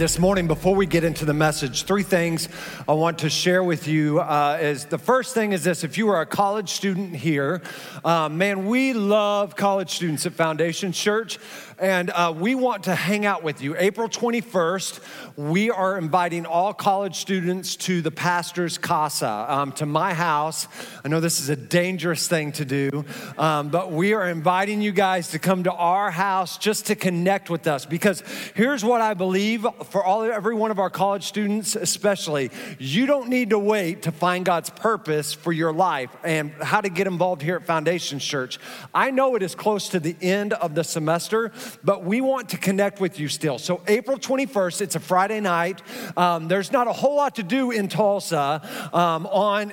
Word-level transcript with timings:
This 0.00 0.18
morning, 0.18 0.46
before 0.46 0.74
we 0.74 0.86
get 0.86 1.04
into 1.04 1.26
the 1.26 1.34
message, 1.34 1.82
three 1.82 2.02
things 2.02 2.48
I 2.88 2.94
want 2.94 3.18
to 3.18 3.28
share 3.28 3.62
with 3.62 3.86
you. 3.86 4.18
Uh, 4.18 4.56
is 4.58 4.86
the 4.86 4.96
first 4.96 5.34
thing 5.34 5.52
is 5.52 5.62
this: 5.62 5.84
if 5.84 5.98
you 5.98 6.08
are 6.08 6.22
a 6.22 6.26
college 6.26 6.70
student 6.70 7.14
here, 7.14 7.60
uh, 8.02 8.30
man, 8.30 8.66
we 8.66 8.94
love 8.94 9.56
college 9.56 9.90
students 9.90 10.24
at 10.24 10.32
Foundation 10.32 10.92
Church, 10.92 11.38
and 11.78 12.08
uh, 12.12 12.32
we 12.34 12.54
want 12.54 12.84
to 12.84 12.94
hang 12.94 13.26
out 13.26 13.42
with 13.42 13.60
you. 13.60 13.76
April 13.76 14.08
21st, 14.08 15.00
we 15.36 15.70
are 15.70 15.98
inviting 15.98 16.46
all 16.46 16.72
college 16.72 17.16
students 17.16 17.76
to 17.76 18.00
the 18.00 18.10
pastor's 18.10 18.78
casa, 18.78 19.44
um, 19.48 19.70
to 19.72 19.84
my 19.84 20.14
house. 20.14 20.66
I 21.04 21.08
know 21.08 21.20
this 21.20 21.40
is 21.40 21.50
a 21.50 21.56
dangerous 21.56 22.26
thing 22.26 22.52
to 22.52 22.64
do, 22.64 23.04
um, 23.36 23.68
but 23.68 23.92
we 23.92 24.14
are 24.14 24.30
inviting 24.30 24.80
you 24.80 24.92
guys 24.92 25.32
to 25.32 25.38
come 25.38 25.64
to 25.64 25.72
our 25.72 26.10
house 26.10 26.56
just 26.56 26.86
to 26.86 26.94
connect 26.94 27.50
with 27.50 27.66
us. 27.66 27.84
Because 27.84 28.22
here's 28.54 28.82
what 28.82 29.02
I 29.02 29.12
believe 29.12 29.66
for 29.90 30.04
all 30.04 30.22
every 30.22 30.54
one 30.54 30.70
of 30.70 30.78
our 30.78 30.90
college 30.90 31.24
students, 31.24 31.76
especially, 31.76 32.50
you 32.78 33.06
don't 33.06 33.28
need 33.28 33.50
to 33.50 33.58
wait 33.58 34.02
to 34.02 34.12
find 34.12 34.44
God's 34.44 34.70
purpose 34.70 35.32
for 35.32 35.52
your 35.52 35.72
life 35.72 36.10
and 36.24 36.52
how 36.62 36.80
to 36.80 36.88
get 36.88 37.06
involved 37.06 37.42
here 37.42 37.56
at 37.56 37.66
Foundation 37.66 38.18
Church. 38.18 38.58
I 38.94 39.10
know 39.10 39.34
it 39.34 39.42
is 39.42 39.54
close 39.54 39.88
to 39.90 40.00
the 40.00 40.16
end 40.20 40.52
of 40.52 40.74
the 40.74 40.84
semester, 40.84 41.52
but 41.82 42.04
we 42.04 42.20
want 42.20 42.50
to 42.50 42.56
connect 42.56 43.00
with 43.00 43.18
you 43.18 43.28
still. 43.28 43.58
So 43.58 43.82
April 43.88 44.18
21st, 44.18 44.80
it's 44.80 44.94
a 44.94 45.00
Friday 45.00 45.40
night. 45.40 45.82
Um, 46.16 46.48
there's 46.48 46.72
not 46.72 46.86
a 46.86 46.92
whole 46.92 47.16
lot 47.16 47.36
to 47.36 47.42
do 47.42 47.70
in 47.70 47.88
Tulsa 47.88 48.62
um, 48.92 49.26
on 49.26 49.72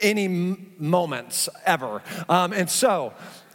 any 0.00 0.26
m- 0.26 0.74
moments 0.78 1.48
ever, 1.64 2.02
um, 2.28 2.52
and 2.52 2.70
so 2.70 3.12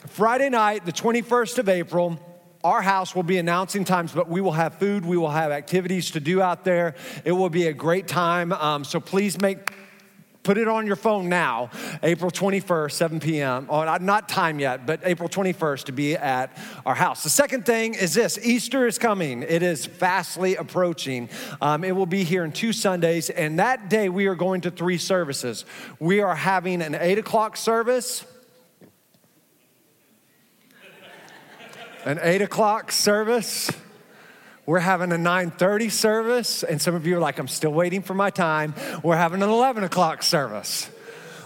Friday 0.08 0.50
night, 0.50 0.86
the 0.86 0.92
21st 0.92 1.60
of 1.60 1.70
April 1.70 2.20
our 2.64 2.82
house 2.82 3.14
will 3.16 3.24
be 3.24 3.38
announcing 3.38 3.84
times, 3.84 4.12
but 4.14 4.30
we 4.30 4.42
will 4.42 4.54
have 4.54 4.76
food, 4.76 5.06
we 5.06 5.18
will 5.18 5.30
have 5.30 5.52
activities 5.52 6.12
to 6.12 6.20
do 6.20 6.42
out 6.42 6.64
there. 6.64 6.96
It 7.26 7.34
will 7.34 7.50
be 7.50 7.68
a 7.68 7.74
great 7.74 8.08
time. 8.08 8.54
Um, 8.54 8.84
so 8.84 9.00
please 9.00 9.40
make 9.42 9.74
put 10.44 10.58
it 10.58 10.68
on 10.68 10.86
your 10.86 10.96
phone 10.96 11.30
now, 11.30 11.70
April 12.04 12.30
21st, 12.30 12.92
7 12.92 13.20
p.m. 13.20 13.68
Oh, 13.70 13.98
not 13.98 14.30
time 14.30 14.60
yet, 14.60 14.86
but 14.86 15.00
April 15.04 15.30
21st 15.30 15.86
to 15.86 15.92
be 15.92 16.16
at 16.16 16.56
our 16.86 16.96
house. 16.96 17.24
The 17.24 17.30
second 17.30 17.66
thing 17.66 17.94
is 17.94 18.14
this 18.14 18.38
Easter 18.44 18.86
is 18.86 19.00
coming, 19.00 19.44
it 19.44 19.64
is 19.64 19.86
fastly 19.86 20.56
approaching. 20.56 21.30
Um, 21.62 21.84
it 21.84 21.96
will 21.96 22.06
be 22.06 22.24
here 22.24 22.44
in 22.44 22.52
two 22.52 22.74
Sundays, 22.74 23.30
and 23.30 23.60
that 23.60 23.90
day 23.90 24.10
we 24.10 24.28
are 24.28 24.36
going 24.36 24.62
to 24.62 24.72
three 24.72 24.98
services. 24.98 25.66
We 26.00 26.20
are 26.20 26.36
having 26.36 26.82
an 26.82 26.96
8 26.96 27.20
o'clock 27.20 27.58
service. 27.58 28.26
An 32.06 32.20
8 32.22 32.42
o'clock 32.42 32.92
service. 32.92 33.72
We're 34.66 34.80
having 34.80 35.12
a 35.12 35.18
9:30 35.18 35.90
service, 35.90 36.64
and 36.64 36.82
some 36.82 36.96
of 36.96 37.06
you 37.06 37.18
are 37.18 37.20
like, 37.20 37.38
"I'm 37.38 37.48
still 37.48 37.74
waiting 37.74 38.02
for 38.02 38.14
my 38.14 38.30
time." 38.30 38.74
We're 39.04 39.18
having 39.18 39.42
an 39.42 39.50
11 39.50 39.84
o'clock 39.84 40.24
service, 40.24 40.90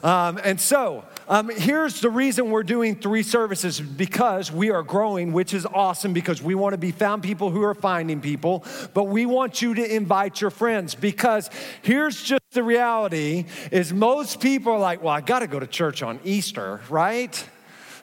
um, 0.03 0.39
and 0.43 0.61
so 0.61 1.03
um, 1.27 1.49
here's 1.49 1.99
the 1.99 2.11
reason 2.11 2.51
we're 2.51 2.63
doing 2.63 2.95
three 2.95 3.23
services 3.23 3.81
because 3.81 4.51
we 4.51 4.69
are 4.69 4.83
growing, 4.83 5.33
which 5.33 5.53
is 5.53 5.65
awesome 5.65 6.13
because 6.13 6.41
we 6.43 6.53
want 6.53 6.73
to 6.73 6.77
be 6.77 6.91
found 6.91 7.23
people 7.23 7.49
who 7.49 7.63
are 7.63 7.73
finding 7.73 8.21
people, 8.21 8.63
but 8.93 9.05
we 9.05 9.25
want 9.25 9.61
you 9.61 9.73
to 9.73 9.95
invite 9.95 10.39
your 10.39 10.51
friends 10.51 10.93
because 10.93 11.49
here's 11.81 12.21
just 12.21 12.43
the 12.51 12.63
reality: 12.63 13.45
is 13.71 13.91
most 13.93 14.39
people 14.39 14.73
are 14.73 14.79
like, 14.79 15.01
"Well, 15.01 15.13
I 15.13 15.21
got 15.21 15.39
to 15.39 15.47
go 15.47 15.59
to 15.59 15.67
church 15.67 16.03
on 16.03 16.19
Easter, 16.23 16.81
right?" 16.89 17.43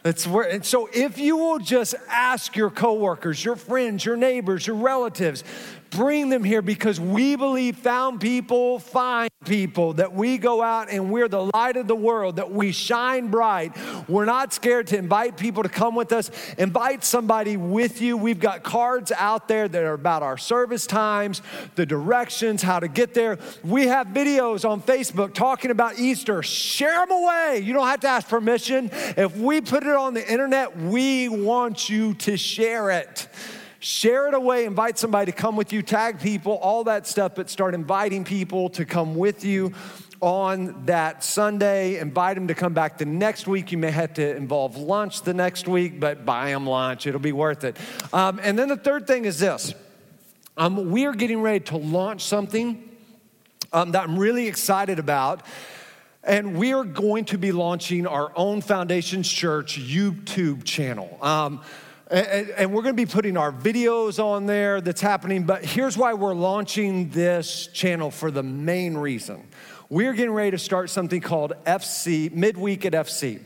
That's 0.05 0.27
where, 0.27 0.45
and 0.45 0.63
so 0.63 0.91
if 0.93 1.19
you 1.19 1.39
will 1.39 1.59
just 1.59 1.95
ask 2.11 2.55
your 2.57 2.69
coworkers, 2.69 3.43
your 3.43 3.57
friends, 3.57 4.05
your 4.05 4.19
neighbors, 4.19 4.67
your 4.67 4.77
relatives, 4.77 5.43
bring 5.95 6.29
them 6.29 6.45
here 6.45 6.63
because 6.63 7.01
we 7.01 7.37
believe 7.37 7.77
found 7.77 8.21
people 8.21 8.79
find 8.79 9.31
people, 9.45 9.95
that 9.95 10.13
we 10.13 10.39
go 10.39 10.63
out 10.63 10.91
and 10.91 11.11
we're 11.13 11.29
the 11.29 11.51
light 11.55 11.77
of 11.77 11.87
the 11.87 11.95
world, 11.95 12.37
that 12.37 12.51
we 12.51 12.73
shine 12.73 13.29
bright. 13.29 13.77
We're 14.09 14.25
not 14.25 14.53
scared 14.53 14.87
to 14.89 14.99
invite 14.99 15.37
people 15.37 15.63
to 15.63 15.69
come 15.69 15.95
with 15.95 16.13
us. 16.13 16.31
Invite 16.59 17.05
somebody 17.05 17.57
with 17.57 18.01
you. 18.01 18.17
We've 18.17 18.41
got 18.41 18.63
cards 18.63 19.13
out 19.13 19.49
there 19.49 19.69
that 19.69 19.83
are 19.83 19.95
about 19.95 20.23
our 20.23 20.39
service 20.39 20.87
times, 20.87 21.43
the 21.75 21.87
directions, 21.87 22.63
how 22.63 22.81
to 22.81 22.89
get 22.89 23.15
there. 23.15 23.39
We 23.63 23.87
have 23.87 24.09
videos 24.09 24.69
on 24.69 24.83
Facebook 24.83 25.35
talking 25.35 25.71
about 25.71 25.99
Easter. 25.99 26.43
Share 26.43 27.07
them 27.07 27.13
away. 27.13 27.61
You 27.63 27.73
don't 27.73 27.87
have 27.87 28.01
to 28.01 28.09
ask 28.09 28.29
permission. 28.29 28.91
If 29.17 29.37
we 29.37 29.61
put 29.61 29.85
it 29.85 29.95
on 29.95 30.15
the 30.15 30.31
internet, 30.31 30.77
we 30.77 31.29
want 31.29 31.89
you 31.89 32.15
to 32.15 32.37
share 32.37 32.91
it 32.91 33.29
share 33.85 34.29
it 34.29 34.35
away, 34.35 34.65
invite 34.65 34.99
somebody 34.99 35.31
to 35.31 35.37
come 35.37 35.57
with 35.57 35.71
you, 35.71 35.83
tag 35.83 36.19
people, 36.19 36.53
all 36.55 36.85
that 36.85 37.07
stuff, 37.07 37.35
but 37.35 37.51
start 37.51 37.75
inviting 37.75 38.25
people 38.25 38.71
to 38.71 38.87
come 38.87 39.15
with 39.15 39.45
you 39.45 39.75
on 40.23 40.87
that 40.87 41.23
Sunday. 41.23 41.99
Invite 41.99 42.37
them 42.37 42.49
to 42.49 42.55
come 42.55 42.73
back 42.73 42.97
the 42.97 43.05
next 43.05 43.47
week. 43.47 43.73
You 43.73 43.77
may 43.79 43.91
have 43.91 44.15
to 44.15 44.37
involve 44.37 44.79
lunch 44.79 45.21
the 45.21 45.35
next 45.35 45.69
week, 45.69 46.01
but 46.01 46.25
buy 46.25 46.51
them 46.51 46.67
lunch. 46.67 47.07
It'll 47.07 47.21
be 47.21 47.33
worth 47.33 47.63
it. 47.63 47.77
Um, 48.11 48.41
and 48.43 48.59
then 48.59 48.69
the 48.69 48.79
third 48.79 49.07
thing 49.07 49.27
is 49.27 49.39
this 49.39 49.75
um, 50.57 50.91
we 50.91 51.05
are 51.05 51.13
getting 51.13 51.43
ready 51.43 51.61
to 51.67 51.77
launch 51.77 52.23
something 52.23 52.89
um, 53.71 53.93
that 53.93 54.05
I'm 54.05 54.19
really 54.19 54.49
excited 54.49 54.99
about. 54.99 55.43
And 56.23 56.57
we 56.57 56.73
are 56.73 56.85
going 56.85 57.27
to 57.27 57.37
be 57.37 57.53
launching 57.53 58.07
our 58.07 58.33
own 58.35 58.63
Foundations 58.63 59.29
Church 59.31 59.79
YouTube 59.79 60.65
channel. 60.65 61.19
And, 62.11 62.51
and 62.51 62.73
we're 62.73 62.83
going 62.83 62.95
to 62.95 63.03
be 63.03 63.11
putting 63.11 63.37
our 63.37 63.51
videos 63.51 64.23
on 64.23 64.47
there 64.47 64.81
that's 64.81 65.01
happening. 65.01 65.45
But 65.45 65.65
here's 65.65 65.97
why 65.97 66.13
we're 66.13 66.35
launching 66.35 67.09
this 67.11 67.69
channel 67.69 68.11
for 68.11 68.31
the 68.31 68.43
main 68.43 68.97
reason. 68.97 69.49
We're 69.89 70.13
getting 70.13 70.33
ready 70.33 70.51
to 70.51 70.59
start 70.59 70.91
something 70.91 71.21
called 71.21 71.55
FC, 71.65 72.31
Midweek 72.33 72.85
at 72.85 72.93
FC. 72.93 73.41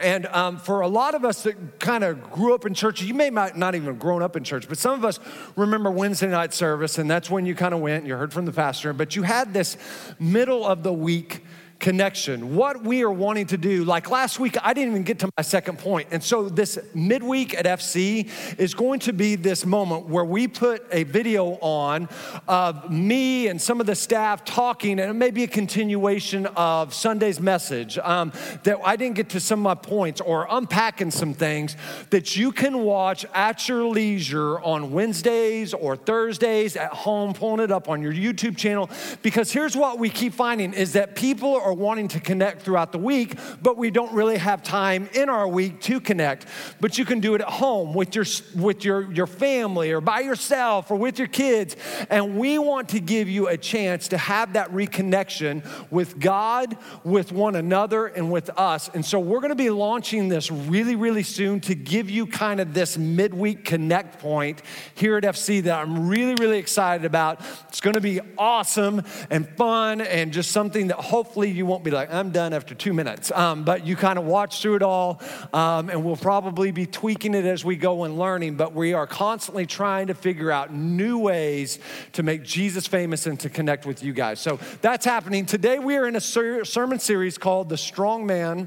And 0.00 0.26
um, 0.26 0.56
for 0.56 0.80
a 0.80 0.88
lot 0.88 1.14
of 1.14 1.24
us 1.24 1.42
that 1.42 1.78
kind 1.78 2.04
of 2.04 2.32
grew 2.32 2.54
up 2.54 2.64
in 2.64 2.72
church, 2.72 3.02
you 3.02 3.12
may 3.12 3.28
not 3.28 3.74
even 3.74 3.84
have 3.86 3.98
grown 3.98 4.22
up 4.22 4.34
in 4.34 4.44
church, 4.44 4.66
but 4.66 4.78
some 4.78 4.94
of 4.94 5.04
us 5.04 5.20
remember 5.56 5.90
Wednesday 5.90 6.28
night 6.28 6.54
service, 6.54 6.96
and 6.96 7.10
that's 7.10 7.28
when 7.28 7.44
you 7.44 7.54
kind 7.54 7.74
of 7.74 7.80
went 7.80 8.06
you 8.06 8.16
heard 8.16 8.32
from 8.32 8.46
the 8.46 8.52
pastor. 8.52 8.94
But 8.94 9.14
you 9.14 9.22
had 9.22 9.52
this 9.52 9.76
middle 10.18 10.64
of 10.64 10.82
the 10.82 10.92
week 10.92 11.44
connection, 11.80 12.54
what 12.54 12.84
we 12.84 13.02
are 13.02 13.10
wanting 13.10 13.46
to 13.46 13.56
do. 13.56 13.84
Like 13.84 14.10
last 14.10 14.38
week, 14.38 14.56
I 14.62 14.74
didn't 14.74 14.92
even 14.92 15.02
get 15.02 15.18
to 15.20 15.30
my 15.36 15.42
second 15.42 15.78
point. 15.78 16.08
And 16.10 16.22
so, 16.22 16.48
this 16.48 16.78
midweek 16.94 17.54
at 17.54 17.64
FC 17.64 18.30
is 18.58 18.74
going 18.74 19.00
to 19.00 19.12
be 19.12 19.34
this 19.34 19.66
moment 19.66 20.06
where 20.06 20.24
we 20.24 20.46
put 20.46 20.86
a 20.92 21.04
video 21.04 21.58
on 21.60 22.08
of 22.46 22.90
me 22.90 23.48
and 23.48 23.60
some 23.60 23.80
of 23.80 23.86
the 23.86 23.94
staff 23.94 24.44
talking, 24.44 25.00
and 25.00 25.10
it 25.10 25.14
may 25.14 25.30
be 25.30 25.42
a 25.42 25.48
continuation 25.48 26.46
of 26.46 26.94
Sunday's 26.94 27.40
message 27.40 27.98
um, 27.98 28.32
that 28.64 28.78
I 28.84 28.96
didn't 28.96 29.16
get 29.16 29.30
to 29.30 29.40
some 29.40 29.60
of 29.60 29.64
my 29.64 29.74
points 29.74 30.20
or 30.20 30.46
unpacking 30.50 31.10
some 31.10 31.32
things 31.32 31.76
that 32.10 32.36
you 32.36 32.52
can 32.52 32.78
watch 32.84 33.24
at 33.34 33.68
your 33.68 33.84
leisure 33.84 34.60
on 34.60 34.92
Wednesdays 34.92 35.72
or 35.72 35.96
Thursdays 35.96 36.76
at 36.76 36.92
home, 36.92 37.32
pulling 37.32 37.60
it 37.60 37.72
up 37.72 37.88
on 37.88 38.02
your 38.02 38.12
YouTube 38.12 38.56
channel. 38.56 38.90
Because 39.22 39.50
here's 39.50 39.76
what 39.76 39.98
we 39.98 40.10
keep 40.10 40.34
finding 40.34 40.74
is 40.74 40.92
that 40.92 41.16
people 41.16 41.54
are 41.54 41.69
are 41.70 41.74
wanting 41.74 42.08
to 42.08 42.20
connect 42.20 42.62
throughout 42.62 42.90
the 42.90 42.98
week, 42.98 43.38
but 43.62 43.76
we 43.76 43.90
don't 43.90 44.12
really 44.12 44.38
have 44.38 44.62
time 44.62 45.08
in 45.14 45.28
our 45.28 45.46
week 45.46 45.80
to 45.82 46.00
connect. 46.00 46.46
But 46.80 46.98
you 46.98 47.04
can 47.04 47.20
do 47.20 47.34
it 47.36 47.40
at 47.40 47.48
home 47.48 47.94
with 47.94 48.14
your, 48.16 48.24
with 48.56 48.84
your, 48.84 49.10
your 49.12 49.28
family 49.28 49.92
or 49.92 50.00
by 50.00 50.20
yourself 50.20 50.90
or 50.90 50.96
with 50.96 51.18
your 51.18 51.28
kids. 51.28 51.76
And 52.10 52.36
we 52.36 52.58
want 52.58 52.88
to 52.90 53.00
give 53.00 53.28
you 53.28 53.46
a 53.48 53.56
chance 53.56 54.08
to 54.08 54.18
have 54.18 54.54
that 54.54 54.72
reconnection 54.72 55.64
with 55.90 56.18
God, 56.18 56.76
with 57.04 57.30
one 57.30 57.54
another, 57.54 58.06
and 58.06 58.32
with 58.32 58.50
us. 58.58 58.90
And 58.92 59.04
so 59.04 59.20
we're 59.20 59.40
going 59.40 59.50
to 59.50 59.54
be 59.54 59.70
launching 59.70 60.28
this 60.28 60.50
really, 60.50 60.96
really 60.96 61.22
soon 61.22 61.60
to 61.60 61.76
give 61.76 62.10
you 62.10 62.26
kind 62.26 62.60
of 62.60 62.74
this 62.74 62.98
midweek 62.98 63.64
connect 63.64 64.18
point 64.18 64.62
here 64.94 65.16
at 65.16 65.22
FC 65.22 65.62
that 65.62 65.78
I'm 65.78 66.08
really, 66.08 66.34
really 66.34 66.58
excited 66.58 67.04
about. 67.04 67.40
It's 67.68 67.80
going 67.80 67.94
to 67.94 68.00
be 68.00 68.20
awesome 68.36 69.02
and 69.30 69.48
fun 69.56 70.00
and 70.00 70.32
just 70.32 70.50
something 70.50 70.88
that 70.88 70.96
hopefully 70.96 71.50
you 71.60 71.66
won't 71.66 71.84
be 71.84 71.90
like, 71.90 72.10
I'm 72.10 72.30
done 72.30 72.54
after 72.54 72.74
two 72.74 72.94
minutes. 72.94 73.30
Um, 73.30 73.64
but 73.64 73.86
you 73.86 73.94
kind 73.94 74.18
of 74.18 74.24
watch 74.24 74.62
through 74.62 74.76
it 74.76 74.82
all, 74.82 75.20
um, 75.52 75.90
and 75.90 76.02
we'll 76.02 76.16
probably 76.16 76.70
be 76.70 76.86
tweaking 76.86 77.34
it 77.34 77.44
as 77.44 77.66
we 77.66 77.76
go 77.76 78.04
and 78.04 78.18
learning. 78.18 78.54
But 78.56 78.74
we 78.74 78.94
are 78.94 79.06
constantly 79.06 79.66
trying 79.66 80.06
to 80.06 80.14
figure 80.14 80.50
out 80.50 80.72
new 80.72 81.18
ways 81.18 81.78
to 82.14 82.22
make 82.22 82.44
Jesus 82.44 82.86
famous 82.86 83.26
and 83.26 83.38
to 83.40 83.50
connect 83.50 83.84
with 83.84 84.02
you 84.02 84.14
guys. 84.14 84.40
So 84.40 84.58
that's 84.80 85.04
happening. 85.04 85.44
Today 85.44 85.78
we 85.78 85.96
are 85.96 86.08
in 86.08 86.16
a 86.16 86.20
ser- 86.20 86.64
sermon 86.64 86.98
series 86.98 87.36
called 87.36 87.68
The 87.68 87.76
Strong 87.76 88.24
Man 88.24 88.66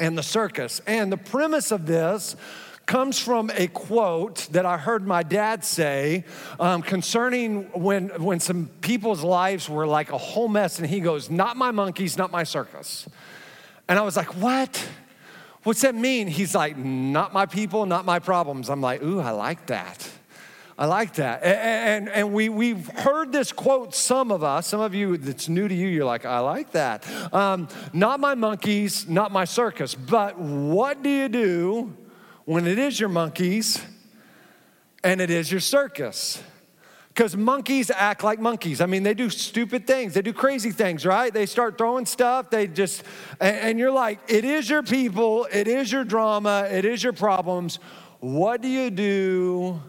and 0.00 0.18
the 0.18 0.24
Circus. 0.24 0.80
And 0.88 1.12
the 1.12 1.16
premise 1.16 1.70
of 1.70 1.86
this 1.86 2.34
comes 2.90 3.20
from 3.20 3.52
a 3.54 3.68
quote 3.68 4.48
that 4.50 4.66
I 4.66 4.76
heard 4.76 5.06
my 5.06 5.22
dad 5.22 5.64
say 5.64 6.24
um, 6.58 6.82
concerning 6.82 7.62
when, 7.66 8.08
when 8.20 8.40
some 8.40 8.68
people's 8.80 9.22
lives 9.22 9.68
were 9.68 9.86
like 9.86 10.10
a 10.10 10.18
whole 10.18 10.48
mess. 10.48 10.80
And 10.80 10.88
he 10.88 10.98
goes, 10.98 11.30
Not 11.30 11.56
my 11.56 11.70
monkeys, 11.70 12.18
not 12.18 12.32
my 12.32 12.42
circus. 12.42 13.08
And 13.86 13.96
I 13.96 14.02
was 14.02 14.16
like, 14.16 14.34
What? 14.34 14.88
What's 15.62 15.82
that 15.82 15.94
mean? 15.94 16.26
He's 16.26 16.52
like, 16.52 16.76
Not 16.76 17.32
my 17.32 17.46
people, 17.46 17.86
not 17.86 18.04
my 18.04 18.18
problems. 18.18 18.68
I'm 18.68 18.80
like, 18.80 19.04
Ooh, 19.04 19.20
I 19.20 19.30
like 19.30 19.66
that. 19.66 20.10
I 20.76 20.86
like 20.86 21.14
that. 21.14 21.44
And, 21.44 22.08
and, 22.08 22.08
and, 22.08 22.32
we, 22.32 22.48
we've 22.48 22.88
heard 22.88 23.30
this 23.30 23.52
quote, 23.52 23.94
some 23.94 24.32
of 24.32 24.42
us, 24.42 24.66
some 24.66 24.80
of 24.80 24.96
you 24.96 25.16
that's 25.16 25.48
new 25.48 25.68
to 25.68 25.74
you, 25.74 25.86
you're 25.86 26.06
like, 26.06 26.24
I 26.24 26.40
like 26.40 26.72
that. 26.72 27.06
Um, 27.32 27.68
not 27.92 28.18
my 28.18 28.34
monkeys, 28.34 29.08
not 29.08 29.30
my 29.30 29.44
circus. 29.44 29.94
But 29.94 30.38
what 30.38 31.04
do 31.04 31.08
you 31.08 31.28
do 31.28 31.94
when 32.50 32.66
it 32.66 32.80
is 32.80 32.98
your 32.98 33.08
monkeys 33.08 33.80
and 35.04 35.20
it 35.20 35.30
is 35.30 35.52
your 35.52 35.60
circus. 35.60 36.42
Because 37.10 37.36
monkeys 37.36 37.92
act 37.92 38.24
like 38.24 38.40
monkeys. 38.40 38.80
I 38.80 38.86
mean, 38.86 39.04
they 39.04 39.14
do 39.14 39.30
stupid 39.30 39.86
things, 39.86 40.14
they 40.14 40.22
do 40.22 40.32
crazy 40.32 40.72
things, 40.72 41.06
right? 41.06 41.32
They 41.32 41.46
start 41.46 41.78
throwing 41.78 42.06
stuff, 42.06 42.50
they 42.50 42.66
just, 42.66 43.04
and, 43.38 43.78
you're 43.78 43.92
like, 43.92 44.18
it 44.26 44.44
is 44.44 44.68
your 44.68 44.82
people, 44.82 45.46
it 45.52 45.68
is 45.68 45.92
your 45.92 46.02
drama, 46.02 46.66
it 46.68 46.84
is 46.84 47.04
your 47.04 47.12
problems. 47.12 47.78
What 48.18 48.62
do 48.62 48.68
you 48.68 48.90
do 48.90 49.80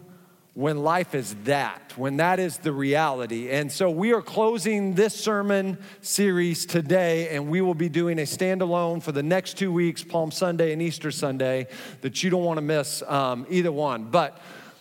when 0.54 0.82
life 0.82 1.14
is 1.14 1.34
that, 1.44 1.94
when 1.96 2.18
that 2.18 2.38
is 2.38 2.58
the 2.58 2.72
reality. 2.72 3.48
And 3.48 3.72
so 3.72 3.88
we 3.88 4.12
are 4.12 4.20
closing 4.20 4.94
this 4.94 5.14
sermon 5.14 5.78
series 6.02 6.66
today, 6.66 7.30
and 7.30 7.48
we 7.48 7.62
will 7.62 7.74
be 7.74 7.88
doing 7.88 8.18
a 8.18 8.22
standalone 8.22 9.02
for 9.02 9.12
the 9.12 9.22
next 9.22 9.56
two 9.56 9.72
weeks, 9.72 10.04
Palm 10.04 10.30
Sunday 10.30 10.72
and 10.72 10.82
Easter 10.82 11.10
Sunday, 11.10 11.68
that 12.02 12.22
you 12.22 12.28
don't 12.28 12.44
want 12.44 12.58
to 12.58 12.62
miss 12.62 13.02
um, 13.02 13.46
either 13.48 13.72
one. 13.72 14.04
But 14.04 14.38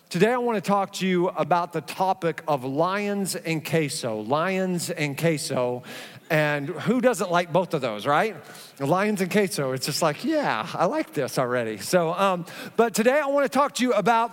Today, 0.10 0.34
I 0.34 0.40
want 0.40 0.62
to 0.62 0.70
talk 0.70 0.92
to 0.96 1.08
you 1.08 1.30
about 1.30 1.72
the 1.72 1.80
topic 1.80 2.44
of 2.46 2.66
lions 2.66 3.38
and 3.38 3.64
queso. 3.64 4.20
Lions 4.20 4.90
and 4.90 5.18
queso. 5.18 5.84
And 6.30 6.68
who 6.68 7.00
doesn't 7.00 7.32
like 7.32 7.54
both 7.54 7.74
of 7.74 7.80
those, 7.80 8.06
right? 8.06 8.36
Lions 8.78 9.22
and 9.22 9.32
queso. 9.32 9.72
It's 9.72 9.86
just 9.86 10.02
like, 10.02 10.26
yeah, 10.26 10.68
I 10.74 10.84
like 10.84 11.14
this 11.14 11.40
already. 11.40 11.78
So, 11.78 12.12
um, 12.12 12.46
but 12.76 12.94
today, 12.94 13.22
I 13.22 13.28
want 13.28 13.50
to 13.50 13.58
talk 13.58 13.76
to 13.76 13.84
you 13.86 13.94
about 13.94 14.32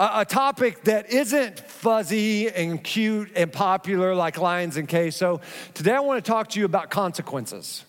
a, 0.00 0.24
topic 0.24 0.84
that 0.84 1.10
isn't 1.10 1.60
fuzzy 1.60 2.48
and 2.48 2.82
cute 2.82 3.30
and 3.36 3.52
popular 3.52 4.14
like 4.14 4.38
lions 4.38 4.78
and 4.78 4.88
queso. 4.88 5.10
So 5.36 5.40
today 5.74 5.92
I 5.92 6.00
want 6.00 6.24
to 6.24 6.28
talk 6.28 6.48
to 6.50 6.58
you 6.58 6.64
about 6.64 6.88
consequences. 6.90 7.84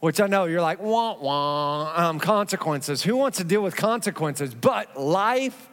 Which 0.00 0.20
I 0.20 0.26
know 0.26 0.44
you're 0.44 0.60
like, 0.60 0.82
wah, 0.82 1.16
wah, 1.18 1.92
um, 1.96 2.18
consequences. 2.18 3.02
Who 3.04 3.16
wants 3.16 3.38
to 3.38 3.44
deal 3.44 3.62
with 3.62 3.76
consequences? 3.76 4.54
But 4.54 5.00
life 5.00 5.68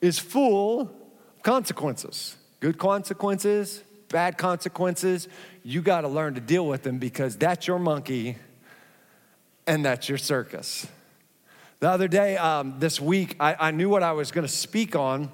is 0.00 0.18
full 0.18 0.80
of 0.80 1.42
consequences. 1.42 2.36
Good 2.58 2.76
consequences, 2.76 3.82
bad 4.08 4.36
consequences. 4.36 5.28
You 5.62 5.80
got 5.80 6.02
to 6.02 6.08
learn 6.08 6.34
to 6.34 6.40
deal 6.40 6.66
with 6.66 6.82
them 6.82 6.98
because 6.98 7.36
that's 7.36 7.66
your 7.66 7.78
monkey 7.78 8.36
and 9.66 9.84
that's 9.84 10.08
your 10.08 10.18
circus. 10.18 10.86
The 11.80 11.88
other 11.88 12.08
day, 12.08 12.36
um, 12.36 12.74
this 12.78 13.00
week, 13.00 13.36
I, 13.40 13.56
I, 13.58 13.70
knew 13.70 13.88
what 13.88 14.02
I 14.02 14.12
was 14.12 14.32
going 14.32 14.46
to 14.46 14.52
speak 14.52 14.94
on, 14.94 15.32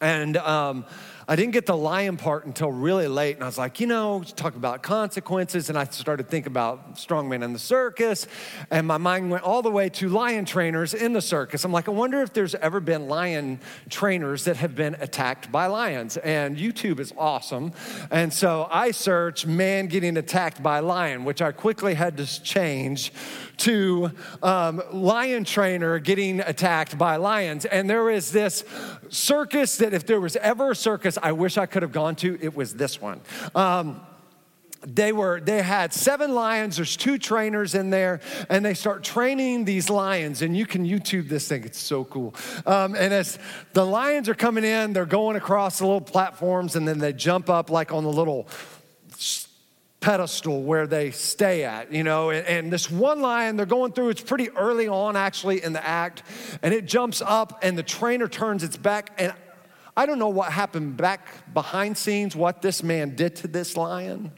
and 0.00 0.36
um, 0.36 0.84
I 1.30 1.36
didn't 1.36 1.52
get 1.52 1.66
the 1.66 1.76
lion 1.76 2.16
part 2.16 2.46
until 2.46 2.72
really 2.72 3.06
late, 3.06 3.34
and 3.34 3.44
I 3.44 3.46
was 3.46 3.58
like, 3.58 3.80
you 3.80 3.86
know, 3.86 4.24
talk 4.34 4.56
about 4.56 4.82
consequences, 4.82 5.68
and 5.68 5.76
I 5.76 5.84
started 5.84 6.30
thinking 6.30 6.50
about 6.50 6.94
strongman 6.94 7.44
in 7.44 7.52
the 7.52 7.58
circus, 7.58 8.26
and 8.70 8.86
my 8.86 8.96
mind 8.96 9.30
went 9.30 9.44
all 9.44 9.60
the 9.60 9.70
way 9.70 9.90
to 9.90 10.08
lion 10.08 10.46
trainers 10.46 10.94
in 10.94 11.12
the 11.12 11.20
circus. 11.20 11.66
I'm 11.66 11.72
like, 11.72 11.86
I 11.86 11.90
wonder 11.90 12.22
if 12.22 12.32
there's 12.32 12.54
ever 12.54 12.80
been 12.80 13.08
lion 13.08 13.60
trainers 13.90 14.44
that 14.44 14.56
have 14.56 14.74
been 14.74 14.96
attacked 15.00 15.52
by 15.52 15.66
lions, 15.66 16.16
and 16.16 16.56
YouTube 16.56 16.98
is 16.98 17.12
awesome, 17.18 17.72
and 18.10 18.32
so 18.32 18.66
I 18.70 18.92
searched 18.92 19.46
man 19.46 19.88
getting 19.88 20.16
attacked 20.16 20.62
by 20.62 20.80
lion, 20.80 21.26
which 21.26 21.42
I 21.42 21.52
quickly 21.52 21.92
had 21.92 22.16
to 22.16 22.42
change 22.42 23.12
to 23.58 24.12
um, 24.42 24.80
lion 24.92 25.44
trainer 25.44 25.98
getting 25.98 26.40
attacked 26.40 26.96
by 26.96 27.16
lions, 27.16 27.66
and 27.66 27.90
there 27.90 28.08
is 28.08 28.32
this 28.32 28.64
circus 29.10 29.76
that 29.78 29.94
if 29.94 30.06
there 30.06 30.20
was 30.20 30.36
ever 30.36 30.72
a 30.72 30.76
circus 30.76 31.18
I 31.22 31.32
wish 31.32 31.58
I 31.58 31.66
could 31.66 31.82
have 31.82 31.92
gone 31.92 32.16
to, 32.16 32.38
it 32.40 32.54
was 32.56 32.74
this 32.74 33.00
one. 33.00 33.20
Um, 33.54 34.00
they 34.86 35.12
were 35.12 35.40
they 35.40 35.60
had 35.60 35.92
seven 35.92 36.34
lions 36.34 36.76
there's 36.76 36.96
two 36.96 37.18
trainers 37.18 37.74
in 37.74 37.90
there 37.90 38.20
and 38.48 38.64
they 38.64 38.74
start 38.74 39.02
training 39.02 39.64
these 39.64 39.90
lions 39.90 40.40
and 40.40 40.56
you 40.56 40.64
can 40.64 40.84
youtube 40.84 41.28
this 41.28 41.48
thing 41.48 41.64
it's 41.64 41.80
so 41.80 42.04
cool 42.04 42.32
um, 42.64 42.94
and 42.94 43.12
as 43.12 43.38
the 43.72 43.84
lions 43.84 44.28
are 44.28 44.34
coming 44.34 44.62
in 44.62 44.92
they're 44.92 45.04
going 45.04 45.36
across 45.36 45.78
the 45.78 45.84
little 45.84 46.00
platforms 46.00 46.76
and 46.76 46.86
then 46.86 46.98
they 46.98 47.12
jump 47.12 47.50
up 47.50 47.70
like 47.70 47.92
on 47.92 48.04
the 48.04 48.12
little 48.12 48.46
pedestal 50.00 50.62
where 50.62 50.86
they 50.86 51.10
stay 51.10 51.64
at, 51.64 51.92
you 51.92 52.04
know. 52.04 52.30
And, 52.30 52.46
and, 52.46 52.72
this 52.72 52.90
one 52.90 53.20
lion 53.20 53.56
they're 53.56 53.66
going 53.66 53.92
through, 53.92 54.10
it's 54.10 54.20
pretty 54.20 54.50
early 54.50 54.88
on 54.88 55.16
actually 55.16 55.62
in 55.62 55.72
the 55.72 55.84
act, 55.84 56.22
and 56.62 56.72
it 56.72 56.86
jumps 56.86 57.20
up 57.24 57.58
and 57.62 57.76
the 57.76 57.82
trainer 57.82 58.28
turns 58.28 58.62
its 58.62 58.76
back. 58.76 59.12
And 59.18 59.32
I 59.96 60.06
don't 60.06 60.18
know 60.18 60.28
what 60.28 60.52
happened 60.52 60.96
back 60.96 61.52
behind 61.52 61.98
scenes, 61.98 62.36
what 62.36 62.62
this 62.62 62.82
man 62.82 63.16
did 63.16 63.36
to 63.36 63.48
this 63.48 63.76
lion. 63.76 64.30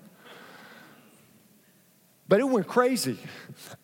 But 2.30 2.38
it 2.38 2.48
went 2.48 2.68
crazy. 2.68 3.18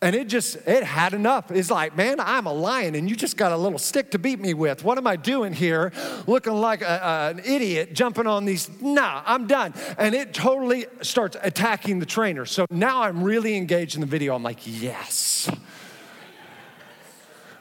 And 0.01 0.15
it 0.15 0.29
just, 0.29 0.55
it 0.65 0.81
had 0.81 1.13
enough. 1.13 1.51
It's 1.51 1.69
like, 1.69 1.97
man, 1.97 2.21
I'm 2.21 2.45
a 2.45 2.53
lion 2.53 2.95
and 2.95 3.09
you 3.09 3.15
just 3.17 3.35
got 3.35 3.51
a 3.51 3.57
little 3.57 3.77
stick 3.77 4.11
to 4.11 4.19
beat 4.19 4.39
me 4.39 4.53
with. 4.53 4.85
What 4.85 4.97
am 4.97 5.05
I 5.05 5.17
doing 5.17 5.51
here? 5.51 5.91
Looking 6.27 6.53
like 6.53 6.81
a, 6.81 6.85
a, 6.85 7.29
an 7.31 7.39
idiot 7.39 7.93
jumping 7.93 8.25
on 8.25 8.45
these. 8.45 8.69
Nah, 8.81 9.21
I'm 9.25 9.47
done. 9.47 9.73
And 9.97 10.15
it 10.15 10.33
totally 10.33 10.85
starts 11.01 11.35
attacking 11.43 11.99
the 11.99 12.05
trainer. 12.05 12.45
So 12.45 12.65
now 12.71 13.01
I'm 13.01 13.21
really 13.21 13.57
engaged 13.57 13.95
in 13.95 14.01
the 14.01 14.07
video. 14.07 14.33
I'm 14.33 14.43
like, 14.43 14.59
yes 14.63 15.51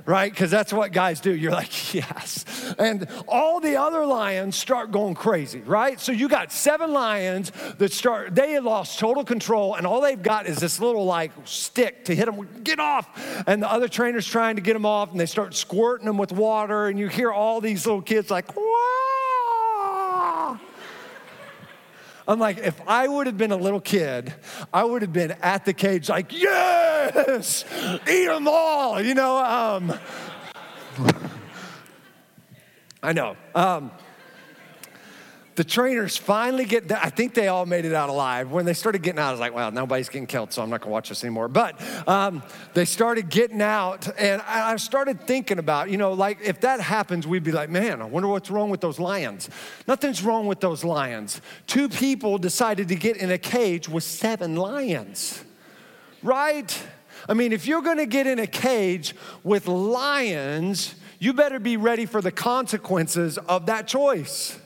right? 0.07 0.31
Because 0.31 0.51
that's 0.51 0.73
what 0.73 0.93
guys 0.93 1.21
do. 1.21 1.35
You're 1.35 1.53
like, 1.53 1.95
yes. 1.95 2.45
And 2.79 3.07
all 3.29 3.61
the 3.61 3.77
other 3.77 4.05
lions 4.05 4.57
start 4.57 4.91
going 4.91 5.15
crazy, 5.15 5.61
right? 5.61 6.01
So 6.01 6.13
you 6.13 6.29
got 6.29 6.53
seven 6.53 6.93
lions 6.93 7.53
that 7.79 7.93
start, 7.93 8.35
they 8.35 8.59
lost 8.59 8.99
total 8.99 9.25
control, 9.25 9.75
and 9.75 9.87
all 9.87 10.01
they've 10.01 10.23
got 10.23 10.47
is 10.47 10.59
this 10.59 10.81
little 10.81 11.05
like 11.05 11.33
stick 11.45 12.05
to 12.07 12.15
hit 12.15 12.27
them, 12.27 12.49
get 12.63 12.81
off. 12.81 13.09
And 13.47 13.63
the 13.63 13.71
other 13.71 13.89
trainer's 13.89 14.27
trying 14.27 14.57
to 14.57 14.63
get 14.63 14.73
them 14.73 14.87
off, 14.87 15.11
and 15.11 15.21
they 15.21 15.27
start 15.27 15.55
squirting 15.55 16.07
them 16.07 16.19
with 16.19 16.33
water, 16.33 16.87
and 16.89 16.99
you 16.99 17.09
hear 17.09 17.33
all 17.33 17.61
these 17.61 17.87
little 17.87 18.03
kids 18.03 18.31
like! 18.31 18.47
I'm 22.29 22.41
like, 22.41 22.59
if 22.59 22.81
I 22.89 23.07
would 23.07 23.29
have 23.29 23.39
been 23.39 23.53
a 23.53 23.57
little 23.57 23.81
kid, 23.81 24.35
I 24.73 24.83
would 24.83 25.03
have 25.03 25.13
been 25.13 25.33
at 25.43 25.65
the 25.65 25.73
cage, 25.73 26.09
like, 26.09 26.33
yes, 26.33 27.65
eat 28.09 28.27
them 28.27 28.49
all, 28.49 29.01
you 29.01 29.15
know. 29.15 29.37
Um, 29.39 29.97
I 33.03 33.13
know. 33.13 33.37
Um, 33.55 33.91
the 35.57 35.65
trainers 35.65 36.19
finally 36.19 36.67
get, 36.67 36.93
I 36.93 37.09
think 37.09 37.33
they 37.33 37.49
all 37.49 37.65
made 37.65 37.87
it 37.87 37.95
out 37.95 38.11
alive. 38.11 38.51
When 38.51 38.67
they 38.67 38.75
started 38.75 39.03
getting 39.03 39.19
out, 39.19 39.29
I 39.29 39.31
was 39.31 39.41
like, 39.41 39.55
well, 39.55 39.71
nobody's 39.71 40.11
getting 40.11 40.27
killed, 40.27 40.53
so 40.53 40.63
I'm 40.63 40.69
not 40.69 40.83
gonna 40.83 40.93
watch 40.93 41.09
this 41.09 41.25
anymore. 41.25 41.49
But 41.49 41.81
um, 42.07 42.43
they 42.75 42.85
started 42.85 43.31
getting 43.31 43.63
out, 43.63 44.07
and 44.19 44.43
I 44.43 44.77
started 44.77 45.23
thinking 45.23 45.59
about, 45.59 45.89
you 45.91 45.97
know, 45.97 46.13
like 46.13 46.41
if 46.43 46.61
that 46.61 46.81
happens, 46.81 47.27
we'd 47.27 47.43
be 47.43 47.53
like, 47.53 47.71
man, 47.71 48.03
I 48.03 48.05
wonder 48.05 48.29
what's 48.29 48.51
wrong 48.51 48.69
with 48.69 48.83
those 48.83 49.01
lions. 49.01 49.49
Nothing's 49.89 50.23
wrong 50.23 50.47
with 50.47 50.61
those 50.61 50.85
lions. 50.85 51.41
Two 51.67 51.89
people 51.89 52.37
decided 52.37 52.89
to 52.89 52.95
get 52.95 53.17
in 53.17 53.31
a 53.31 53.39
cage 53.39 53.89
with 53.89 54.05
seven 54.05 54.57
lions, 54.57 55.43
right? 56.23 56.83
I 57.31 57.33
mean, 57.33 57.53
if 57.53 57.67
you're 57.67 57.83
gonna 57.83 58.05
get 58.05 58.27
in 58.27 58.39
a 58.39 58.47
cage 58.47 59.15
with 59.43 59.69
lions, 59.69 60.97
you 61.19 61.33
better 61.33 61.59
be 61.59 61.77
ready 61.77 62.07
for 62.07 62.21
the 62.21 62.33
consequences 62.33 63.39
of 63.39 63.67
that 63.67 63.87
choice. 63.87 64.59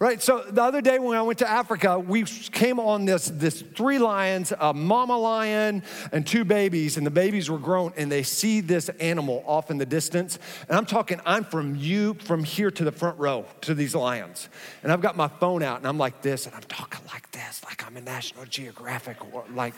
Right, 0.00 0.22
so 0.22 0.42
the 0.48 0.62
other 0.62 0.80
day 0.80 0.98
when 0.98 1.18
I 1.18 1.20
went 1.20 1.40
to 1.40 1.50
Africa, 1.50 1.98
we 1.98 2.24
came 2.24 2.80
on 2.80 3.04
this, 3.04 3.30
this 3.34 3.60
three 3.60 3.98
lions, 3.98 4.50
a 4.58 4.72
mama 4.72 5.18
lion 5.18 5.82
and 6.10 6.26
two 6.26 6.46
babies, 6.46 6.96
and 6.96 7.06
the 7.06 7.10
babies 7.10 7.50
were 7.50 7.58
grown, 7.58 7.92
and 7.98 8.10
they 8.10 8.22
see 8.22 8.62
this 8.62 8.88
animal 8.98 9.44
off 9.46 9.70
in 9.70 9.76
the 9.76 9.84
distance. 9.84 10.38
And 10.70 10.78
I'm 10.78 10.86
talking, 10.86 11.20
I'm 11.26 11.44
from 11.44 11.76
you, 11.76 12.14
from 12.14 12.44
here 12.44 12.70
to 12.70 12.82
the 12.82 12.92
front 12.92 13.18
row 13.18 13.44
to 13.60 13.74
these 13.74 13.94
lions. 13.94 14.48
And 14.82 14.90
I've 14.90 15.02
got 15.02 15.18
my 15.18 15.28
phone 15.28 15.62
out, 15.62 15.76
and 15.76 15.86
I'm 15.86 15.98
like 15.98 16.22
this, 16.22 16.46
and 16.46 16.54
I'm 16.54 16.62
talking 16.62 17.00
like 17.12 17.30
this, 17.32 17.62
like 17.66 17.86
I'm 17.86 17.94
in 17.98 18.04
National 18.04 18.46
Geographic, 18.46 19.18
or 19.34 19.44
like 19.52 19.74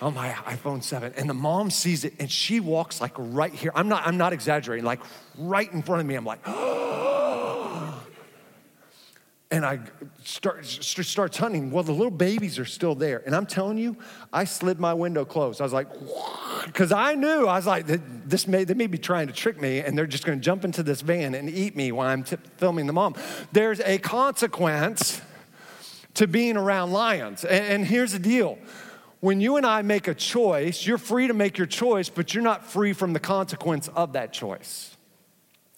on 0.00 0.14
my 0.14 0.30
iPhone 0.30 0.82
7. 0.82 1.12
And 1.16 1.28
the 1.28 1.34
mom 1.34 1.70
sees 1.70 2.04
it, 2.04 2.14
and 2.18 2.30
she 2.30 2.60
walks 2.60 3.00
like 3.00 3.12
right 3.16 3.52
here. 3.52 3.72
I'm 3.74 3.88
not, 3.88 4.06
I'm 4.06 4.16
not 4.16 4.32
exaggerating, 4.32 4.84
like 4.84 5.00
right 5.38 5.72
in 5.72 5.82
front 5.82 6.00
of 6.00 6.06
me. 6.06 6.14
I'm 6.14 6.24
like, 6.24 6.46
and 9.50 9.64
I 9.64 9.78
start 10.24 10.66
starts 10.66 11.38
hunting. 11.38 11.70
Well, 11.70 11.84
the 11.84 11.92
little 11.92 12.10
babies 12.10 12.58
are 12.58 12.64
still 12.64 12.94
there, 12.94 13.22
and 13.24 13.34
I'm 13.34 13.46
telling 13.46 13.78
you, 13.78 13.96
I 14.32 14.44
slid 14.44 14.78
my 14.78 14.92
window 14.92 15.24
closed. 15.24 15.60
I 15.60 15.64
was 15.64 15.72
like, 15.72 15.88
because 16.66 16.92
I 16.92 17.14
knew 17.14 17.46
I 17.46 17.56
was 17.56 17.66
like, 17.66 17.86
this 18.28 18.46
may 18.46 18.64
they 18.64 18.74
may 18.74 18.88
be 18.88 18.98
trying 18.98 19.28
to 19.28 19.32
trick 19.32 19.60
me, 19.60 19.80
and 19.80 19.96
they're 19.96 20.06
just 20.06 20.26
going 20.26 20.38
to 20.38 20.44
jump 20.44 20.64
into 20.64 20.82
this 20.82 21.00
van 21.00 21.34
and 21.34 21.48
eat 21.48 21.76
me 21.76 21.92
while 21.92 22.08
I'm 22.08 22.24
t- 22.24 22.36
filming 22.58 22.86
the 22.86 22.92
mom. 22.92 23.14
There's 23.52 23.80
a 23.80 23.98
consequence 23.98 25.22
to 26.14 26.26
being 26.26 26.56
around 26.56 26.92
lions, 26.92 27.44
and, 27.44 27.64
and 27.64 27.86
here's 27.86 28.12
the 28.12 28.18
deal. 28.18 28.58
When 29.20 29.40
you 29.40 29.56
and 29.56 29.64
I 29.64 29.82
make 29.82 30.08
a 30.08 30.14
choice, 30.14 30.86
you're 30.86 30.98
free 30.98 31.28
to 31.28 31.34
make 31.34 31.56
your 31.56 31.66
choice, 31.66 32.08
but 32.08 32.34
you're 32.34 32.42
not 32.42 32.66
free 32.66 32.92
from 32.92 33.12
the 33.12 33.20
consequence 33.20 33.88
of 33.88 34.12
that 34.12 34.32
choice. 34.32 34.96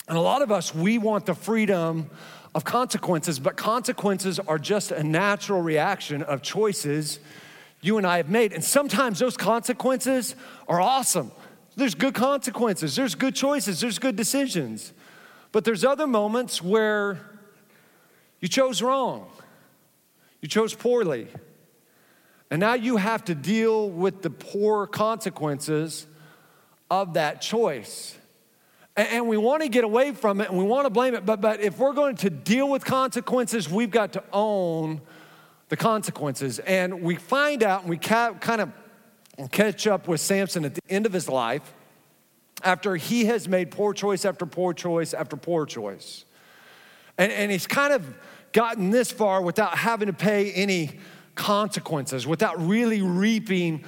And 0.09 0.17
a 0.17 0.21
lot 0.21 0.43
of 0.43 0.51
us, 0.51 0.75
we 0.75 0.99
want 0.99 1.27
the 1.27 1.35
freedom 1.35 2.11
of 2.55 2.65
consequences, 2.65 3.39
but 3.39 3.57
consequences 3.57 4.41
are 4.41 4.59
just 4.59 4.91
a 4.91 5.03
natural 5.03 5.63
reaction 5.63 6.23
of 6.23 6.43
choices 6.43 7.21
you 7.81 7.97
and 7.97 8.07
I 8.07 8.17
have 8.17 8.29
made. 8.29 8.53
And 8.53 8.65
sometimes 8.65 9.19
those 9.19 9.37
consequences 9.37 10.35
are 10.67 10.81
awesome. 10.81 11.31
There's 11.77 11.95
good 11.95 12.15
consequences, 12.15 12.97
there's 12.97 13.15
good 13.15 13.37
choices, 13.37 13.81
there's 13.81 14.01
good 14.01 14.17
decisions. 14.17 14.93
But 15.53 15.65
there's 15.65 15.85
other 15.85 16.07
moments 16.07 16.61
where 16.61 17.21
you 18.41 18.49
chose 18.49 18.83
wrong, 18.83 19.31
you 20.41 20.49
chose 20.49 20.75
poorly. 20.75 21.29
And 22.51 22.61
now 22.61 22.75
you 22.75 22.97
have 22.97 23.25
to 23.25 23.35
deal 23.35 23.91
with 23.91 24.23
the 24.23 24.31
poor 24.31 24.87
consequences 24.87 26.07
of 26.91 27.15
that 27.15 27.41
choice. 27.43 28.17
And 28.97 29.29
we 29.29 29.37
want 29.37 29.63
to 29.63 29.69
get 29.69 29.85
away 29.85 30.13
from 30.13 30.41
it 30.41 30.49
and 30.49 30.59
we 30.59 30.65
want 30.65 30.87
to 30.87 30.91
blame 30.91 31.15
it. 31.15 31.25
But, 31.25 31.41
but 31.41 31.61
if 31.61 31.79
we're 31.79 31.93
going 31.93 32.17
to 32.17 32.31
deal 32.31 32.69
with 32.69 32.85
consequences, 32.85 33.69
we've 33.69 33.91
got 33.91 34.15
to 34.15 34.25
own 34.33 35.01
the 35.69 35.77
consequences. 35.77 36.59
And 36.59 37.03
we 37.03 37.15
find 37.17 37.63
out 37.63 37.83
and 37.83 37.91
we 37.91 37.99
ca- 37.99 38.35
kind 38.35 38.61
of 38.61 38.73
catch 39.53 39.87
up 39.87 40.09
with 40.09 40.21
Samson 40.21 40.65
at 40.65 40.75
the 40.75 40.81
end 40.89 41.07
of 41.07 41.13
his 41.13 41.29
life 41.29 41.75
after 42.65 42.97
he 42.97 43.27
has 43.27 43.47
made 43.47 43.71
poor 43.71 43.93
choice 43.93 44.25
after 44.25 44.47
poor 44.47 44.73
choice 44.73 45.15
after 45.15 45.37
poor 45.37 45.65
choice. 45.65 46.25
And, 47.17 47.31
and 47.31 47.53
he's 47.53 47.67
kind 47.67 47.93
of 47.93 48.05
gotten 48.53 48.91
this 48.91 49.13
far 49.13 49.43
without 49.43 49.77
having 49.79 50.07
to 50.07 50.13
pay 50.13 50.51
any 50.53 50.99
consequences, 51.39 52.27
without 52.27 52.61
really 52.61 53.01
reaping 53.01 53.85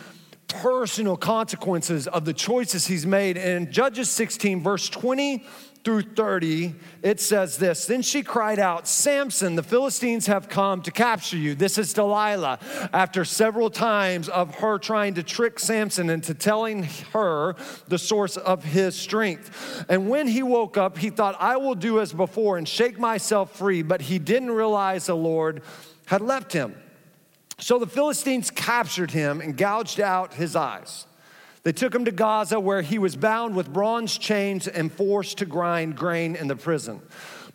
personal 0.48 1.16
consequences 1.16 2.06
of 2.08 2.24
the 2.24 2.32
choices 2.32 2.86
he's 2.86 3.04
made. 3.04 3.36
And 3.36 3.66
in 3.66 3.72
Judges 3.72 4.08
16, 4.10 4.62
verse 4.62 4.88
20 4.88 5.44
through 5.82 6.02
30, 6.02 6.74
it 7.02 7.20
says 7.20 7.56
this 7.56 7.86
Then 7.86 8.02
she 8.02 8.22
cried 8.22 8.58
out, 8.58 8.86
Samson, 8.86 9.56
the 9.56 9.62
Philistines 9.62 10.26
have 10.26 10.48
come 10.48 10.82
to 10.82 10.90
capture 10.90 11.36
you. 11.36 11.54
This 11.54 11.78
is 11.78 11.92
Delilah. 11.92 12.58
After 12.92 13.24
several 13.24 13.70
times 13.70 14.28
of 14.28 14.54
her 14.56 14.78
trying 14.78 15.14
to 15.14 15.22
trick 15.22 15.58
Samson 15.58 16.10
into 16.10 16.34
telling 16.34 16.84
her 17.12 17.56
the 17.88 17.98
source 17.98 18.36
of 18.36 18.62
his 18.62 18.94
strength. 18.94 19.84
And 19.88 20.08
when 20.08 20.28
he 20.28 20.42
woke 20.42 20.76
up, 20.76 20.98
he 20.98 21.10
thought, 21.10 21.36
I 21.40 21.56
will 21.56 21.74
do 21.74 22.00
as 22.00 22.12
before 22.12 22.58
and 22.58 22.68
shake 22.68 22.98
myself 22.98 23.56
free. 23.56 23.82
But 23.82 24.02
he 24.02 24.18
didn't 24.18 24.50
realize 24.50 25.06
the 25.06 25.16
Lord 25.16 25.62
had 26.06 26.20
left 26.20 26.52
him. 26.52 26.74
So 27.60 27.78
the 27.78 27.86
Philistines 27.86 28.50
captured 28.50 29.10
him 29.10 29.40
and 29.40 29.56
gouged 29.56 30.00
out 30.00 30.34
his 30.34 30.56
eyes. 30.56 31.06
They 31.62 31.72
took 31.72 31.94
him 31.94 32.06
to 32.06 32.10
Gaza, 32.10 32.58
where 32.58 32.80
he 32.80 32.98
was 32.98 33.16
bound 33.16 33.54
with 33.54 33.72
bronze 33.72 34.16
chains 34.16 34.66
and 34.66 34.90
forced 34.90 35.38
to 35.38 35.46
grind 35.46 35.96
grain 35.96 36.36
in 36.36 36.48
the 36.48 36.56
prison. 36.56 37.02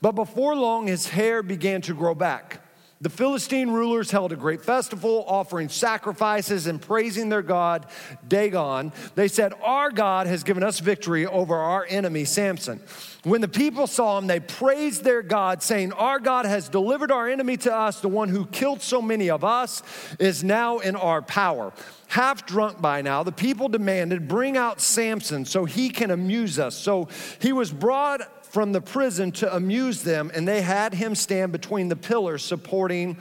But 0.01 0.11
before 0.11 0.55
long, 0.55 0.87
his 0.87 1.09
hair 1.09 1.41
began 1.41 1.81
to 1.81 1.93
grow 1.93 2.13
back. 2.13 2.64
The 3.01 3.09
Philistine 3.09 3.71
rulers 3.71 4.09
held 4.09 4.31
a 4.31 4.37
great 4.37 4.61
festival, 4.61 5.25
offering 5.27 5.67
sacrifices 5.67 6.65
and 6.65 6.81
praising 6.81 7.27
their 7.27 7.41
god, 7.41 7.87
Dagon. 8.25 8.93
They 9.15 9.27
said, 9.27 9.53
Our 9.61 9.91
God 9.91 10.27
has 10.27 10.43
given 10.43 10.63
us 10.63 10.79
victory 10.79 11.25
over 11.25 11.55
our 11.55 11.85
enemy, 11.89 12.23
Samson. 12.23 12.79
When 13.23 13.41
the 13.41 13.49
people 13.49 13.87
saw 13.87 14.17
him, 14.17 14.27
they 14.27 14.39
praised 14.39 15.03
their 15.03 15.21
God, 15.21 15.61
saying, 15.61 15.91
Our 15.91 16.19
God 16.19 16.45
has 16.45 16.69
delivered 16.69 17.11
our 17.11 17.27
enemy 17.27 17.57
to 17.57 17.75
us. 17.75 17.99
The 17.99 18.07
one 18.07 18.29
who 18.29 18.45
killed 18.45 18.81
so 18.81 19.01
many 19.01 19.29
of 19.29 19.43
us 19.43 19.83
is 20.17 20.41
now 20.41 20.77
in 20.79 20.95
our 20.95 21.21
power. 21.21 21.73
Half 22.07 22.45
drunk 22.45 22.81
by 22.81 23.01
now, 23.01 23.23
the 23.23 23.31
people 23.33 23.67
demanded, 23.67 24.29
Bring 24.29 24.55
out 24.55 24.79
Samson 24.79 25.43
so 25.43 25.65
he 25.65 25.89
can 25.89 26.11
amuse 26.11 26.59
us. 26.59 26.75
So 26.75 27.09
he 27.39 27.51
was 27.51 27.73
brought 27.73 28.21
from 28.55 28.71
the 28.71 28.79
prison 28.79 29.33
to 29.33 29.53
amuse 29.53 30.03
them, 30.03 30.31
and 30.33 30.47
they 30.47 30.61
had 30.61 30.93
him 30.93 31.13
stand 31.13 31.51
between 31.51 31.89
the 31.89 31.95
pillars 31.97 32.41
supporting 32.41 33.17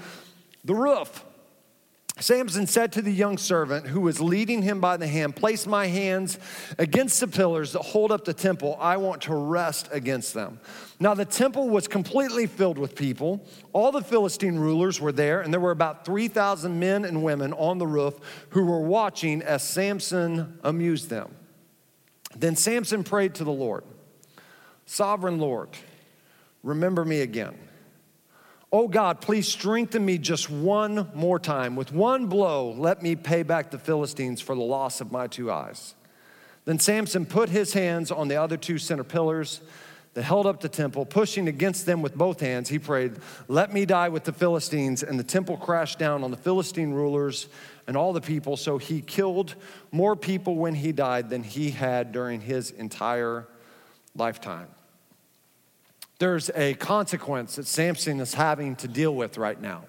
the 0.65 0.77
roof. 0.77 1.25
Samson 2.21 2.69
said 2.69 2.93
to 2.93 3.03
the 3.03 3.11
young 3.11 3.37
servant 3.37 3.89
who 3.89 4.01
was 4.01 4.21
leading 4.21 4.63
him 4.63 4.81
by 4.81 4.97
the 4.97 5.09
hand, 5.09 5.35
Place 5.35 5.67
my 5.67 5.89
hands 5.89 6.39
against 6.79 7.19
the 7.19 7.27
pillars 7.27 7.73
that 7.73 7.81
hold 7.83 8.13
up 8.13 8.25
the 8.25 8.33
temple. 8.33 8.77
I 8.79 8.97
want 8.99 9.23
to 9.23 9.35
rest 9.35 9.89
against 9.91 10.35
them. 10.35 10.61
Now, 11.01 11.15
the 11.15 11.25
temple 11.25 11.69
was 11.69 11.89
completely 11.89 12.47
filled 12.47 12.79
with 12.79 12.95
people. 12.95 13.45
All 13.73 13.91
the 13.91 14.03
Philistine 14.03 14.57
rulers 14.57 15.01
were 15.01 15.11
there, 15.11 15.41
and 15.41 15.53
there 15.53 15.59
were 15.59 15.73
about 15.73 16.05
3,000 16.05 16.79
men 16.79 17.05
and 17.05 17.25
women 17.25 17.53
on 17.55 17.79
the 17.79 17.89
roof 17.89 18.47
who 18.51 18.65
were 18.65 18.83
watching 18.83 19.43
as 19.43 19.65
Samson 19.65 20.61
amused 20.63 21.11
them. 21.11 21.35
Then 22.37 22.55
Samson 22.55 23.03
prayed 23.03 23.35
to 23.35 23.43
the 23.43 23.51
Lord. 23.51 23.83
Sovereign 24.87 25.39
Lord, 25.39 25.71
remember 26.63 27.05
me 27.05 27.21
again. 27.21 27.57
Oh 28.73 28.89
God, 28.89 29.21
please 29.21 29.47
strengthen 29.47 30.05
me 30.05 30.19
just 30.19 30.51
one 30.51 31.09
more 31.15 31.39
time. 31.39 31.77
With 31.77 31.93
one 31.93 32.27
blow, 32.27 32.73
let 32.73 33.03
me 33.03 33.15
pay 33.15 33.45
back 33.45 33.71
the 33.71 33.79
Philistines 33.79 34.41
for 34.41 34.57
the 34.57 34.63
loss 34.63 35.01
of 35.01 35.13
my 35.13 35.29
two 35.29 35.51
eyes. 35.51 35.95
Then 36.65 36.79
Samson 36.79 37.25
put 37.25 37.51
his 37.51 37.73
hands 37.73 38.11
on 38.11 38.29
the 38.29 38.37
other 38.37 38.57
two 38.57 38.79
center 38.79 39.05
pillars 39.05 39.61
that 40.15 40.23
held 40.23 40.47
up 40.47 40.61
the 40.61 40.69
temple. 40.69 41.05
Pushing 41.05 41.47
against 41.49 41.87
them 41.87 42.03
with 42.03 42.17
both 42.17 42.41
hands, 42.41 42.69
he 42.69 42.79
prayed, 42.79 43.13
Let 43.49 43.73
me 43.73 43.85
die 43.85 44.09
with 44.09 44.25
the 44.25 44.33
Philistines. 44.33 45.03
And 45.03 45.19
the 45.21 45.25
temple 45.25 45.57
crashed 45.57 45.99
down 45.99 46.25
on 46.25 46.31
the 46.31 46.37
Philistine 46.37 46.93
rulers 46.93 47.49
and 47.87 47.97
all 47.97 48.13
the 48.13 48.21
people. 48.21 48.57
So 48.57 48.79
he 48.79 49.03
killed 49.03 49.55
more 49.93 50.17
people 50.17 50.57
when 50.57 50.75
he 50.75 50.93
died 50.93 51.31
than 51.31 51.43
he 51.43 51.71
had 51.71 52.13
during 52.13 52.41
his 52.41 52.71
entire 52.71 53.47
lifetime. 54.17 54.69
There's 56.19 56.51
a 56.55 56.75
consequence 56.75 57.57
that 57.57 57.67
Samson 57.67 58.21
is 58.21 58.35
having 58.35 58.77
to 58.77 58.89
deal 58.89 59.15
with 59.15 59.37
right 59.37 59.61
now. 59.61 59.85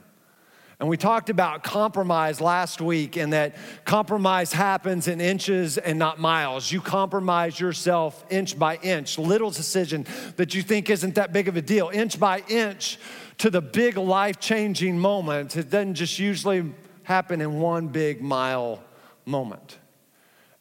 And 0.79 0.89
we 0.89 0.97
talked 0.97 1.29
about 1.29 1.63
compromise 1.63 2.41
last 2.41 2.81
week, 2.81 3.15
and 3.15 3.31
that 3.31 3.55
compromise 3.85 4.51
happens 4.51 5.07
in 5.07 5.21
inches 5.21 5.77
and 5.77 5.97
not 5.97 6.19
miles. 6.19 6.69
You 6.69 6.81
compromise 6.81 7.57
yourself 7.57 8.25
inch 8.29 8.59
by 8.59 8.75
inch, 8.77 9.17
little 9.17 9.51
decision 9.51 10.05
that 10.35 10.53
you 10.53 10.61
think 10.61 10.89
isn't 10.89 11.15
that 11.15 11.31
big 11.31 11.47
of 11.47 11.55
a 11.55 11.61
deal, 11.61 11.89
inch 11.93 12.19
by 12.19 12.43
inch 12.49 12.99
to 13.37 13.49
the 13.49 13.61
big 13.61 13.95
life 13.95 14.39
changing 14.39 14.99
moment. 14.99 15.55
It 15.55 15.69
doesn't 15.69 15.95
just 15.95 16.19
usually 16.19 16.73
happen 17.03 17.39
in 17.39 17.59
one 17.59 17.87
big 17.87 18.21
mile 18.21 18.83
moment. 19.25 19.77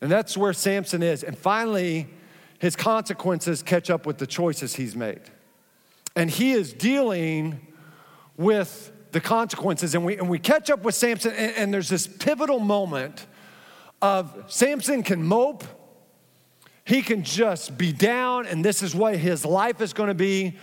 And 0.01 0.13
that's 0.13 0.37
where 0.37 0.53
Samson 0.53 1.03
is. 1.03 1.25
And 1.25 1.37
finally, 1.37 2.09
his 2.59 2.77
consequences 2.77 3.63
catch 3.63 3.91
up 3.91 4.07
with 4.07 4.19
the 4.19 4.27
choices 4.27 4.77
he's 4.77 4.97
made. 4.97 5.21
And 6.17 6.31
he 6.31 6.53
is 6.53 6.73
dealing 6.73 7.61
with 8.37 8.93
the 9.13 9.21
consequences. 9.21 9.95
And 9.95 10.05
we, 10.05 10.17
and 10.17 10.29
we 10.29 10.39
catch 10.39 10.71
up 10.71 10.83
with 10.83 10.95
Samson, 10.95 11.33
and, 11.33 11.57
and 11.57 11.75
there's 11.75 11.89
this 11.89 12.07
pivotal 12.07 12.61
moment 12.61 13.27
of 14.03 14.45
Samson 14.49 15.03
can 15.03 15.23
mope, 15.23 15.65
he 16.85 17.01
can 17.01 17.23
just 17.23 17.79
be 17.79 17.93
down, 17.93 18.47
and 18.47 18.65
this 18.65 18.83
is 18.83 18.95
what 18.95 19.17
his 19.17 19.45
life 19.45 19.81
is 19.81 19.93
going 19.93 20.09
to 20.09 20.15
be 20.15 20.57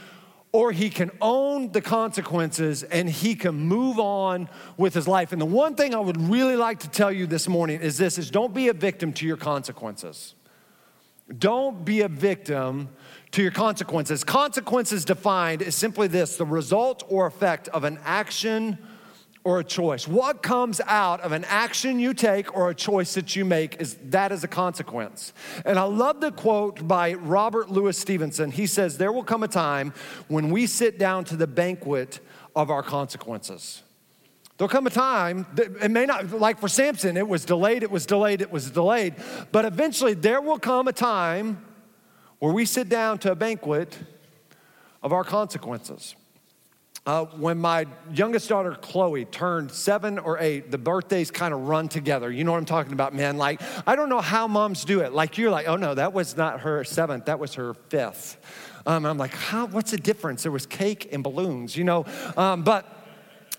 or 0.53 0.71
he 0.71 0.89
can 0.89 1.11
own 1.21 1.71
the 1.71 1.81
consequences 1.81 2.83
and 2.83 3.09
he 3.09 3.35
can 3.35 3.55
move 3.55 3.99
on 3.99 4.49
with 4.77 4.93
his 4.93 5.07
life. 5.07 5.31
And 5.31 5.41
the 5.41 5.45
one 5.45 5.75
thing 5.75 5.95
I 5.95 5.99
would 5.99 6.19
really 6.19 6.57
like 6.57 6.79
to 6.79 6.89
tell 6.89 7.11
you 7.11 7.25
this 7.25 7.47
morning 7.47 7.79
is 7.79 7.97
this 7.97 8.17
is 8.17 8.29
don't 8.29 8.53
be 8.53 8.67
a 8.67 8.73
victim 8.73 9.13
to 9.13 9.25
your 9.25 9.37
consequences. 9.37 10.35
Don't 11.37 11.85
be 11.85 12.01
a 12.01 12.07
victim 12.07 12.89
to 13.31 13.41
your 13.41 13.51
consequences. 13.51 14.23
Consequences 14.23 15.05
defined 15.05 15.61
is 15.61 15.75
simply 15.75 16.07
this 16.07 16.37
the 16.37 16.45
result 16.45 17.03
or 17.07 17.25
effect 17.25 17.67
of 17.69 17.83
an 17.83 17.99
action 18.03 18.77
or 19.43 19.59
a 19.59 19.63
choice. 19.63 20.07
What 20.07 20.43
comes 20.43 20.81
out 20.85 21.21
of 21.21 21.31
an 21.31 21.45
action 21.45 21.99
you 21.99 22.13
take 22.13 22.55
or 22.55 22.69
a 22.69 22.75
choice 22.75 23.15
that 23.15 23.35
you 23.35 23.43
make 23.43 23.81
is 23.81 23.97
that 24.05 24.31
is 24.31 24.43
a 24.43 24.47
consequence. 24.47 25.33
And 25.65 25.79
I 25.79 25.83
love 25.83 26.21
the 26.21 26.31
quote 26.31 26.87
by 26.87 27.13
Robert 27.13 27.69
Louis 27.69 27.97
Stevenson. 27.97 28.51
He 28.51 28.67
says, 28.67 28.97
There 28.97 29.11
will 29.11 29.23
come 29.23 29.43
a 29.43 29.47
time 29.47 29.93
when 30.27 30.51
we 30.51 30.67
sit 30.67 30.99
down 30.99 31.23
to 31.25 31.35
the 31.35 31.47
banquet 31.47 32.19
of 32.55 32.69
our 32.69 32.83
consequences. 32.83 33.81
There'll 34.57 34.69
come 34.69 34.85
a 34.85 34.91
time, 34.91 35.47
it 35.57 35.89
may 35.89 36.05
not, 36.05 36.31
like 36.31 36.59
for 36.59 36.67
Samson, 36.67 37.17
it 37.17 37.27
was 37.27 37.45
delayed, 37.45 37.81
it 37.81 37.89
was 37.89 38.05
delayed, 38.05 38.41
it 38.41 38.51
was 38.51 38.69
delayed. 38.69 39.15
But 39.51 39.65
eventually, 39.65 40.13
there 40.13 40.39
will 40.39 40.59
come 40.59 40.87
a 40.87 40.93
time 40.93 41.65
where 42.39 42.53
we 42.53 42.65
sit 42.65 42.87
down 42.87 43.17
to 43.19 43.31
a 43.31 43.35
banquet 43.35 43.97
of 45.01 45.13
our 45.13 45.23
consequences. 45.23 46.15
Uh, 47.03 47.25
when 47.25 47.57
my 47.57 47.87
youngest 48.13 48.47
daughter 48.47 48.75
Chloe 48.79 49.25
turned 49.25 49.71
seven 49.71 50.19
or 50.19 50.37
eight, 50.37 50.69
the 50.69 50.77
birthdays 50.77 51.31
kind 51.31 51.51
of 51.51 51.61
run 51.61 51.87
together. 51.87 52.31
You 52.31 52.43
know 52.43 52.51
what 52.51 52.59
I'm 52.59 52.65
talking 52.65 52.93
about, 52.93 53.15
man? 53.15 53.37
Like, 53.37 53.59
I 53.87 53.95
don't 53.95 54.09
know 54.09 54.21
how 54.21 54.47
moms 54.47 54.85
do 54.85 54.99
it. 54.99 55.11
Like, 55.11 55.39
you're 55.39 55.49
like, 55.49 55.67
oh 55.67 55.77
no, 55.77 55.95
that 55.95 56.13
was 56.13 56.37
not 56.37 56.59
her 56.59 56.83
seventh, 56.83 57.25
that 57.25 57.39
was 57.39 57.55
her 57.55 57.73
fifth. 57.89 58.37
Um, 58.85 59.07
I'm 59.07 59.17
like, 59.17 59.33
how, 59.33 59.65
what's 59.65 59.89
the 59.89 59.97
difference? 59.97 60.43
There 60.43 60.51
was 60.51 60.67
cake 60.67 61.09
and 61.11 61.23
balloons, 61.23 61.75
you 61.75 61.83
know? 61.83 62.05
Um, 62.37 62.61
but 62.61 63.00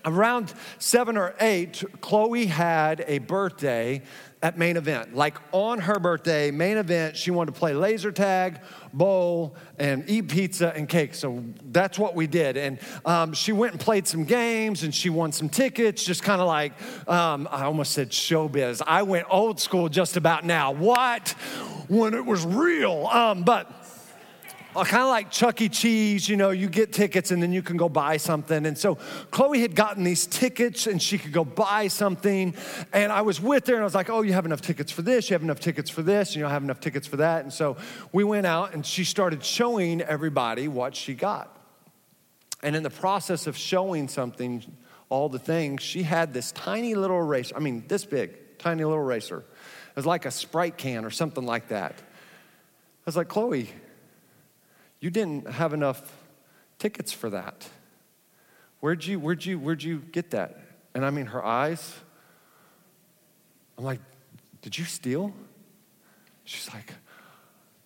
around 0.05 0.53
seven 0.79 1.17
or 1.17 1.35
eight, 1.39 1.83
Chloe 2.01 2.45
had 2.45 3.03
a 3.07 3.19
birthday 3.19 4.01
at 4.43 4.57
main 4.57 4.75
event. 4.75 5.15
Like 5.15 5.37
on 5.53 5.79
her 5.79 5.99
birthday, 5.99 6.51
main 6.51 6.75
event, 6.77 7.15
she 7.15 7.31
wanted 7.31 7.53
to 7.53 7.59
play 7.59 7.73
laser 7.73 8.11
tag, 8.11 8.59
bowl, 8.91 9.55
and 9.79 10.03
eat 10.09 10.27
pizza 10.27 10.73
and 10.75 10.87
cake. 10.87 11.15
So 11.15 11.43
that's 11.71 11.97
what 11.97 12.13
we 12.13 12.27
did. 12.27 12.57
And 12.57 12.77
um, 13.05 13.31
she 13.33 13.53
went 13.53 13.71
and 13.71 13.79
played 13.79 14.05
some 14.05 14.25
games 14.25 14.83
and 14.83 14.93
she 14.93 15.09
won 15.09 15.31
some 15.31 15.47
tickets, 15.47 16.03
just 16.03 16.23
kind 16.23 16.41
of 16.41 16.47
like, 16.47 16.73
um, 17.07 17.47
I 17.49 17.63
almost 17.63 17.93
said 17.93 18.09
showbiz. 18.09 18.81
I 18.85 19.03
went 19.03 19.27
old 19.29 19.61
school 19.61 19.87
just 19.87 20.17
about 20.17 20.43
now. 20.43 20.73
What? 20.73 21.29
When 21.87 22.13
it 22.13 22.25
was 22.25 22.45
real. 22.45 23.07
Um, 23.07 23.43
but 23.43 23.82
Uh, 24.75 24.83
kind 24.83 25.03
of 25.03 25.09
like 25.09 25.29
Chuck 25.29 25.61
E. 25.61 25.69
Cheese, 25.69 26.27
you 26.27 26.35
know, 26.35 26.49
you 26.49 26.67
get 26.67 26.91
tickets 26.91 27.29
and 27.29 27.43
then 27.43 27.53
you 27.53 27.61
can 27.61 27.77
go 27.77 27.87
buy 27.87 28.17
something. 28.17 28.65
And 28.65 28.75
so 28.75 28.95
Chloe 29.29 29.61
had 29.61 29.75
gotten 29.75 30.03
these 30.03 30.25
tickets 30.25 30.87
and 30.87 30.99
she 30.99 31.19
could 31.19 31.31
go 31.31 31.45
buy 31.45 31.87
something. 31.89 32.55
And 32.91 33.11
I 33.11 33.21
was 33.21 33.39
with 33.39 33.67
her 33.67 33.75
and 33.75 33.81
I 33.81 33.85
was 33.85 33.93
like, 33.93 34.09
oh, 34.09 34.23
you 34.23 34.33
have 34.33 34.47
enough 34.47 34.61
tickets 34.61 34.91
for 34.91 35.03
this, 35.03 35.29
you 35.29 35.35
have 35.35 35.43
enough 35.43 35.59
tickets 35.59 35.91
for 35.91 36.01
this, 36.01 36.35
you 36.35 36.41
don't 36.41 36.49
have 36.49 36.63
enough 36.63 36.79
tickets 36.79 37.05
for 37.05 37.17
that. 37.17 37.43
And 37.43 37.53
so 37.53 37.77
we 38.11 38.23
went 38.23 38.47
out 38.47 38.73
and 38.73 38.83
she 38.83 39.03
started 39.03 39.43
showing 39.43 40.01
everybody 40.01 40.67
what 40.67 40.95
she 40.95 41.13
got. 41.13 41.55
And 42.63 42.75
in 42.75 42.81
the 42.81 42.89
process 42.89 43.45
of 43.45 43.55
showing 43.55 44.07
something, 44.07 44.63
all 45.09 45.29
the 45.29 45.37
things, 45.37 45.83
she 45.83 46.01
had 46.01 46.33
this 46.33 46.51
tiny 46.51 46.95
little 46.95 47.19
eraser. 47.19 47.55
I 47.55 47.59
mean, 47.59 47.83
this 47.87 48.05
big, 48.05 48.57
tiny 48.57 48.83
little 48.83 49.03
eraser. 49.03 49.37
It 49.37 49.95
was 49.95 50.07
like 50.07 50.25
a 50.25 50.31
Sprite 50.31 50.77
can 50.77 51.05
or 51.05 51.11
something 51.11 51.45
like 51.45 51.67
that. 51.67 51.93
I 51.99 53.05
was 53.05 53.15
like, 53.15 53.27
Chloe, 53.27 53.69
you 55.03 55.09
didn't 55.09 55.49
have 55.49 55.73
enough 55.73 56.01
tickets 56.79 57.11
for 57.11 57.29
that. 57.29 57.67
Where'd 58.79 59.05
you, 59.05 59.19
where'd 59.19 59.43
you, 59.43 59.59
where'd 59.59 59.83
you 59.83 59.97
get 59.99 60.31
that? 60.31 60.57
And 60.95 61.03
I 61.03 61.09
mean, 61.09 61.25
her 61.25 61.43
eyes, 61.43 61.93
I'm 63.77 63.83
like, 63.83 63.99
did 64.61 64.77
you 64.77 64.85
steal? 64.85 65.33
She's 66.45 66.73
like, 66.73 66.93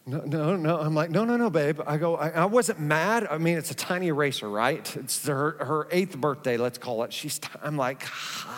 no, 0.05 0.19
no, 0.25 0.55
no. 0.55 0.79
I'm 0.79 0.93
like, 0.93 1.09
no, 1.09 1.25
no, 1.25 1.37
no, 1.37 1.49
babe. 1.49 1.81
I 1.87 1.97
go, 1.97 2.17
I, 2.17 2.29
I, 2.29 2.45
wasn't 2.45 2.81
mad. 2.81 3.25
I 3.31 3.39
mean, 3.39 3.57
it's 3.57 3.71
a 3.71 3.75
tiny 3.75 4.09
eraser, 4.09 4.47
right? 4.47 4.95
It's 4.95 5.25
her, 5.25 5.57
her 5.59 5.87
eighth 5.89 6.15
birthday, 6.15 6.57
let's 6.57 6.77
call 6.77 7.03
it. 7.03 7.11
She's, 7.11 7.39
t- 7.39 7.49
I'm 7.63 7.77
like, 7.77 8.03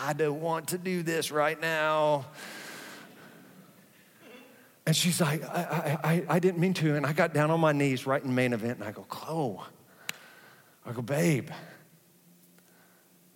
I 0.04 0.12
don't 0.12 0.42
want 0.42 0.68
to 0.70 0.78
do 0.78 1.02
this 1.02 1.32
right 1.32 1.60
now. 1.62 2.26
And 4.90 4.96
she's 4.96 5.22
like, 5.22 5.44
I, 5.44 6.00
I, 6.04 6.26
I 6.28 6.40
didn't 6.40 6.60
mean 6.60 6.74
to. 6.74 6.96
And 6.96 7.06
I 7.06 7.14
got 7.14 7.32
down 7.32 7.52
on 7.52 7.60
my 7.60 7.74
knees 7.74 8.08
right 8.08 8.24
in 8.24 8.34
main 8.34 8.54
event 8.54 8.80
and 8.80 8.84
I 8.84 8.92
go, 8.92 9.04
Chloe, 9.04 9.60
I 10.84 10.94
go, 10.94 11.04
babe, 11.04 11.52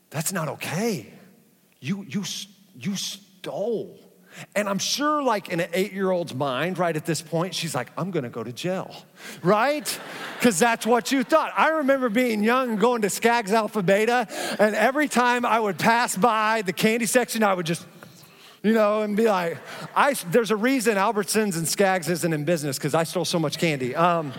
that's 0.10 0.34
not 0.34 0.48
okay. 0.48 1.14
You, 1.80 2.08
you, 2.10 2.24
you 2.74 2.96
stole. 2.96 4.00
And 4.56 4.68
I'm 4.68 4.80
sure, 4.80 5.22
like 5.22 5.50
in 5.50 5.60
an 5.60 5.70
eight 5.74 5.94
year 5.94 6.10
old's 6.10 6.34
mind, 6.34 6.80
right 6.80 6.96
at 6.98 7.06
this 7.06 7.22
point, 7.22 7.54
she's 7.54 7.76
like, 7.76 7.92
I'm 7.96 8.10
gonna 8.10 8.32
go 8.32 8.44
to 8.44 8.52
jail, 8.52 8.92
right? 9.44 10.00
Because 10.40 10.58
that's 10.58 10.88
what 10.88 11.12
you 11.12 11.24
thought. 11.24 11.54
I 11.56 11.70
remember 11.70 12.10
being 12.10 12.44
young 12.44 12.72
and 12.72 12.80
going 12.80 13.04
to 13.04 13.12
Skaggs 13.12 13.54
Alpha 13.54 13.84
Beta, 13.84 14.28
and 14.60 14.76
every 14.76 15.08
time 15.08 15.46
I 15.46 15.60
would 15.60 15.78
pass 15.78 16.18
by 16.18 16.64
the 16.64 16.74
candy 16.74 17.06
section, 17.06 17.44
I 17.44 17.54
would 17.54 17.68
just 17.68 17.86
you 18.64 18.72
know, 18.72 19.02
and 19.02 19.18
be 19.18 19.28
like, 19.28 19.58
I, 19.94 20.14
there's 20.32 20.50
a 20.50 20.56
reason 20.56 20.96
Albertsons 20.96 21.58
and 21.58 21.68
Skaggs 21.68 22.10
isn't 22.10 22.32
in 22.34 22.46
business 22.46 22.78
because 22.78 22.96
I 22.96 23.04
stole 23.04 23.26
so 23.26 23.38
much 23.38 23.58
candy. 23.58 23.94
Um, 23.94 24.32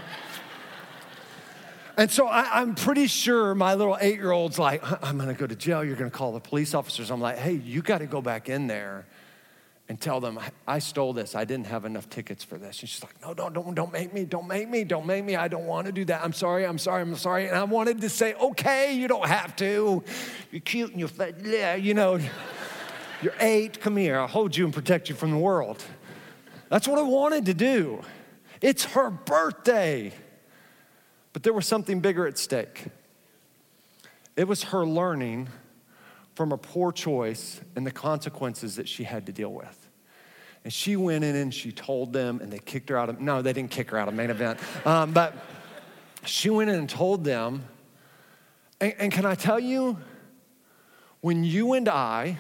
and 1.99 2.11
so 2.11 2.27
I, 2.27 2.63
am 2.63 2.75
pretty 2.75 3.07
sure 3.07 3.55
my 3.55 3.75
little 3.75 3.99
eight 4.01 4.17
year 4.17 4.33
old's 4.33 4.59
like, 4.59 4.83
I'm 5.03 5.19
gonna 5.19 5.35
go 5.35 5.47
to 5.47 5.55
jail. 5.55 5.85
You're 5.85 5.95
gonna 5.95 6.11
call 6.11 6.33
the 6.33 6.41
police 6.41 6.75
officers. 6.75 7.11
I'm 7.11 7.21
like, 7.21 7.37
hey, 7.37 7.53
you 7.53 7.83
gotta 7.83 8.07
go 8.07 8.23
back 8.23 8.49
in 8.49 8.67
there 8.67 9.05
and 9.91 10.01
tell 10.01 10.19
them, 10.19 10.41
I 10.67 10.79
stole 10.79 11.13
this. 11.13 11.35
I 11.35 11.45
didn't 11.45 11.67
have 11.67 11.85
enough 11.85 12.09
tickets 12.09 12.43
for 12.43 12.57
this. 12.57 12.81
And 12.81 12.89
she's 12.89 13.03
like, 13.03 13.21
no, 13.21 13.35
don't, 13.35 13.53
don't, 13.53 13.75
don't 13.75 13.93
make 13.93 14.15
me. 14.15 14.25
Don't 14.25 14.49
make 14.49 14.71
me. 14.71 14.83
Don't 14.85 15.05
make 15.05 15.23
me. 15.23 15.37
I 15.37 15.49
don't 15.49 15.67
want 15.67 15.87
to 15.87 15.93
do 15.93 16.07
that. 16.07 16.25
I'm 16.25 16.33
sorry. 16.33 16.67
I'm 16.67 16.79
sorry. 16.79 17.03
I'm 17.03 17.15
sorry. 17.17 17.49
And 17.49 17.57
I 17.57 17.65
wanted 17.65 18.01
to 18.01 18.09
say, 18.09 18.33
okay, 18.35 18.97
you 18.97 19.07
don't 19.07 19.29
have 19.29 19.55
to. 19.57 20.03
You're 20.51 20.61
cute 20.63 20.93
and 20.93 20.99
you're, 20.99 21.11
fat. 21.11 21.35
yeah, 21.45 21.75
you 21.75 21.93
know. 21.93 22.19
You're 23.23 23.35
eight, 23.41 23.81
come 23.81 23.97
here, 23.97 24.19
I'll 24.19 24.27
hold 24.27 24.57
you 24.57 24.65
and 24.65 24.75
protect 24.75 25.09
you 25.09 25.15
from 25.15 25.31
the 25.31 25.39
world. 25.39 25.83
That's 26.69 26.89
what 26.89 26.99
I 26.99 27.03
wanted 27.03 27.47
to 27.47 27.55
do. 27.55 28.03
It's 28.61 28.85
her 28.85 29.11
birthday. 29.11 30.13
But 31.33 31.43
there 31.43 31.53
was 31.53 31.67
something 31.67 32.01
bigger 32.01 32.27
at 32.27 32.39
stake. 32.39 32.87
It 34.37 34.49
was 34.49 34.65
her 34.65 34.87
learning 34.87 35.49
from 36.35 36.53
a 36.53 36.59
poor 36.59 36.93
choice 36.93 37.61
and 37.77 37.87
the 37.87 37.91
consequences 37.91 38.77
that 38.77 38.89
she 38.89 39.05
had 39.05 39.27
to 39.27 39.33
deal 39.33 39.53
with. 39.53 39.89
And 40.65 40.73
she 40.73 40.97
went 40.97 41.25
in 41.25 41.37
and 41.37 41.53
she 41.53 41.73
told 41.73 42.13
them, 42.13 42.41
and 42.41 42.53
they 42.53 42.59
kicked 42.59 42.89
her 42.89 42.97
out 42.97 43.09
of, 43.09 43.21
no, 43.21 43.43
they 43.43 43.53
didn't 43.53 43.71
kick 43.71 43.91
her 43.91 43.99
out 43.99 44.09
of 44.09 44.15
main 44.15 44.31
event. 44.31 44.59
Um, 44.87 45.13
but 45.13 45.35
she 46.25 46.51
went 46.51 46.71
in 46.71 46.77
and 46.77 46.89
told 46.89 47.25
them, 47.25 47.65
and, 48.81 48.95
and 48.99 49.13
can 49.13 49.25
I 49.25 49.35
tell 49.35 49.61
you, 49.61 49.99
when 51.21 51.45
you 51.45 51.73
and 51.75 51.89
I, 51.89 52.39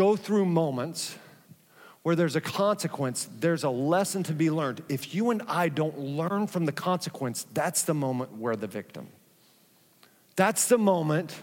go 0.00 0.16
through 0.16 0.46
moments 0.46 1.14
where 2.04 2.16
there's 2.16 2.34
a 2.34 2.40
consequence, 2.40 3.28
there's 3.38 3.64
a 3.64 3.68
lesson 3.68 4.22
to 4.22 4.32
be 4.32 4.50
learned. 4.50 4.82
If 4.88 5.14
you 5.14 5.28
and 5.28 5.42
I 5.46 5.68
don't 5.68 5.98
learn 5.98 6.46
from 6.46 6.64
the 6.64 6.72
consequence, 6.72 7.46
that's 7.52 7.82
the 7.82 7.92
moment 7.92 8.34
we're 8.38 8.56
the 8.56 8.66
victim. 8.66 9.08
That's 10.36 10.68
the 10.68 10.78
moment 10.78 11.34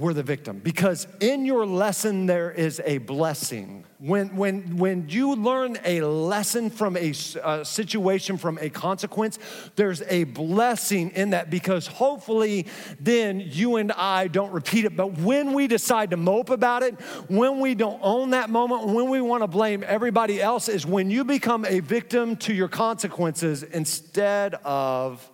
we're 0.00 0.14
the 0.14 0.22
victim. 0.22 0.60
Because 0.64 1.06
in 1.20 1.44
your 1.44 1.66
lesson 1.66 2.24
there 2.24 2.50
is 2.50 2.80
a 2.86 2.96
blessing. 2.98 3.84
When, 3.98 4.34
when, 4.34 4.78
when 4.78 5.10
you 5.10 5.34
learn 5.34 5.76
a 5.84 6.00
lesson 6.00 6.70
from 6.70 6.96
a, 6.96 7.12
a, 7.12 7.44
uh, 7.44 7.64
situation 7.64 8.38
from 8.38 8.58
a 8.62 8.70
consequence 8.70 9.38
there's 9.76 10.00
a 10.08 10.24
blessing 10.24 11.10
in 11.10 11.30
that 11.30 11.50
because 11.50 11.86
hopefully 11.86 12.66
then 12.98 13.40
you 13.40 13.76
and 13.76 13.92
i 13.92 14.26
don't 14.28 14.52
repeat 14.52 14.86
it. 14.86 14.96
But 14.96 15.18
when 15.18 15.52
we 15.52 15.66
decide 15.66 16.10
to 16.10 16.16
mope 16.16 16.48
about 16.48 16.82
it 16.82 16.98
when 17.28 17.60
we 17.60 17.74
don't 17.74 18.00
own 18.02 18.30
that 18.30 18.48
moment 18.48 18.86
when 18.86 19.10
we 19.10 19.20
want 19.20 19.42
to 19.42 19.48
blame 19.48 19.84
everybody 19.86 20.40
else 20.40 20.70
is 20.70 20.86
when 20.86 21.10
you 21.10 21.24
become 21.24 21.66
a 21.66 21.80
victim 21.80 22.36
to 22.36 22.54
your 22.54 22.68
consequences 22.68 23.62
instead 23.62 24.54
of 24.64 25.30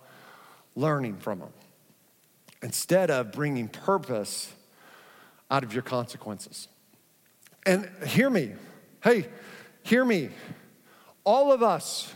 learning 0.75 1.17
from 1.17 1.39
them 1.39 1.53
instead 2.61 3.09
of 3.09 3.31
bringing 3.31 3.69
purpose 3.69 4.51
out 5.49 5.63
of 5.63 5.73
your 5.73 5.83
consequences. 5.83 6.67
And 7.65 7.89
hear 8.05 8.29
me. 8.29 8.53
Hey, 9.03 9.27
hear 9.83 10.03
me. 10.03 10.29
All 11.23 11.51
of 11.51 11.61
us 11.63 12.13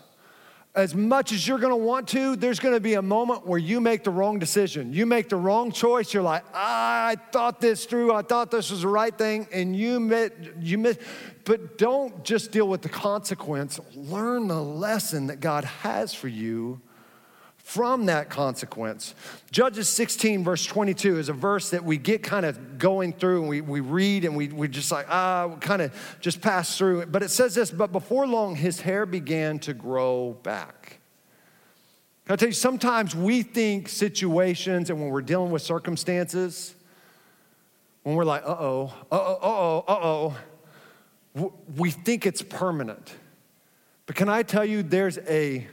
as 0.74 0.96
much 0.96 1.34
as 1.34 1.46
you're 1.46 1.60
gonna 1.60 1.76
want 1.76 2.08
to, 2.10 2.38
there's 2.38 2.60
gonna 2.60 2.80
be 2.80 2.94
a 2.94 3.02
moment 3.02 3.46
where 3.46 3.60
you 3.60 3.82
make 3.82 4.06
the 4.06 4.10
wrong 4.10 4.40
decision. 4.40 4.94
You 4.94 5.06
make 5.06 5.28
the 5.28 5.36
wrong 5.36 5.72
choice. 5.72 6.14
You're 6.14 6.24
like, 6.24 6.46
ah, 6.54 7.08
I 7.08 7.16
thought 7.16 7.60
this 7.60 7.86
through. 7.86 8.14
I 8.14 8.22
thought 8.22 8.52
this 8.52 8.72
was 8.72 8.84
the 8.84 8.88
right 8.88 9.16
thing. 9.16 9.48
And 9.52 9.76
you 9.76 10.00
met, 10.00 10.34
you 10.62 10.78
miss. 10.78 10.98
But 11.44 11.78
don't 11.78 12.24
just 12.24 12.52
deal 12.52 12.70
with 12.70 12.82
the 12.82 12.90
consequence. 12.90 13.82
Learn 13.96 14.48
the 14.48 14.62
lesson 14.62 15.28
that 15.28 15.42
God 15.42 15.66
has 15.66 16.14
for 16.14 16.30
you 16.30 16.80
from 17.72 18.08
that 18.08 18.30
consequence. 18.30 19.16
Judges 19.50 19.88
16, 19.88 20.44
verse 20.44 20.66
22, 20.66 21.20
is 21.20 21.30
a 21.30 21.34
verse 21.34 21.70
that 21.70 21.86
we 21.86 21.96
get 21.96 22.22
kind 22.22 22.46
of 22.46 22.78
going 22.78 23.14
through 23.14 23.40
and 23.40 23.48
we, 23.48 23.62
we 23.62 23.80
read 23.80 24.26
and 24.26 24.36
we, 24.36 24.50
we 24.50 24.68
just 24.68 24.92
like, 24.92 25.06
ah, 25.10 25.56
kind 25.62 25.82
of 25.82 26.18
just 26.20 26.42
pass 26.42 26.78
through. 26.78 27.06
But 27.06 27.24
it 27.24 27.30
says 27.30 27.56
this, 27.56 27.72
but 27.72 27.94
before 27.94 28.28
long, 28.28 28.58
his 28.58 28.82
hair 28.82 29.06
began 29.06 29.58
to 29.60 29.74
grow 29.74 30.38
back. 30.44 31.00
Can 32.26 32.34
I 32.34 32.36
tell 32.36 32.50
you, 32.50 32.54
sometimes 32.54 33.16
we 33.16 33.42
think 33.42 33.88
situations 33.88 34.90
and 34.90 35.00
when 35.00 35.10
we're 35.10 35.22
dealing 35.22 35.50
with 35.50 35.62
circumstances, 35.62 36.76
when 38.04 38.16
we're 38.16 38.26
like, 38.26 38.44
uh 38.44 38.48
oh, 38.60 38.94
uh 39.10 39.16
oh, 39.18 39.86
uh 39.88 39.88
oh, 39.88 40.36
uh 41.38 41.46
oh, 41.46 41.54
we 41.78 41.90
think 41.90 42.26
it's 42.26 42.42
permanent. 42.42 43.16
But 44.08 44.18
can 44.18 44.28
I 44.28 44.44
tell 44.44 44.66
you, 44.66 44.84
there's 44.84 45.20
a 45.20 45.66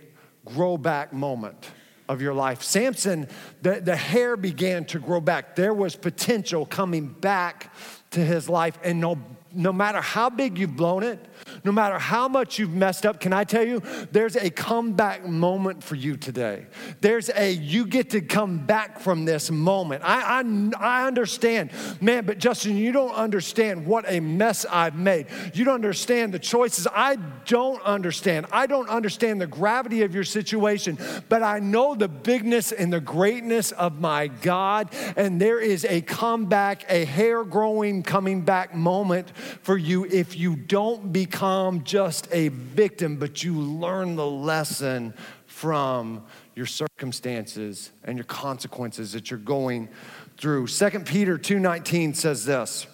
grow 0.44 0.78
back 0.78 1.12
moment 1.12 1.72
of 2.08 2.22
your 2.22 2.34
life. 2.34 2.62
Samson, 2.62 3.28
the, 3.62 3.80
the 3.80 3.96
hair 3.96 4.36
began 4.36 4.84
to 4.86 4.98
grow 4.98 5.20
back. 5.20 5.56
There 5.56 5.74
was 5.74 5.94
potential 5.96 6.66
coming 6.66 7.08
back 7.08 7.74
to 8.10 8.20
his 8.20 8.48
life, 8.48 8.78
and 8.82 9.00
no, 9.00 9.18
no 9.52 9.72
matter 9.72 10.00
how 10.00 10.30
big 10.30 10.58
you've 10.58 10.76
blown 10.76 11.02
it, 11.02 11.18
no 11.64 11.72
matter 11.72 11.98
how 11.98 12.28
much 12.28 12.58
you've 12.58 12.74
messed 12.74 13.06
up, 13.06 13.20
can 13.20 13.32
I 13.32 13.44
tell 13.44 13.66
you, 13.66 13.82
there's 14.12 14.36
a 14.36 14.50
comeback 14.50 15.26
moment 15.26 15.82
for 15.82 15.94
you 15.94 16.16
today. 16.16 16.66
There's 17.00 17.30
a, 17.34 17.52
you 17.52 17.86
get 17.86 18.10
to 18.10 18.20
come 18.20 18.66
back 18.66 19.00
from 19.00 19.24
this 19.24 19.50
moment. 19.50 20.02
I, 20.04 20.42
I, 20.42 21.02
I 21.02 21.06
understand, 21.06 21.70
man, 22.00 22.26
but 22.26 22.38
Justin, 22.38 22.76
you 22.76 22.92
don't 22.92 23.14
understand 23.14 23.86
what 23.86 24.04
a 24.08 24.20
mess 24.20 24.66
I've 24.66 24.96
made. 24.96 25.26
You 25.54 25.64
don't 25.64 25.74
understand 25.74 26.34
the 26.34 26.38
choices. 26.38 26.86
I 26.92 27.16
don't 27.46 27.82
understand. 27.82 28.46
I 28.52 28.66
don't 28.66 28.88
understand 28.88 29.40
the 29.40 29.46
gravity 29.46 30.02
of 30.02 30.14
your 30.14 30.24
situation, 30.24 30.98
but 31.28 31.42
I 31.42 31.58
know 31.60 31.94
the 31.94 32.08
bigness 32.08 32.72
and 32.72 32.92
the 32.92 33.00
greatness 33.00 33.72
of 33.72 34.00
my 34.00 34.28
God, 34.28 34.92
and 35.16 35.40
there 35.40 35.60
is 35.60 35.84
a 35.84 36.00
comeback, 36.02 36.84
a 36.90 37.04
hair 37.04 37.44
growing, 37.44 38.02
coming 38.02 38.42
back 38.42 38.74
moment 38.74 39.30
for 39.62 39.76
you 39.76 40.04
if 40.06 40.36
you 40.36 40.56
don't 40.56 41.12
become 41.12 41.37
become 41.38 41.84
just 41.84 42.26
a 42.32 42.48
victim, 42.48 43.14
but 43.14 43.44
you 43.44 43.54
learn 43.54 44.16
the 44.16 44.26
lesson 44.26 45.14
from 45.46 46.20
your 46.56 46.66
circumstances 46.66 47.92
and 48.02 48.18
your 48.18 48.24
consequences 48.24 49.12
that 49.12 49.30
you're 49.30 49.38
going 49.38 49.88
through. 50.36 50.66
2 50.66 51.04
Peter 51.06 51.38
2:19 51.38 52.12
says 52.12 52.44
this. 52.44 52.88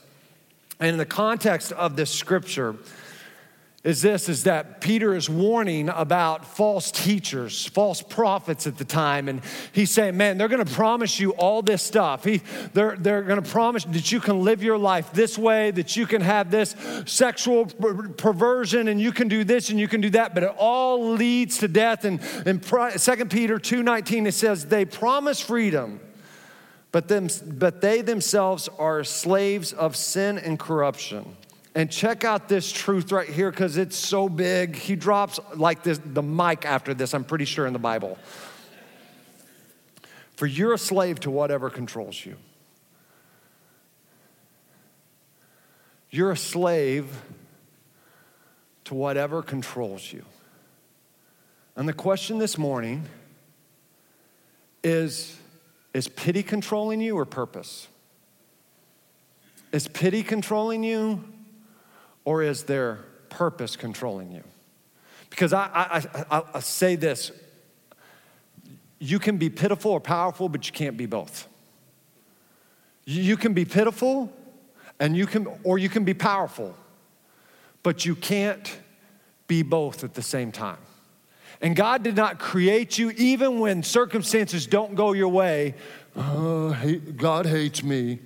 And 0.78 0.90
in 0.90 0.98
the 0.98 1.06
context 1.06 1.72
of 1.72 1.96
this 1.96 2.10
scripture, 2.10 2.76
is 3.84 4.00
this 4.00 4.30
is 4.30 4.44
that 4.44 4.80
Peter 4.80 5.14
is 5.14 5.28
warning 5.28 5.90
about 5.90 6.46
false 6.46 6.90
teachers, 6.90 7.66
false 7.66 8.00
prophets 8.00 8.66
at 8.66 8.78
the 8.78 8.84
time. 8.84 9.28
And 9.28 9.42
he's 9.72 9.90
saying, 9.90 10.16
man, 10.16 10.38
they're 10.38 10.48
gonna 10.48 10.64
promise 10.64 11.20
you 11.20 11.32
all 11.32 11.60
this 11.60 11.82
stuff. 11.82 12.24
He, 12.24 12.40
they're, 12.72 12.96
they're 12.96 13.22
gonna 13.22 13.42
promise 13.42 13.84
that 13.84 14.10
you 14.10 14.20
can 14.20 14.42
live 14.42 14.62
your 14.62 14.78
life 14.78 15.12
this 15.12 15.36
way, 15.36 15.70
that 15.72 15.96
you 15.96 16.06
can 16.06 16.22
have 16.22 16.50
this 16.50 16.74
sexual 17.04 17.66
perversion, 17.66 18.88
and 18.88 18.98
you 18.98 19.12
can 19.12 19.28
do 19.28 19.44
this 19.44 19.68
and 19.68 19.78
you 19.78 19.86
can 19.86 20.00
do 20.00 20.10
that, 20.10 20.32
but 20.32 20.42
it 20.42 20.54
all 20.56 21.12
leads 21.12 21.58
to 21.58 21.68
death. 21.68 22.06
And 22.06 22.20
in 22.46 22.60
2 22.60 23.28
Peter 23.28 23.58
2:19, 23.58 24.26
it 24.26 24.32
says, 24.32 24.64
they 24.64 24.86
promise 24.86 25.40
freedom, 25.40 26.00
but, 26.90 27.08
them, 27.08 27.28
but 27.44 27.82
they 27.82 28.00
themselves 28.00 28.70
are 28.78 29.04
slaves 29.04 29.74
of 29.74 29.94
sin 29.94 30.38
and 30.38 30.58
corruption. 30.58 31.36
And 31.74 31.90
check 31.90 32.24
out 32.24 32.48
this 32.48 32.70
truth 32.70 33.10
right 33.10 33.28
here 33.28 33.50
because 33.50 33.76
it's 33.76 33.96
so 33.96 34.28
big. 34.28 34.76
He 34.76 34.94
drops 34.94 35.40
like 35.56 35.82
this, 35.82 35.98
the 36.04 36.22
mic 36.22 36.64
after 36.64 36.94
this, 36.94 37.14
I'm 37.14 37.24
pretty 37.24 37.46
sure, 37.46 37.66
in 37.66 37.72
the 37.72 37.80
Bible. 37.80 38.16
For 40.36 40.46
you're 40.46 40.72
a 40.72 40.78
slave 40.78 41.20
to 41.20 41.30
whatever 41.30 41.70
controls 41.70 42.24
you. 42.24 42.36
You're 46.10 46.30
a 46.30 46.36
slave 46.36 47.22
to 48.84 48.94
whatever 48.94 49.42
controls 49.42 50.12
you. 50.12 50.24
And 51.74 51.88
the 51.88 51.92
question 51.92 52.38
this 52.38 52.56
morning 52.56 53.04
is 54.84 55.36
Is 55.92 56.06
pity 56.06 56.44
controlling 56.44 57.00
you 57.00 57.18
or 57.18 57.24
purpose? 57.24 57.88
Is 59.72 59.88
pity 59.88 60.22
controlling 60.22 60.84
you 60.84 61.24
or 62.24 62.42
is 62.42 62.64
their 62.64 63.00
purpose 63.28 63.76
controlling 63.76 64.32
you? 64.32 64.42
Because 65.30 65.52
I, 65.52 65.66
I, 65.74 66.38
I, 66.38 66.42
I 66.54 66.60
say 66.60 66.96
this 66.96 67.32
you 68.98 69.18
can 69.18 69.36
be 69.36 69.50
pitiful 69.50 69.90
or 69.90 70.00
powerful, 70.00 70.48
but 70.48 70.66
you 70.66 70.72
can't 70.72 70.96
be 70.96 71.06
both. 71.06 71.46
You 73.04 73.36
can 73.36 73.52
be 73.52 73.64
pitiful 73.64 74.32
and 74.98 75.16
you 75.16 75.26
can 75.26 75.46
or 75.62 75.78
you 75.78 75.88
can 75.88 76.04
be 76.04 76.14
powerful, 76.14 76.74
but 77.82 78.06
you 78.06 78.14
can't 78.14 78.78
be 79.46 79.62
both 79.62 80.04
at 80.04 80.14
the 80.14 80.22
same 80.22 80.52
time. 80.52 80.78
And 81.60 81.76
God 81.76 82.02
did 82.02 82.16
not 82.16 82.38
create 82.38 82.98
you 82.98 83.10
even 83.10 83.58
when 83.60 83.82
circumstances 83.82 84.66
don't 84.66 84.94
go 84.94 85.12
your 85.12 85.28
way. 85.28 85.74
Oh, 86.16 86.76
God 87.16 87.46
hates 87.46 87.82
me 87.82 88.18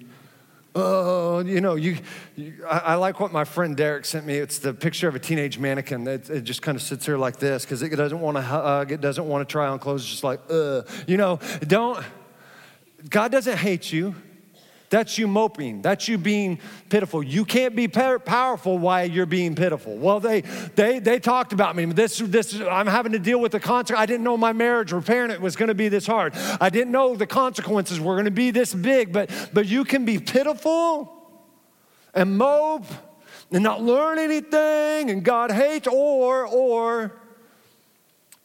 oh, 0.79 1.41
you 1.41 1.61
know, 1.61 1.75
you, 1.75 1.99
you 2.37 2.64
I, 2.69 2.79
I, 2.79 2.95
like 2.95 3.21
what 3.21 3.33
my 3.33 3.45
friend 3.45 3.77
Derek 3.77 4.05
sent 4.05 4.27
me. 4.27 4.37
It's 4.37 4.59
the 4.59 4.73
picture 4.73 5.09
of 5.09 5.14
a 5.14 5.19
teenage 5.19 5.59
mannequin 5.59 6.05
that 6.05 6.31
it 6.31 6.43
just 6.43 6.62
kind 6.62 6.77
of 6.77 6.83
sits 6.83 7.07
here 7.07 7.19
like 7.19 7.37
this 7.37 7.64
because 7.64 7.83
it 7.83 7.95
doesn't 7.95 8.21
want 8.21 8.37
to 8.37 8.43
hug, 8.43 8.93
it 8.93 9.01
doesn't 9.01 9.27
want 9.27 9.49
to 9.49 9.53
try 9.53 9.69
on 9.69 9.79
clothes, 9.79 10.03
it's 10.03 10.11
just 10.11 10.25
like, 10.25 10.41
uh, 10.51 10.83
you 11.07 11.17
know, 11.17 11.38
don't, 11.67 12.03
God 13.09 13.33
doesn't 13.33 13.59
hate 13.59 13.93
you. 13.93 14.14
That's 14.90 15.18
you 15.18 15.29
moping. 15.29 15.83
That's 15.83 16.09
you 16.09 16.16
being 16.16 16.61
pitiful. 16.88 17.22
You 17.22 17.44
can't 17.44 17.77
be 17.77 17.88
powerful 17.88 18.79
while 18.79 19.05
you're 19.05 19.27
being 19.27 19.55
pitiful. 19.55 19.96
Well, 19.96 20.18
they 20.18 20.40
they 20.40 20.98
they 20.98 21.18
talked 21.18 21.53
about 21.53 21.77
me. 21.77 21.85
This 21.87 22.18
this 22.18 22.59
I'm 22.59 22.87
having 22.87 23.12
to 23.12 23.18
deal 23.18 23.38
with 23.38 23.53
the 23.53 23.61
consequences. 23.61 24.03
I 24.03 24.07
didn't 24.07 24.24
know 24.24 24.38
my 24.38 24.53
marriage 24.53 24.92
repairing 24.92 25.31
it 25.31 25.40
was 25.40 25.57
going 25.57 25.68
to 25.68 25.74
be 25.74 25.88
this 25.88 26.07
hard. 26.07 26.35
I 26.61 26.70
didn't 26.70 26.92
know 26.92 27.16
the 27.16 27.27
consequences 27.27 28.01
were 28.01 28.14
going 28.14 28.24
to 28.24 28.31
be 28.31 28.51
this 28.51 28.72
big. 28.72 29.12
But 29.12 29.31
but 29.53 29.66
you 29.66 29.85
can 29.85 30.07
be 30.07 30.18
pitiful 30.18 31.14
and 32.14 32.38
mope 32.38 32.87
and 33.51 33.62
not 33.62 33.83
learn 33.83 34.18
anything 34.18 35.11
and 35.11 35.22
God 35.22 35.51
hates, 35.51 35.87
or 35.87 36.46
or 36.46 37.12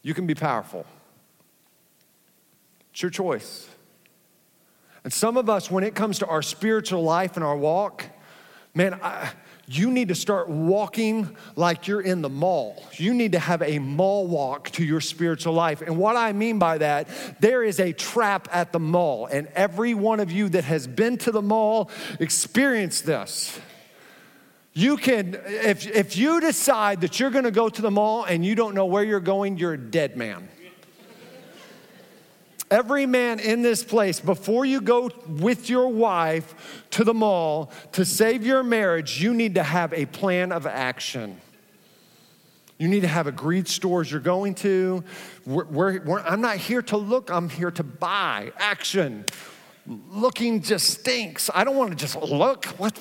you 0.02 0.14
can 0.14 0.28
be 0.28 0.36
powerful. 0.36 0.86
It's 2.92 3.02
your 3.02 3.12
choice. 3.12 3.70
And 5.04 5.12
some 5.12 5.38
of 5.38 5.50
us, 5.50 5.70
when 5.70 5.84
it 5.84 5.96
comes 5.96 6.20
to 6.20 6.28
our 6.28 6.42
spiritual 6.42 7.04
life 7.04 7.36
and 7.36 7.44
our 7.44 7.58
walk, 7.58 8.06
man, 8.74 9.00
I, 9.02 9.32
you 9.66 9.92
need 9.92 10.10
to 10.10 10.16
start 10.16 10.50
walking 10.50 11.36
like 11.56 11.88
you're 11.88 12.02
in 12.02 12.22
the 12.22 12.30
mall. 12.30 12.84
You 12.94 13.14
need 13.14 13.32
to 13.32 13.40
have 13.40 13.62
a 13.62 13.80
mall 13.80 14.28
walk 14.28 14.70
to 14.72 14.84
your 14.84 15.00
spiritual 15.00 15.54
life. 15.54 15.82
And 15.82 15.98
what 15.98 16.18
I 16.18 16.34
mean 16.34 16.60
by 16.60 16.80
that, 16.80 17.08
there 17.40 17.64
is 17.64 17.80
a 17.80 17.94
trap 17.94 18.50
at 18.52 18.74
the 18.74 18.80
mall. 18.80 19.28
And 19.28 19.48
every 19.56 19.94
one 19.94 20.20
of 20.20 20.32
you 20.32 20.50
that 20.50 20.66
has 20.66 20.86
been 20.86 21.18
to 21.20 21.32
the 21.32 21.42
mall 21.42 21.90
experienced 22.20 23.06
this. 23.06 23.58
You 24.74 24.98
can, 24.98 25.40
if, 25.46 25.88
if 25.88 26.18
you 26.18 26.42
decide 26.42 27.02
that 27.02 27.20
you're 27.20 27.30
gonna 27.30 27.52
go 27.52 27.70
to 27.70 27.82
the 27.82 27.92
mall 27.92 28.26
and 28.26 28.44
you 28.44 28.56
don't 28.56 28.74
know 28.74 28.86
where 28.86 29.04
you're 29.04 29.20
going, 29.20 29.58
you're 29.58 29.74
a 29.74 29.78
dead 29.78 30.18
man. 30.18 30.50
Every 32.74 33.06
man 33.06 33.40
in 33.40 33.62
this 33.62 33.84
place, 33.84 34.20
before 34.20 34.66
you 34.66 34.82
go 34.82 35.12
with 35.28 35.70
your 35.70 35.90
wife 35.90 36.84
to 36.90 37.04
the 37.04 37.14
mall 37.14 37.72
to 37.92 38.04
save 38.04 38.44
your 38.44 38.64
marriage, 38.64 39.22
you 39.22 39.32
need 39.32 39.54
to 39.56 39.64
have 39.64 39.94
a 39.94 40.08
plan 40.08 40.52
of 40.52 40.66
action. 40.66 41.40
You 42.80 42.88
need 42.88 43.02
to 43.02 43.08
have 43.08 43.28
agreed 43.28 43.68
stores 43.68 44.10
you're 44.10 44.20
going 44.20 44.56
to. 44.56 45.04
We're, 45.46 45.66
we're, 45.66 46.02
we're, 46.02 46.20
I'm 46.22 46.42
not 46.42 46.58
here 46.58 46.82
to 46.82 46.98
look, 46.98 47.30
I'm 47.30 47.48
here 47.48 47.70
to 47.70 47.84
buy. 47.84 48.52
Action. 48.58 49.26
Looking 49.86 50.64
just 50.64 51.02
stinks. 51.02 51.52
I 51.54 51.64
don't 51.64 51.78
want 51.78 51.92
to 51.92 51.96
just 51.96 52.16
look. 52.16 52.66
What? 52.80 52.98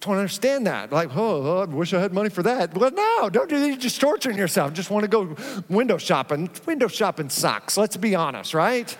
Don't 0.00 0.16
understand 0.16 0.66
that. 0.66 0.92
Like, 0.92 1.10
oh, 1.14 1.58
I 1.58 1.64
wish 1.64 1.92
I 1.92 2.00
had 2.00 2.12
money 2.12 2.30
for 2.30 2.42
that. 2.44 2.76
Well, 2.76 2.90
no, 2.90 3.28
don't 3.30 3.48
do 3.48 3.58
that. 3.58 3.66
You're 3.66 3.76
just 3.76 4.00
torturing 4.00 4.38
yourself. 4.38 4.72
Just 4.72 4.90
want 4.90 5.02
to 5.04 5.08
go 5.08 5.34
window 5.68 5.98
shopping. 5.98 6.50
Window 6.66 6.88
shopping 6.88 7.28
sucks. 7.30 7.76
Let's 7.76 7.96
be 7.96 8.14
honest, 8.14 8.54
right? 8.54 8.96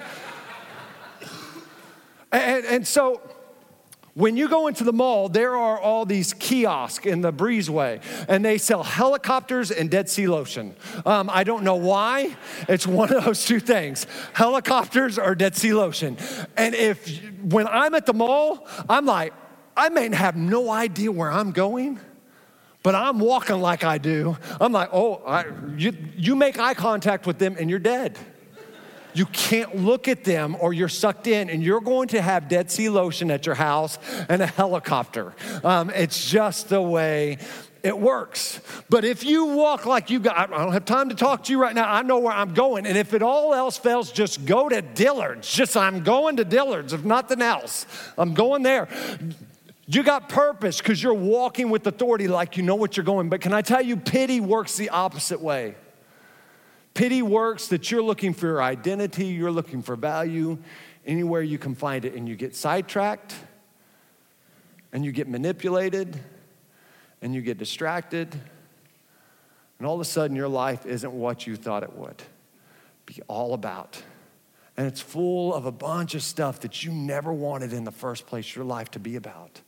and, 2.33 2.65
and 2.67 2.87
so, 2.87 3.21
When 4.19 4.37
you 4.37 4.49
go 4.49 4.67
into 4.67 4.83
the 4.83 4.93
mall, 4.93 5.29
there 5.29 5.55
are 5.55 5.79
all 5.79 6.05
these 6.05 6.35
kiosks 6.35 7.07
in 7.07 7.21
the 7.21 7.33
breezeway, 7.33 8.03
and 8.29 8.45
they 8.45 8.59
sell 8.59 8.83
helicopters 8.83 9.71
and 9.71 9.89
Dead 9.89 10.09
Sea 10.09 10.27
lotion. 10.27 10.75
Um, 11.07 11.31
I 11.33 11.45
don't 11.45 11.63
know 11.63 11.77
why. 11.77 12.37
It's 12.69 12.85
one 12.85 13.13
of 13.15 13.25
those 13.25 13.45
two 13.45 13.61
things 13.61 14.09
helicopters 14.33 15.21
or 15.21 15.37
Dead 15.37 15.55
Sea 15.55 15.73
lotion. 15.73 16.17
And 16.57 16.75
if, 16.75 17.23
when 17.45 17.69
I'm 17.69 17.95
at 17.95 18.07
the 18.07 18.13
mall, 18.13 18.67
I'm 18.89 19.07
like, 19.07 19.35
I 19.79 19.89
may 19.89 20.15
have 20.15 20.37
no 20.37 20.71
idea 20.71 21.11
where 21.11 21.33
I'm 21.33 21.53
going 21.53 21.99
but 22.83 22.95
I'm 22.95 23.19
walking 23.19 23.61
like 23.61 23.85
I 23.85 23.99
do. 23.99 24.37
I'm 24.61 24.73
like, 24.73 24.91
oh, 24.93 25.17
I, 25.27 25.45
you, 25.77 25.95
you 26.17 26.37
make 26.37 26.59
eye 26.59 26.75
contact 26.75 27.27
with 27.27 27.39
them 27.39 27.57
and 27.59 27.69
you're 27.69 27.79
dead. 27.79 28.17
You 29.15 29.27
can't 29.27 29.77
look 29.77 30.07
at 30.07 30.25
them 30.25 30.57
or 30.61 30.73
you're 30.73 30.89
sucked 30.89 31.27
in, 31.27 31.51
and 31.51 31.63
you're 31.63 31.81
going 31.81 32.09
to 32.09 32.23
have 32.23 32.49
Dead 32.49 32.71
Sea 32.71 32.89
lotion 32.89 33.31
at 33.31 33.47
your 33.47 33.57
house 33.57 33.99
and 34.29 34.41
a 34.41 34.47
helicopter. 34.47 35.35
Um, 35.65 35.91
it's 35.91 36.31
just 36.31 36.69
the 36.69 36.81
way 36.81 37.39
it 37.83 37.99
works. 37.99 38.61
But 38.89 39.05
if 39.05 39.25
you 39.25 39.47
walk 39.47 39.87
like 39.87 40.09
you 40.09 40.21
got, 40.21 40.37
I 40.39 40.47
don't 40.47 40.73
have 40.73 40.85
time 40.85 41.09
to 41.09 41.15
talk 41.15 41.45
to 41.45 41.53
you 41.53 41.61
right 41.61 41.75
now. 41.75 41.93
I 41.93 42.03
know 42.03 42.19
where 42.21 42.35
I'm 42.35 42.55
going. 42.55 42.87
And 42.87 42.97
if 42.97 43.13
it 43.13 43.23
all 43.23 43.55
else 43.55 43.77
fails, 43.77 44.13
just 44.13 44.45
go 44.45 44.69
to 44.69 44.83
Dillard's. 44.83 45.51
Just, 45.53 45.77
I'm 45.77 46.05
going 46.05 46.37
to 46.37 46.45
Dillard's, 46.45 46.93
if 46.93 47.05
nothing 47.05 47.43
else. 47.43 47.87
I'm 48.17 48.35
going 48.35 48.63
there. 48.63 48.89
You 49.91 50.03
got 50.03 50.29
purpose 50.29 50.79
because 50.79 51.03
you're 51.03 51.15
walking 51.15 51.71
with 51.71 51.87
authority 51.87 52.29
like 52.29 52.59
you 52.59 52.63
know 52.63 52.75
what 52.75 52.99
you're 52.99 53.05
going. 53.05 53.31
But 53.31 53.41
can 53.41 53.55
I 53.55 53.63
tell 53.63 53.81
you, 53.81 53.97
pity 53.97 54.39
works 54.39 54.77
the 54.77 54.91
opposite 54.91 55.41
way. 55.41 55.77
Pity 56.93 57.23
works 57.23 57.69
that 57.69 57.91
you're 57.91 58.03
looking 58.03 58.35
for 58.35 58.47
your 58.47 58.63
identity, 58.63 59.27
you're 59.27 59.51
looking 59.51 59.81
for 59.81 59.97
value 59.97 60.59
anywhere 61.07 61.41
you 61.41 61.57
can 61.57 61.75
find 61.75 62.05
it, 62.05 62.13
and 62.15 62.29
you 62.29 62.37
get 62.37 62.55
sidetracked, 62.55 63.35
and 64.93 65.07
you 65.07 65.11
get 65.13 65.27
manipulated, 65.27 66.21
and 67.23 67.35
you 67.35 67.41
get 67.41 67.57
distracted, 67.57 68.39
and 69.79 69.87
all 69.87 69.95
of 69.95 70.01
a 70.03 70.05
sudden 70.05 70.37
your 70.37 70.49
life 70.49 70.85
isn't 70.85 71.13
what 71.13 71.47
you 71.47 71.57
thought 71.57 71.83
it 71.83 71.95
would 71.95 72.23
be 73.07 73.23
all 73.27 73.55
about. 73.55 74.03
And 74.77 74.87
it's 74.87 75.01
full 75.01 75.55
of 75.55 75.65
a 75.65 75.73
bunch 75.73 76.15
of 76.15 76.23
stuff 76.23 76.61
that 76.61 76.85
you 76.85 76.93
never 76.93 77.33
wanted 77.33 77.73
in 77.73 77.85
the 77.85 77.91
first 77.91 78.27
place 78.27 78.55
your 78.55 78.67
life 78.67 78.91
to 78.91 78.99
be 78.99 79.17
about. 79.17 79.63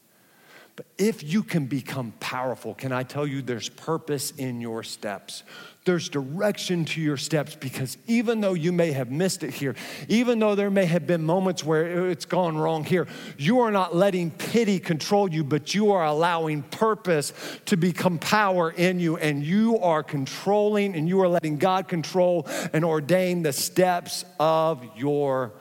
But 0.77 0.87
if 0.99 1.23
you 1.23 1.43
can 1.43 1.67
become 1.67 2.13
powerful, 2.21 2.75
can 2.75 2.93
I 2.93 3.03
tell 3.03 3.27
you 3.27 3.43
there's 3.43 3.69
purpose 3.69 4.31
in 4.33 4.61
your 4.61 4.83
steps? 4.83 5.43
There's 5.85 6.09
direction 6.09 6.85
to 6.87 7.01
your 7.01 7.17
steps 7.17 7.55
because 7.55 7.97
even 8.07 8.41
though 8.41 8.53
you 8.53 8.71
may 8.71 8.93
have 8.93 9.11
missed 9.11 9.43
it 9.43 9.53
here, 9.53 9.75
even 10.09 10.39
though 10.39 10.55
there 10.55 10.71
may 10.71 10.85
have 10.85 11.07
been 11.07 11.23
moments 11.23 11.65
where 11.65 12.09
it's 12.11 12.27
gone 12.27 12.57
wrong 12.57 12.85
here, 12.85 13.09
you 13.39 13.61
are 13.61 13.71
not 13.71 13.97
letting 13.97 14.31
pity 14.31 14.79
control 14.79 15.31
you, 15.31 15.43
but 15.43 15.75
you 15.75 15.93
are 15.93 16.05
allowing 16.05 16.63
purpose 16.63 17.33
to 17.67 17.77
become 17.77 18.19
power 18.19 18.71
in 18.71 19.01
you, 19.01 19.17
and 19.17 19.43
you 19.43 19.79
are 19.79 20.03
controlling 20.03 20.95
and 20.95 21.09
you 21.09 21.21
are 21.23 21.29
letting 21.29 21.57
God 21.57 21.89
control 21.89 22.47
and 22.73 22.85
ordain 22.85 23.43
the 23.43 23.53
steps 23.53 24.25
of 24.39 24.85
your 24.97 25.53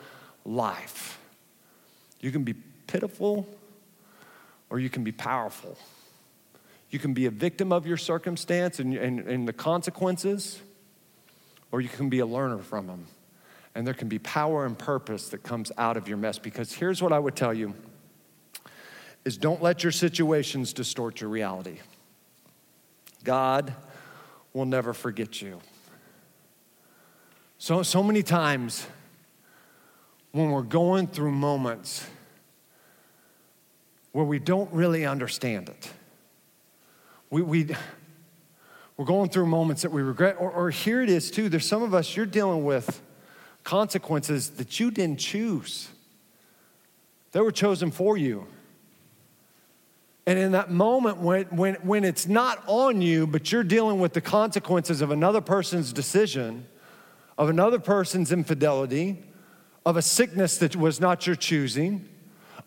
life. 0.45 1.17
You 2.19 2.31
can 2.31 2.43
be 2.43 2.53
pitiful 2.87 3.47
or 4.69 4.79
you 4.79 4.89
can 4.89 5.03
be 5.03 5.11
powerful. 5.11 5.77
You 6.89 6.99
can 6.99 7.13
be 7.13 7.25
a 7.25 7.31
victim 7.31 7.71
of 7.71 7.85
your 7.85 7.97
circumstance 7.97 8.79
and, 8.79 8.95
and, 8.95 9.19
and 9.19 9.47
the 9.47 9.53
consequences, 9.53 10.59
or 11.71 11.81
you 11.81 11.89
can 11.89 12.09
be 12.09 12.19
a 12.19 12.25
learner 12.25 12.59
from 12.59 12.87
them. 12.87 13.05
And 13.75 13.85
there 13.85 13.93
can 13.93 14.07
be 14.07 14.19
power 14.19 14.65
and 14.65 14.77
purpose 14.77 15.29
that 15.29 15.43
comes 15.43 15.71
out 15.77 15.97
of 15.97 16.07
your 16.07 16.17
mess. 16.17 16.39
Because 16.39 16.73
here's 16.73 17.01
what 17.01 17.13
I 17.13 17.19
would 17.19 17.35
tell 17.35 17.53
you 17.53 17.75
is 19.25 19.37
don't 19.37 19.61
let 19.61 19.83
your 19.83 19.91
situations 19.91 20.73
distort 20.73 21.21
your 21.21 21.29
reality. 21.29 21.77
God 23.23 23.73
will 24.53 24.65
never 24.65 24.93
forget 24.93 25.41
you. 25.41 25.59
So, 27.57 27.83
so 27.83 28.01
many 28.01 28.23
times 28.23 28.87
when 30.31 30.51
we're 30.51 30.61
going 30.61 31.07
through 31.07 31.31
moments 31.31 32.07
where 34.19 34.27
we 34.27 34.37
don't 34.37 34.69
really 34.73 35.05
understand 35.05 35.69
it. 35.69 35.89
We, 37.29 37.41
we, 37.41 37.73
we're 38.97 39.05
going 39.05 39.29
through 39.29 39.45
moments 39.45 39.83
that 39.83 39.93
we 39.93 40.01
regret, 40.01 40.35
or, 40.37 40.51
or 40.51 40.71
here 40.71 41.01
it 41.01 41.09
is 41.09 41.31
too. 41.31 41.47
There's 41.47 41.65
some 41.65 41.83
of 41.83 41.93
us, 41.93 42.17
you're 42.17 42.25
dealing 42.25 42.65
with 42.65 43.01
consequences 43.63 44.49
that 44.49 44.77
you 44.77 44.91
didn't 44.91 45.19
choose, 45.19 45.87
they 47.31 47.39
were 47.39 47.53
chosen 47.53 47.91
for 47.91 48.17
you. 48.17 48.45
And 50.27 50.37
in 50.37 50.51
that 50.51 50.69
moment 50.69 51.19
when, 51.19 51.45
when, 51.45 51.75
when 51.75 52.03
it's 52.03 52.27
not 52.27 52.61
on 52.67 53.01
you, 53.01 53.25
but 53.25 53.53
you're 53.53 53.63
dealing 53.63 54.01
with 54.01 54.11
the 54.11 54.19
consequences 54.21 54.99
of 54.99 55.11
another 55.11 55.39
person's 55.39 55.93
decision, 55.93 56.67
of 57.37 57.47
another 57.47 57.79
person's 57.79 58.33
infidelity, 58.33 59.23
of 59.85 59.95
a 59.95 60.01
sickness 60.01 60.57
that 60.57 60.75
was 60.75 60.99
not 60.99 61.25
your 61.25 61.37
choosing, 61.37 62.09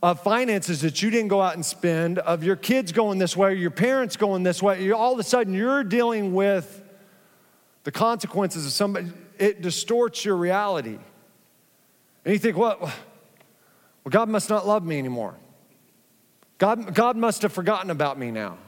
of 0.03 0.21
finances 0.21 0.81
that 0.81 1.01
you 1.01 1.11
didn't 1.11 1.29
go 1.29 1.41
out 1.41 1.55
and 1.55 1.65
spend, 1.65 2.19
of 2.19 2.43
your 2.43 2.57
kids 2.57 2.91
going 2.91 3.19
this 3.19 3.37
way, 3.37 3.55
your 3.55 3.71
parents 3.71 4.17
going 4.17 4.43
this 4.43 4.61
way, 4.61 4.91
all 4.91 5.13
of 5.13 5.19
a 5.19 5.23
sudden 5.23 5.55
you're 5.55 5.85
dealing 5.85 6.35
with 6.35 6.83
the 7.85 7.93
consequences 7.93 8.67
of 8.67 8.73
somebody, 8.73 9.13
it 9.39 9.63
distorts 9.63 10.25
your 10.25 10.37
reality. 10.37 10.99
And 12.25 12.33
you 12.33 12.39
think, 12.39 12.57
well, 12.57 12.79
well, 12.81 14.11
God 14.11 14.29
must 14.29 14.51
not 14.51 14.67
love 14.67 14.85
me 14.85 14.99
anymore. 14.99 15.37
God, 16.59 16.95
God 16.95 17.17
must 17.17 17.43
have 17.43 17.53
forgotten 17.53 17.91
about 17.91 18.19
me 18.19 18.31
now. 18.31 18.59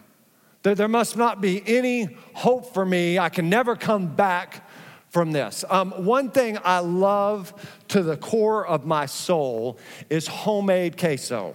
There, 0.62 0.74
there 0.74 0.88
must 0.88 1.16
not 1.16 1.40
be 1.40 1.62
any 1.66 2.16
hope 2.34 2.72
for 2.72 2.84
me. 2.84 3.18
I 3.18 3.28
can 3.28 3.48
never 3.48 3.76
come 3.76 4.14
back 4.14 4.68
from 5.10 5.30
this. 5.30 5.64
Um, 5.70 5.92
one 6.04 6.30
thing 6.30 6.58
I 6.64 6.80
love 6.80 7.52
to 7.94 8.02
the 8.02 8.16
core 8.16 8.66
of 8.66 8.84
my 8.84 9.06
soul 9.06 9.78
is 10.10 10.26
homemade 10.26 10.98
queso. 10.98 11.54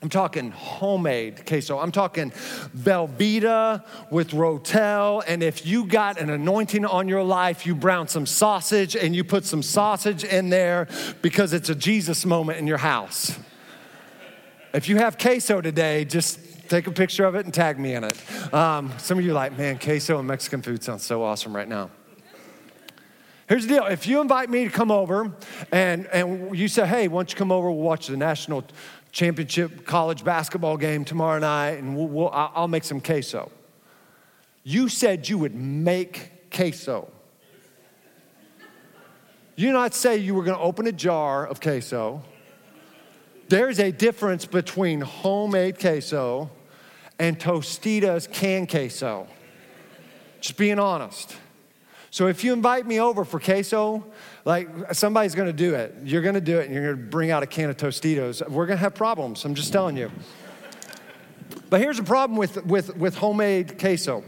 I'm 0.00 0.08
talking 0.08 0.50
homemade 0.50 1.44
queso. 1.44 1.78
I'm 1.78 1.92
talking 1.92 2.30
Velveeta 2.74 3.84
with 4.10 4.30
Rotel. 4.30 5.22
And 5.26 5.42
if 5.42 5.66
you 5.66 5.84
got 5.84 6.18
an 6.18 6.30
anointing 6.30 6.86
on 6.86 7.06
your 7.06 7.22
life, 7.22 7.66
you 7.66 7.74
brown 7.74 8.08
some 8.08 8.24
sausage 8.24 8.96
and 8.96 9.14
you 9.14 9.24
put 9.24 9.44
some 9.44 9.62
sausage 9.62 10.24
in 10.24 10.48
there 10.48 10.88
because 11.20 11.52
it's 11.52 11.68
a 11.68 11.74
Jesus 11.74 12.24
moment 12.24 12.58
in 12.58 12.66
your 12.66 12.78
house. 12.78 13.38
If 14.72 14.88
you 14.88 14.96
have 14.96 15.18
queso 15.18 15.60
today, 15.60 16.06
just 16.06 16.66
take 16.70 16.86
a 16.86 16.92
picture 16.92 17.26
of 17.26 17.34
it 17.34 17.44
and 17.44 17.52
tag 17.52 17.78
me 17.78 17.94
in 17.94 18.04
it. 18.04 18.54
Um, 18.54 18.90
some 18.96 19.18
of 19.18 19.24
you 19.26 19.34
like, 19.34 19.58
man, 19.58 19.78
queso 19.78 20.18
and 20.18 20.26
Mexican 20.26 20.62
food 20.62 20.82
sounds 20.82 21.04
so 21.04 21.22
awesome 21.22 21.54
right 21.54 21.68
now. 21.68 21.90
Here's 23.48 23.66
the 23.66 23.74
deal 23.74 23.86
if 23.86 24.08
you 24.08 24.20
invite 24.20 24.50
me 24.50 24.64
to 24.64 24.70
come 24.70 24.90
over 24.90 25.32
and, 25.70 26.06
and 26.06 26.56
you 26.56 26.66
say, 26.66 26.84
hey, 26.86 27.06
why 27.06 27.18
don't 27.18 27.30
you 27.30 27.36
come 27.36 27.52
over? 27.52 27.70
We'll 27.70 27.80
watch 27.80 28.08
the 28.08 28.16
national 28.16 28.64
championship 29.12 29.86
college 29.86 30.24
basketball 30.24 30.76
game 30.76 31.04
tomorrow 31.04 31.38
night 31.38 31.78
and 31.78 31.96
we'll, 31.96 32.08
we'll, 32.08 32.30
I'll 32.32 32.68
make 32.68 32.82
some 32.84 33.00
queso. 33.00 33.50
You 34.64 34.88
said 34.88 35.28
you 35.28 35.38
would 35.38 35.54
make 35.54 36.50
queso. 36.50 37.08
You 39.54 39.72
not 39.72 39.94
say 39.94 40.16
you 40.16 40.34
were 40.34 40.42
going 40.42 40.56
to 40.56 40.62
open 40.62 40.88
a 40.88 40.92
jar 40.92 41.46
of 41.46 41.60
queso. 41.60 42.22
There's 43.48 43.78
a 43.78 43.92
difference 43.92 44.44
between 44.44 45.00
homemade 45.00 45.78
queso 45.78 46.50
and 47.18 47.38
Tostitos 47.38 48.30
canned 48.30 48.68
queso. 48.68 49.28
Just 50.40 50.58
being 50.58 50.80
honest. 50.80 51.36
So 52.16 52.28
if 52.28 52.44
you 52.44 52.54
invite 52.54 52.86
me 52.86 52.98
over 52.98 53.26
for 53.26 53.38
queso, 53.38 54.02
like 54.46 54.70
somebody's 54.94 55.34
gonna 55.34 55.52
do 55.52 55.74
it. 55.74 55.94
You're 56.02 56.22
gonna 56.22 56.40
do 56.40 56.60
it 56.60 56.64
and 56.64 56.74
you're 56.74 56.94
gonna 56.94 57.06
bring 57.08 57.30
out 57.30 57.42
a 57.42 57.46
can 57.46 57.68
of 57.68 57.76
Tostitos. 57.76 58.48
We're 58.48 58.64
gonna 58.64 58.78
have 58.78 58.94
problems, 58.94 59.44
I'm 59.44 59.54
just 59.54 59.70
telling 59.70 59.98
you. 59.98 60.10
But 61.68 61.82
here's 61.82 61.98
the 61.98 62.04
problem 62.04 62.38
with, 62.38 62.64
with, 62.64 62.96
with 62.96 63.16
homemade 63.16 63.78
queso. 63.78 64.24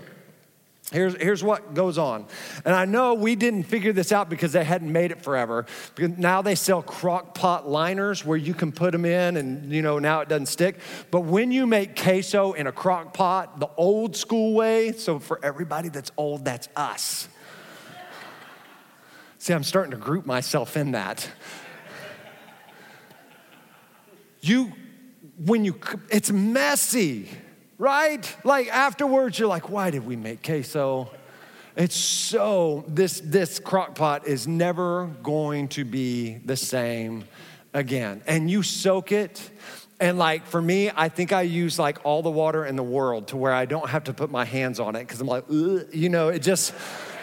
Here's, 0.92 1.16
here's 1.16 1.42
what 1.42 1.72
goes 1.72 1.96
on. 1.96 2.26
And 2.66 2.74
I 2.74 2.84
know 2.84 3.14
we 3.14 3.34
didn't 3.36 3.62
figure 3.62 3.94
this 3.94 4.12
out 4.12 4.28
because 4.28 4.52
they 4.52 4.64
hadn't 4.64 4.92
made 4.92 5.10
it 5.10 5.22
forever. 5.22 5.64
Now 5.98 6.42
they 6.42 6.56
sell 6.56 6.82
crock 6.82 7.34
pot 7.34 7.70
liners 7.70 8.22
where 8.22 8.36
you 8.36 8.52
can 8.52 8.70
put 8.70 8.92
them 8.92 9.06
in 9.06 9.38
and, 9.38 9.72
you 9.72 9.80
know, 9.80 9.98
now 9.98 10.20
it 10.20 10.28
doesn't 10.28 10.46
stick. 10.46 10.78
But 11.10 11.20
when 11.20 11.50
you 11.52 11.66
make 11.66 11.98
queso 11.98 12.52
in 12.52 12.66
a 12.66 12.72
crock 12.72 13.14
pot, 13.14 13.60
the 13.60 13.70
old 13.78 14.14
school 14.14 14.52
way, 14.52 14.92
so 14.92 15.18
for 15.18 15.42
everybody 15.42 15.88
that's 15.88 16.10
old, 16.18 16.44
that's 16.44 16.68
us. 16.76 17.28
See, 19.38 19.54
I'm 19.54 19.62
starting 19.62 19.92
to 19.92 19.96
group 19.96 20.26
myself 20.26 20.76
in 20.76 20.92
that. 20.92 21.28
You, 24.40 24.72
when 25.38 25.64
you, 25.64 25.78
it's 26.10 26.30
messy, 26.30 27.28
right? 27.78 28.36
Like 28.44 28.68
afterwards, 28.68 29.38
you're 29.38 29.48
like, 29.48 29.70
why 29.70 29.90
did 29.90 30.06
we 30.06 30.16
make 30.16 30.42
queso? 30.42 31.10
It's 31.76 31.94
so, 31.96 32.84
this, 32.88 33.20
this 33.20 33.60
crock 33.60 33.94
pot 33.94 34.26
is 34.26 34.48
never 34.48 35.06
going 35.22 35.68
to 35.68 35.84
be 35.84 36.38
the 36.38 36.56
same 36.56 37.24
again. 37.72 38.22
And 38.26 38.50
you 38.50 38.64
soak 38.64 39.12
it 39.12 39.50
And 40.00 40.16
like 40.18 40.46
for 40.46 40.62
me, 40.62 40.90
I 40.94 41.08
think 41.08 41.32
I 41.32 41.42
use 41.42 41.78
like 41.78 41.98
all 42.04 42.22
the 42.22 42.30
water 42.30 42.64
in 42.64 42.76
the 42.76 42.82
world 42.82 43.28
to 43.28 43.36
where 43.36 43.52
I 43.52 43.64
don't 43.64 43.88
have 43.88 44.04
to 44.04 44.12
put 44.12 44.30
my 44.30 44.44
hands 44.44 44.78
on 44.78 44.94
it 44.94 45.00
because 45.00 45.20
I'm 45.20 45.26
like, 45.26 45.44
you 45.48 46.08
know, 46.08 46.28
it 46.28 46.40
just, 46.40 46.72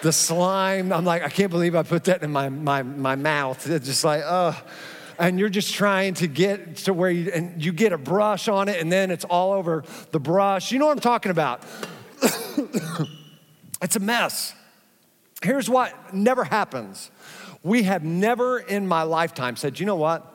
the 0.02 0.12
slime, 0.12 0.92
I'm 0.92 1.06
like, 1.06 1.24
I 1.24 1.30
can't 1.30 1.52
believe 1.52 1.76
I 1.76 1.84
put 1.84 2.06
that 2.06 2.24
in 2.24 2.32
my, 2.32 2.50
my, 2.50 2.84
my 2.84 3.16
mouth. 3.16 3.68
It's 3.70 3.88
just 3.88 4.04
like, 4.04 4.22
oh. 4.26 4.60
And 5.18 5.40
you're 5.40 5.50
just 5.50 5.74
trying 5.74 6.14
to 6.16 6.28
get 6.28 6.78
to 6.78 6.94
where 6.94 7.10
you, 7.10 7.32
and 7.32 7.64
you 7.64 7.72
get 7.72 7.94
a 7.94 7.98
brush 7.98 8.48
on 8.48 8.68
it 8.68 8.82
and 8.82 8.92
then 8.92 9.12
it's 9.12 9.24
all 9.24 9.54
over 9.54 9.84
the 10.12 10.20
brush. 10.20 10.72
You 10.72 10.80
know 10.80 10.88
what 10.88 10.92
I'm 10.92 11.00
talking 11.00 11.32
about? 11.32 11.64
it's 13.82 13.96
a 13.96 14.00
mess. 14.00 14.54
Here's 15.42 15.70
what 15.70 16.14
never 16.14 16.44
happens. 16.44 17.12
We 17.64 17.84
have 17.84 18.04
never 18.04 18.60
in 18.60 18.88
my 18.88 19.04
lifetime 19.04 19.56
said, 19.56 19.80
you 19.80 19.86
know 19.86 19.96
what? 19.96 20.32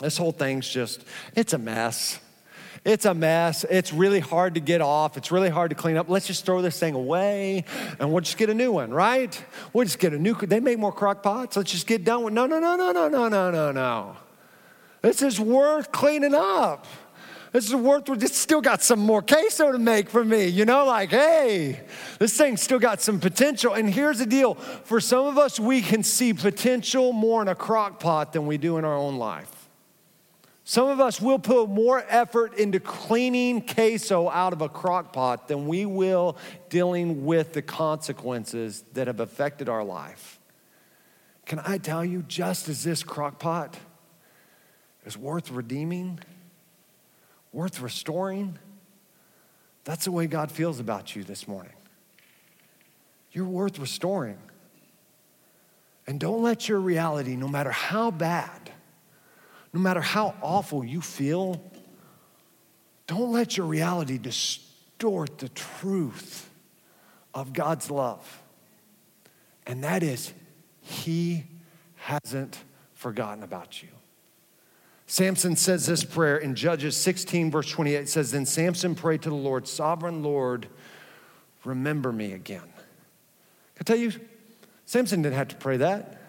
This 0.00 0.16
whole 0.16 0.32
thing's 0.32 0.68
just, 0.68 1.04
it's 1.34 1.52
a 1.52 1.58
mess. 1.58 2.20
It's 2.84 3.04
a 3.04 3.12
mess. 3.12 3.64
It's 3.68 3.92
really 3.92 4.20
hard 4.20 4.54
to 4.54 4.60
get 4.60 4.80
off. 4.80 5.18
It's 5.18 5.30
really 5.30 5.50
hard 5.50 5.70
to 5.70 5.76
clean 5.76 5.96
up. 5.96 6.08
Let's 6.08 6.26
just 6.26 6.46
throw 6.46 6.62
this 6.62 6.78
thing 6.78 6.94
away 6.94 7.64
and 7.98 8.10
we'll 8.10 8.22
just 8.22 8.38
get 8.38 8.48
a 8.48 8.54
new 8.54 8.72
one, 8.72 8.90
right? 8.90 9.44
We'll 9.72 9.84
just 9.84 9.98
get 9.98 10.14
a 10.14 10.18
new, 10.18 10.34
they 10.34 10.60
make 10.60 10.78
more 10.78 10.92
crock 10.92 11.22
pots. 11.22 11.56
Let's 11.56 11.72
just 11.72 11.86
get 11.86 12.04
done 12.04 12.22
with, 12.22 12.32
no, 12.32 12.46
no, 12.46 12.58
no, 12.58 12.76
no, 12.76 12.92
no, 12.92 13.08
no, 13.08 13.28
no, 13.28 13.50
no, 13.50 13.72
no. 13.72 14.16
This 15.02 15.20
is 15.20 15.38
worth 15.38 15.92
cleaning 15.92 16.34
up. 16.34 16.86
This 17.52 17.66
is 17.66 17.74
worth, 17.74 18.08
it. 18.08 18.22
it's 18.22 18.38
still 18.38 18.60
got 18.60 18.80
some 18.80 19.00
more 19.00 19.20
queso 19.20 19.72
to 19.72 19.78
make 19.78 20.08
for 20.08 20.24
me. 20.24 20.46
You 20.46 20.64
know, 20.64 20.86
like, 20.86 21.10
hey, 21.10 21.80
this 22.18 22.36
thing's 22.36 22.62
still 22.62 22.78
got 22.78 23.02
some 23.02 23.20
potential. 23.20 23.74
And 23.74 23.90
here's 23.90 24.20
the 24.20 24.26
deal 24.26 24.54
for 24.54 25.00
some 25.00 25.26
of 25.26 25.36
us, 25.36 25.60
we 25.60 25.82
can 25.82 26.02
see 26.02 26.32
potential 26.32 27.12
more 27.12 27.42
in 27.42 27.48
a 27.48 27.54
crock 27.54 28.00
pot 28.00 28.32
than 28.32 28.46
we 28.46 28.56
do 28.56 28.78
in 28.78 28.84
our 28.84 28.96
own 28.96 29.16
life. 29.16 29.59
Some 30.64 30.88
of 30.88 31.00
us 31.00 31.20
will 31.20 31.38
put 31.38 31.68
more 31.68 32.04
effort 32.08 32.54
into 32.54 32.80
cleaning 32.80 33.66
queso 33.66 34.28
out 34.28 34.52
of 34.52 34.60
a 34.60 34.68
crock 34.68 35.12
pot 35.12 35.48
than 35.48 35.66
we 35.66 35.86
will 35.86 36.36
dealing 36.68 37.24
with 37.24 37.54
the 37.54 37.62
consequences 37.62 38.84
that 38.92 39.06
have 39.06 39.20
affected 39.20 39.68
our 39.68 39.82
life. 39.82 40.38
Can 41.46 41.60
I 41.60 41.78
tell 41.78 42.04
you, 42.04 42.22
just 42.22 42.68
as 42.68 42.84
this 42.84 43.02
crock 43.02 43.38
pot 43.38 43.76
is 45.04 45.16
worth 45.16 45.50
redeeming, 45.50 46.20
worth 47.52 47.80
restoring, 47.80 48.58
that's 49.84 50.04
the 50.04 50.12
way 50.12 50.26
God 50.26 50.52
feels 50.52 50.78
about 50.78 51.16
you 51.16 51.24
this 51.24 51.48
morning. 51.48 51.72
You're 53.32 53.46
worth 53.46 53.78
restoring. 53.78 54.38
And 56.06 56.20
don't 56.20 56.42
let 56.42 56.68
your 56.68 56.80
reality, 56.80 57.36
no 57.36 57.48
matter 57.48 57.70
how 57.70 58.10
bad, 58.10 58.70
no 59.72 59.80
matter 59.80 60.00
how 60.00 60.34
awful 60.42 60.84
you 60.84 61.00
feel, 61.00 61.62
don't 63.06 63.32
let 63.32 63.56
your 63.56 63.66
reality 63.66 64.18
distort 64.18 65.38
the 65.38 65.48
truth 65.50 66.50
of 67.34 67.52
God's 67.52 67.90
love. 67.90 68.42
And 69.66 69.84
that 69.84 70.02
is, 70.02 70.32
He 70.80 71.44
hasn't 71.96 72.58
forgotten 72.94 73.42
about 73.42 73.82
you. 73.82 73.88
Samson 75.06 75.56
says 75.56 75.86
this 75.86 76.04
prayer 76.04 76.38
in 76.38 76.54
Judges 76.54 76.96
16, 76.96 77.50
verse 77.50 77.68
28. 77.68 77.96
It 77.96 78.08
says, 78.08 78.30
Then 78.30 78.46
Samson 78.46 78.94
prayed 78.94 79.22
to 79.22 79.28
the 79.28 79.34
Lord, 79.34 79.66
Sovereign 79.66 80.22
Lord, 80.22 80.68
remember 81.64 82.12
me 82.12 82.32
again. 82.32 82.60
Can 82.60 83.80
I 83.80 83.82
tell 83.82 83.96
you, 83.96 84.12
Samson 84.86 85.22
didn't 85.22 85.36
have 85.36 85.48
to 85.48 85.56
pray 85.56 85.78
that. 85.78 86.19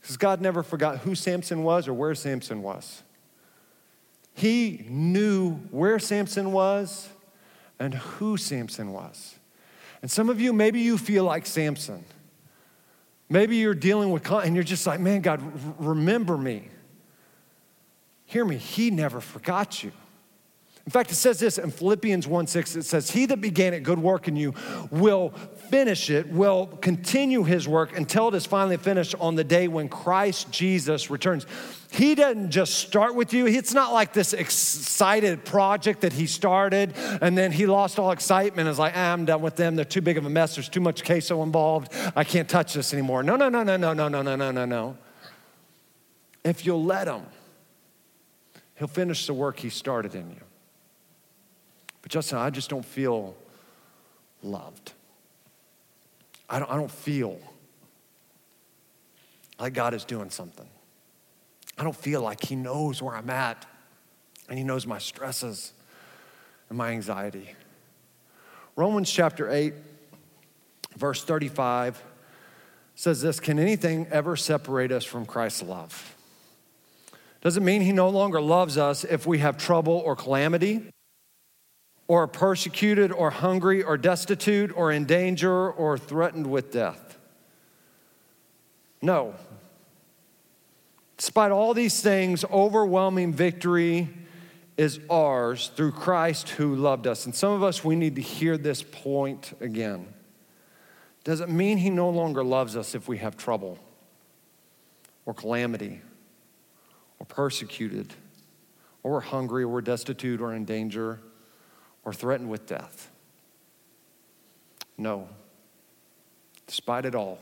Because 0.00 0.16
God 0.16 0.40
never 0.40 0.62
forgot 0.62 0.98
who 0.98 1.14
Samson 1.14 1.62
was 1.62 1.88
or 1.88 1.94
where 1.94 2.14
Samson 2.14 2.62
was. 2.62 3.02
He 4.34 4.84
knew 4.88 5.56
where 5.70 5.98
Samson 5.98 6.52
was 6.52 7.08
and 7.78 7.94
who 7.94 8.36
Samson 8.36 8.92
was. 8.92 9.34
And 10.02 10.10
some 10.10 10.30
of 10.30 10.40
you, 10.40 10.52
maybe 10.52 10.80
you 10.80 10.96
feel 10.96 11.24
like 11.24 11.46
Samson. 11.46 12.04
Maybe 13.28 13.56
you're 13.56 13.74
dealing 13.74 14.10
with, 14.10 14.28
and 14.30 14.54
you're 14.54 14.64
just 14.64 14.86
like, 14.86 14.98
man, 14.98 15.20
God, 15.20 15.42
remember 15.78 16.36
me. 16.36 16.68
Hear 18.24 18.44
me, 18.44 18.56
He 18.56 18.90
never 18.90 19.20
forgot 19.20 19.82
you. 19.82 19.92
In 20.90 20.92
fact, 20.92 21.12
it 21.12 21.14
says 21.14 21.38
this 21.38 21.56
in 21.56 21.70
Philippians 21.70 22.26
1 22.26 22.48
6, 22.48 22.74
it 22.74 22.82
says, 22.82 23.12
He 23.12 23.24
that 23.26 23.40
began 23.40 23.74
a 23.74 23.78
good 23.78 24.00
work 24.00 24.26
in 24.26 24.34
you 24.34 24.54
will 24.90 25.28
finish 25.70 26.10
it, 26.10 26.26
will 26.32 26.66
continue 26.66 27.44
his 27.44 27.68
work 27.68 27.96
until 27.96 28.26
it 28.26 28.34
is 28.34 28.44
finally 28.44 28.76
finished 28.76 29.14
on 29.20 29.36
the 29.36 29.44
day 29.44 29.68
when 29.68 29.88
Christ 29.88 30.50
Jesus 30.50 31.08
returns. 31.08 31.46
He 31.92 32.16
doesn't 32.16 32.50
just 32.50 32.74
start 32.74 33.14
with 33.14 33.32
you. 33.32 33.46
It's 33.46 33.72
not 33.72 33.92
like 33.92 34.12
this 34.12 34.32
excited 34.32 35.44
project 35.44 36.00
that 36.00 36.12
he 36.12 36.26
started 36.26 36.92
and 37.22 37.38
then 37.38 37.52
he 37.52 37.66
lost 37.66 38.00
all 38.00 38.10
excitement 38.10 38.68
is 38.68 38.80
like, 38.80 38.94
ah, 38.96 39.12
I'm 39.12 39.24
done 39.24 39.42
with 39.42 39.54
them. 39.54 39.76
They're 39.76 39.84
too 39.84 40.02
big 40.02 40.18
of 40.18 40.26
a 40.26 40.28
mess. 40.28 40.56
There's 40.56 40.68
too 40.68 40.80
much 40.80 41.04
queso 41.04 41.44
involved. 41.44 41.94
I 42.16 42.24
can't 42.24 42.48
touch 42.48 42.74
this 42.74 42.92
anymore. 42.92 43.22
No, 43.22 43.36
no, 43.36 43.48
no, 43.48 43.62
no, 43.62 43.76
no, 43.76 43.92
no, 43.92 44.08
no, 44.08 44.22
no, 44.22 44.34
no, 44.34 44.50
no, 44.50 44.64
no. 44.64 44.98
If 46.42 46.66
you'll 46.66 46.82
let 46.82 47.06
him, 47.06 47.22
he'll 48.74 48.88
finish 48.88 49.28
the 49.28 49.34
work 49.34 49.60
he 49.60 49.70
started 49.70 50.16
in 50.16 50.30
you. 50.30 50.49
Justin, 52.10 52.38
I 52.38 52.50
just 52.50 52.68
don't 52.68 52.84
feel 52.84 53.36
loved. 54.42 54.92
I 56.48 56.58
don't, 56.58 56.68
I 56.68 56.74
don't 56.74 56.90
feel 56.90 57.38
like 59.60 59.74
God 59.74 59.94
is 59.94 60.04
doing 60.04 60.28
something. 60.28 60.66
I 61.78 61.84
don't 61.84 61.94
feel 61.94 62.20
like 62.20 62.44
He 62.44 62.56
knows 62.56 63.00
where 63.00 63.14
I'm 63.14 63.30
at 63.30 63.64
and 64.48 64.58
He 64.58 64.64
knows 64.64 64.88
my 64.88 64.98
stresses 64.98 65.72
and 66.68 66.76
my 66.76 66.90
anxiety. 66.90 67.54
Romans 68.74 69.08
chapter 69.08 69.48
8, 69.48 69.72
verse 70.96 71.22
35 71.22 72.02
says 72.96 73.22
this 73.22 73.38
Can 73.38 73.60
anything 73.60 74.08
ever 74.10 74.34
separate 74.34 74.90
us 74.90 75.04
from 75.04 75.26
Christ's 75.26 75.62
love? 75.62 76.16
Doesn't 77.40 77.64
mean 77.64 77.82
He 77.82 77.92
no 77.92 78.08
longer 78.08 78.40
loves 78.40 78.76
us 78.76 79.04
if 79.04 79.28
we 79.28 79.38
have 79.38 79.56
trouble 79.56 80.02
or 80.04 80.16
calamity 80.16 80.90
or 82.10 82.26
persecuted 82.26 83.12
or 83.12 83.30
hungry 83.30 83.84
or 83.84 83.96
destitute 83.96 84.76
or 84.76 84.90
in 84.90 85.04
danger 85.04 85.70
or 85.70 85.96
threatened 85.96 86.44
with 86.44 86.72
death. 86.72 87.16
No. 89.00 89.36
Despite 91.16 91.52
all 91.52 91.72
these 91.72 92.02
things, 92.02 92.44
overwhelming 92.46 93.32
victory 93.32 94.08
is 94.76 94.98
ours 95.08 95.70
through 95.76 95.92
Christ 95.92 96.48
who 96.48 96.74
loved 96.74 97.06
us. 97.06 97.26
And 97.26 97.32
some 97.34 97.52
of 97.52 97.62
us, 97.62 97.84
we 97.84 97.94
need 97.94 98.16
to 98.16 98.22
hear 98.22 98.58
this 98.58 98.82
point 98.82 99.52
again. 99.60 100.12
Does 101.22 101.40
it 101.40 101.48
mean 101.48 101.78
he 101.78 101.90
no 101.90 102.10
longer 102.10 102.42
loves 102.42 102.76
us 102.76 102.96
if 102.96 103.06
we 103.06 103.18
have 103.18 103.36
trouble 103.36 103.78
or 105.26 105.32
calamity 105.32 106.00
or 107.20 107.26
persecuted 107.26 108.12
or 109.04 109.12
we're 109.12 109.20
hungry 109.20 109.62
or 109.62 109.68
we're 109.68 109.80
destitute 109.80 110.40
or 110.40 110.52
in 110.52 110.64
danger 110.64 111.20
or 112.04 112.12
threatened 112.12 112.50
with 112.50 112.66
death. 112.66 113.10
No. 114.96 115.28
Despite 116.66 117.04
it 117.04 117.14
all, 117.14 117.38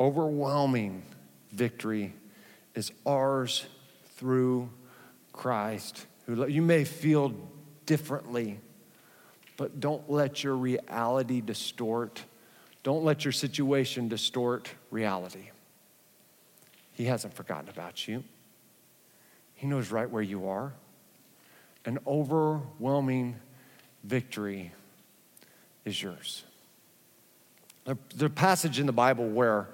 overwhelming 0.00 1.02
victory 1.52 2.12
is 2.74 2.92
ours 3.06 3.66
through 4.16 4.68
Christ. 5.32 6.06
You 6.26 6.62
may 6.62 6.84
feel 6.84 7.34
differently, 7.86 8.58
but 9.56 9.80
don't 9.80 10.10
let 10.10 10.42
your 10.42 10.56
reality 10.56 11.40
distort. 11.40 12.24
Don't 12.82 13.04
let 13.04 13.24
your 13.24 13.32
situation 13.32 14.08
distort 14.08 14.70
reality. 14.90 15.50
He 16.92 17.04
hasn't 17.04 17.34
forgotten 17.34 17.68
about 17.68 18.08
you. 18.08 18.24
He 19.54 19.66
knows 19.66 19.90
right 19.90 20.08
where 20.08 20.22
you 20.22 20.48
are 20.48 20.72
an 21.84 21.98
overwhelming 22.06 23.36
victory 24.02 24.72
is 25.84 26.02
yours. 26.02 26.44
The 28.16 28.30
passage 28.30 28.80
in 28.80 28.86
the 28.86 28.92
Bible 28.92 29.28
where 29.28 29.68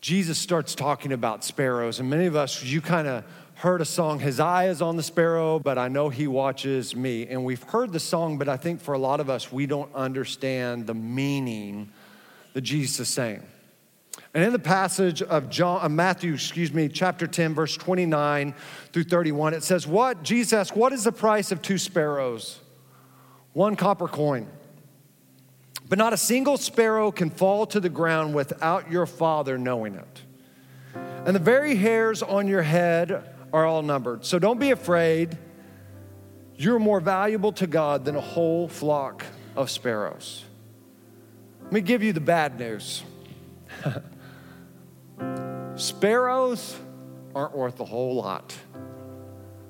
Jesus 0.00 0.38
starts 0.38 0.74
talking 0.74 1.12
about 1.12 1.44
sparrows, 1.44 2.00
and 2.00 2.08
many 2.10 2.26
of 2.26 2.36
us, 2.36 2.62
you 2.62 2.80
kind 2.80 3.08
of 3.08 3.24
heard 3.54 3.80
a 3.80 3.84
song, 3.84 4.18
His 4.18 4.40
eye 4.40 4.68
is 4.68 4.80
on 4.80 4.96
the 4.96 5.02
sparrow, 5.02 5.58
but 5.58 5.76
I 5.76 5.88
know 5.88 6.08
He 6.08 6.26
watches 6.26 6.96
me. 6.96 7.26
And 7.26 7.44
we've 7.44 7.62
heard 7.62 7.92
the 7.92 8.00
song, 8.00 8.38
but 8.38 8.48
I 8.48 8.56
think 8.56 8.80
for 8.80 8.94
a 8.94 8.98
lot 8.98 9.20
of 9.20 9.28
us, 9.28 9.52
we 9.52 9.66
don't 9.66 9.94
understand 9.94 10.86
the 10.86 10.94
meaning 10.94 11.90
that 12.54 12.62
Jesus 12.62 13.00
is 13.00 13.08
saying. 13.08 13.42
And 14.32 14.44
in 14.44 14.52
the 14.52 14.60
passage 14.60 15.22
of 15.22 15.50
John, 15.50 15.84
uh, 15.84 15.88
Matthew, 15.88 16.34
excuse 16.34 16.72
me, 16.72 16.88
chapter 16.88 17.26
10, 17.26 17.54
verse 17.54 17.76
29 17.76 18.54
through 18.92 19.04
31, 19.04 19.54
it 19.54 19.64
says, 19.64 19.86
What? 19.86 20.22
Jesus 20.22 20.52
asked, 20.52 20.76
What 20.76 20.92
is 20.92 21.04
the 21.04 21.12
price 21.12 21.50
of 21.50 21.60
two 21.62 21.78
sparrows? 21.78 22.60
One 23.52 23.74
copper 23.74 24.06
coin. 24.06 24.46
But 25.88 25.98
not 25.98 26.12
a 26.12 26.16
single 26.16 26.56
sparrow 26.56 27.10
can 27.10 27.30
fall 27.30 27.66
to 27.66 27.80
the 27.80 27.88
ground 27.88 28.32
without 28.32 28.92
your 28.92 29.06
Father 29.06 29.58
knowing 29.58 29.96
it. 29.96 30.22
And 31.26 31.34
the 31.34 31.40
very 31.40 31.74
hairs 31.74 32.22
on 32.22 32.46
your 32.46 32.62
head 32.62 33.34
are 33.52 33.66
all 33.66 33.82
numbered. 33.82 34.24
So 34.24 34.38
don't 34.38 34.60
be 34.60 34.70
afraid. 34.70 35.36
You're 36.54 36.78
more 36.78 37.00
valuable 37.00 37.52
to 37.54 37.66
God 37.66 38.04
than 38.04 38.14
a 38.14 38.20
whole 38.20 38.68
flock 38.68 39.24
of 39.56 39.68
sparrows. 39.68 40.44
Let 41.64 41.72
me 41.72 41.80
give 41.80 42.04
you 42.04 42.12
the 42.12 42.20
bad 42.20 42.60
news. 42.60 43.02
Sparrows 45.80 46.76
aren't 47.34 47.56
worth 47.56 47.80
a 47.80 47.86
whole 47.86 48.14
lot. 48.14 48.54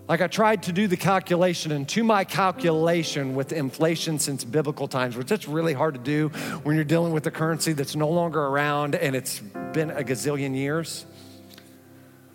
Like 0.08 0.20
I 0.20 0.26
tried 0.26 0.64
to 0.64 0.72
do 0.72 0.88
the 0.88 0.96
calculation, 0.96 1.70
and 1.70 1.88
to 1.90 2.02
my 2.02 2.24
calculation 2.24 3.36
with 3.36 3.52
inflation 3.52 4.18
since 4.18 4.42
biblical 4.42 4.88
times, 4.88 5.16
which 5.16 5.30
is 5.30 5.46
really 5.46 5.72
hard 5.72 5.94
to 5.94 6.00
do 6.00 6.30
when 6.64 6.74
you're 6.74 6.84
dealing 6.84 7.12
with 7.12 7.28
a 7.28 7.30
currency 7.30 7.74
that's 7.74 7.94
no 7.94 8.08
longer 8.08 8.42
around 8.42 8.96
and 8.96 9.14
it's 9.14 9.38
been 9.72 9.92
a 9.92 10.02
gazillion 10.02 10.56
years. 10.56 11.06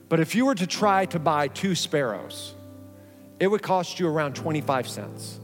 But 0.08 0.22
if 0.22 0.36
you 0.36 0.46
were 0.46 0.56
to 0.56 0.68
try 0.68 1.06
to 1.08 1.20
buy 1.20 1.50
two 1.50 1.76
sparrows, 1.76 2.54
it 3.42 3.48
would 3.48 3.62
cost 3.62 4.00
you 4.00 4.08
around 4.08 4.36
25 4.38 4.88
cents. 4.88 5.38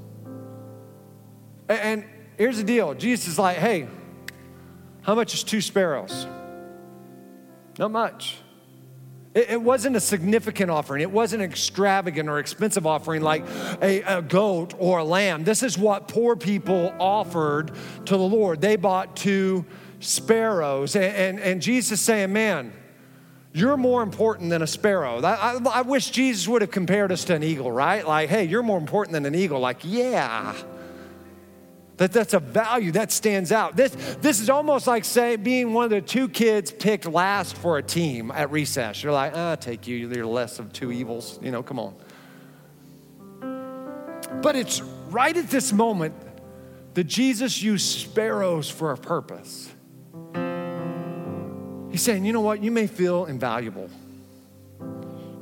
And 1.68 2.06
here's 2.38 2.56
the 2.56 2.64
deal 2.64 2.94
Jesus 2.94 3.28
is 3.28 3.38
like, 3.38 3.58
hey, 3.58 3.90
how 5.02 5.16
much 5.16 5.34
is 5.34 5.44
two 5.44 5.60
sparrows? 5.60 6.28
Not 7.82 7.90
much. 7.90 8.38
It, 9.34 9.60
wasn't 9.60 9.96
a 9.96 10.00
significant 10.00 10.70
offering. 10.70 11.02
It 11.02 11.10
wasn't 11.10 11.42
an 11.42 11.50
extravagant 11.50 12.30
or 12.30 12.38
expensive 12.38 12.86
offering 12.86 13.24
like 13.24 13.44
a, 13.82 14.04
a, 14.04 14.22
goat 14.22 14.76
or 14.78 15.00
a 15.00 15.04
lamb. 15.04 15.44
This 15.44 15.64
is 15.64 15.80
what 15.80 16.08
poor 16.08 16.36
people 16.36 16.94
offered 17.00 17.72
to 18.06 18.18
the 18.18 18.20
Lord. 18.20 18.62
They 18.62 18.76
bought 18.76 19.16
two 19.16 19.66
sparrows. 20.00 20.96
And, 20.96 21.06
and, 21.06 21.40
and 21.40 21.60
Jesus 21.60 22.00
saying, 22.00 22.32
man, 22.32 22.72
you're 23.52 23.78
more 23.78 24.04
important 24.04 24.52
than 24.52 24.62
a 24.62 24.68
sparrow. 24.68 25.20
I, 25.20 25.54
I, 25.54 25.60
I 25.74 25.82
wish 25.82 26.12
Jesus 26.12 26.48
would 26.48 26.62
have 26.62 26.70
compared 26.70 27.12
us 27.12 27.24
to 27.26 27.34
an 27.34 27.42
eagle, 27.42 27.72
right? 27.72 28.08
Like, 28.08 28.30
hey, 28.30 28.44
you're 28.44 28.62
more 28.62 28.78
important 28.78 29.14
than 29.14 29.26
an 29.26 29.34
eagle. 29.34 29.60
Like, 29.60 29.80
yeah. 29.82 30.54
That, 32.02 32.14
that's 32.14 32.34
a 32.34 32.40
value 32.40 32.94
that 32.94 33.12
stands 33.12 33.52
out. 33.52 33.76
This, 33.76 33.92
this 34.22 34.40
is 34.40 34.50
almost 34.50 34.88
like 34.88 35.06
say, 35.06 35.36
being 35.36 35.72
one 35.72 35.84
of 35.84 35.92
the 35.92 36.02
two 36.02 36.30
kids 36.30 36.72
picked 36.72 37.06
last 37.06 37.56
for 37.56 37.78
a 37.78 37.84
team 37.84 38.32
at 38.32 38.50
recess. 38.50 39.04
You're 39.04 39.12
like, 39.12 39.34
ah, 39.38 39.54
take 39.54 39.86
you, 39.86 39.98
you're 39.98 40.26
less 40.26 40.58
of 40.58 40.74
two 40.74 40.92
evils. 40.92 41.38
You 41.44 41.52
know, 41.52 41.62
come 41.62 41.78
on. 41.78 41.94
But 44.42 44.56
it's 44.56 44.82
right 45.12 45.38
at 45.38 45.52
this 45.52 45.72
moment 45.72 46.16
that 46.96 47.04
Jesus 47.04 47.62
used 47.62 47.86
sparrows 47.86 48.68
for 48.68 48.94
a 48.94 48.98
purpose. 48.98 49.70
He's 51.92 52.02
saying, 52.02 52.26
you 52.26 52.34
know 52.34 52.42
what? 52.42 52.64
You 52.64 52.72
may 52.72 52.88
feel 52.88 53.26
invaluable. 53.26 53.92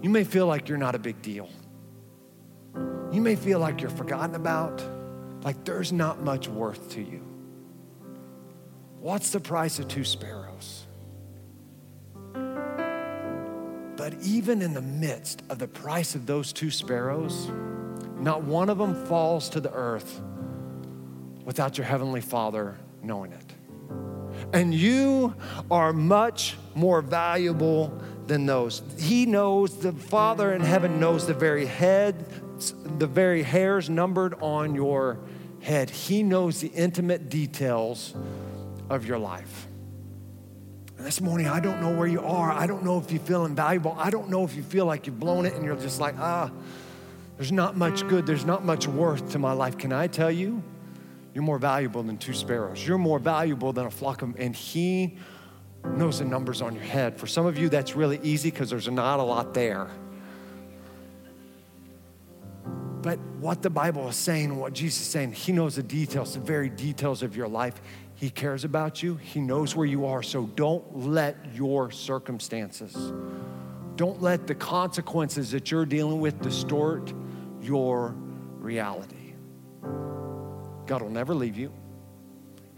You 0.01 0.09
may 0.09 0.25
feel 0.25 0.45
like 0.45 0.67
you're 0.67 0.77
not 0.77 0.93
a 0.93 0.99
big 0.99 1.21
deal. 1.21 1.47
You 3.13 3.21
may 3.21 3.37
feel 3.37 3.59
like 3.59 3.79
you're 3.79 3.89
forgotten 3.89 4.35
about, 4.35 4.83
like 5.41 5.63
there's 5.65 5.91
not 5.91 6.21
much 6.21 6.47
worth 6.47 6.91
to 6.91 7.01
you. 7.01 7.25
What's 8.99 9.31
the 9.31 9.39
price 9.39 9.79
of 9.79 9.87
two 9.87 10.03
sparrows? 10.03 10.85
But 13.95 14.13
even 14.23 14.61
in 14.61 14.73
the 14.73 14.81
midst 14.81 15.43
of 15.49 15.59
the 15.59 15.67
price 15.67 16.15
of 16.15 16.25
those 16.25 16.53
two 16.53 16.71
sparrows, 16.71 17.49
not 18.17 18.43
one 18.43 18.69
of 18.69 18.77
them 18.77 19.05
falls 19.05 19.49
to 19.49 19.59
the 19.59 19.71
earth 19.71 20.21
without 21.45 21.77
your 21.77 21.85
heavenly 21.85 22.21
Father 22.21 22.77
knowing 23.01 23.31
it. 23.31 23.53
And 24.53 24.73
you 24.73 25.35
are 25.69 25.93
much 25.93 26.55
more 26.75 27.01
valuable 27.01 28.01
than 28.29 28.45
those. 28.45 28.81
He 28.97 29.25
knows, 29.25 29.77
the 29.77 29.91
Father 29.91 30.53
in 30.53 30.61
heaven 30.61 30.99
knows 30.99 31.27
the 31.27 31.33
very 31.33 31.65
head, 31.65 32.25
the 32.97 33.07
very 33.07 33.43
hairs 33.43 33.89
numbered 33.89 34.35
on 34.41 34.73
your 34.75 35.19
head. 35.59 35.89
He 35.89 36.23
knows 36.23 36.61
the 36.61 36.69
intimate 36.69 37.27
details 37.27 38.15
of 38.89 39.05
your 39.05 39.19
life. 39.19 39.67
This 40.97 41.19
morning, 41.19 41.47
I 41.47 41.59
don't 41.59 41.81
know 41.81 41.95
where 41.95 42.07
you 42.07 42.21
are. 42.21 42.51
I 42.51 42.67
don't 42.67 42.83
know 42.83 42.97
if 42.99 43.11
you 43.11 43.19
feel 43.19 43.45
invaluable. 43.45 43.95
I 43.97 44.09
don't 44.09 44.29
know 44.29 44.43
if 44.43 44.55
you 44.55 44.63
feel 44.63 44.85
like 44.85 45.07
you've 45.07 45.19
blown 45.19 45.45
it 45.45 45.53
and 45.53 45.65
you're 45.65 45.75
just 45.75 45.99
like, 45.99 46.15
ah, 46.19 46.51
there's 47.37 47.51
not 47.51 47.77
much 47.77 48.07
good, 48.07 48.25
there's 48.25 48.45
not 48.45 48.63
much 48.65 48.87
worth 48.87 49.31
to 49.31 49.39
my 49.39 49.53
life. 49.53 49.77
Can 49.77 49.91
I 49.91 50.07
tell 50.07 50.31
you? 50.31 50.61
You're 51.33 51.43
more 51.43 51.59
valuable 51.59 52.03
than 52.03 52.17
two 52.17 52.33
sparrows. 52.33 52.85
You're 52.85 52.97
more 52.97 53.19
valuable 53.19 53.71
than 53.71 53.85
a 53.85 53.91
flock 53.91 54.21
of, 54.21 54.35
and 54.37 54.55
He 54.55 55.17
knows 55.97 56.19
the 56.19 56.25
numbers 56.25 56.61
on 56.61 56.75
your 56.75 56.83
head. 56.83 57.19
For 57.19 57.27
some 57.27 57.45
of 57.45 57.57
you, 57.57 57.69
that's 57.69 57.95
really 57.95 58.19
easy 58.23 58.51
because 58.51 58.69
there's 58.69 58.87
not 58.89 59.19
a 59.19 59.23
lot 59.23 59.53
there. 59.53 59.89
But 63.01 63.17
what 63.39 63.61
the 63.61 63.69
Bible 63.69 64.09
is 64.09 64.15
saying, 64.15 64.55
what 64.55 64.73
Jesus 64.73 65.01
is 65.01 65.07
saying, 65.07 65.33
He 65.33 65.51
knows 65.51 65.75
the 65.75 65.83
details, 65.83 66.33
the 66.33 66.39
very 66.39 66.69
details 66.69 67.23
of 67.23 67.35
your 67.35 67.47
life. 67.47 67.81
He 68.15 68.29
cares 68.29 68.65
about 68.65 69.01
you, 69.01 69.15
He 69.15 69.39
knows 69.39 69.75
where 69.75 69.85
you 69.85 70.05
are. 70.05 70.21
So 70.21 70.47
don't 70.55 71.07
let 71.07 71.37
your 71.53 71.91
circumstances, 71.91 72.93
don't 73.95 74.21
let 74.21 74.47
the 74.47 74.55
consequences 74.55 75.51
that 75.51 75.71
you're 75.71 75.85
dealing 75.85 76.19
with 76.19 76.41
distort 76.41 77.13
your 77.61 78.15
reality. 78.59 79.33
God 80.85 81.01
will 81.01 81.09
never 81.09 81.33
leave 81.33 81.57
you. 81.57 81.71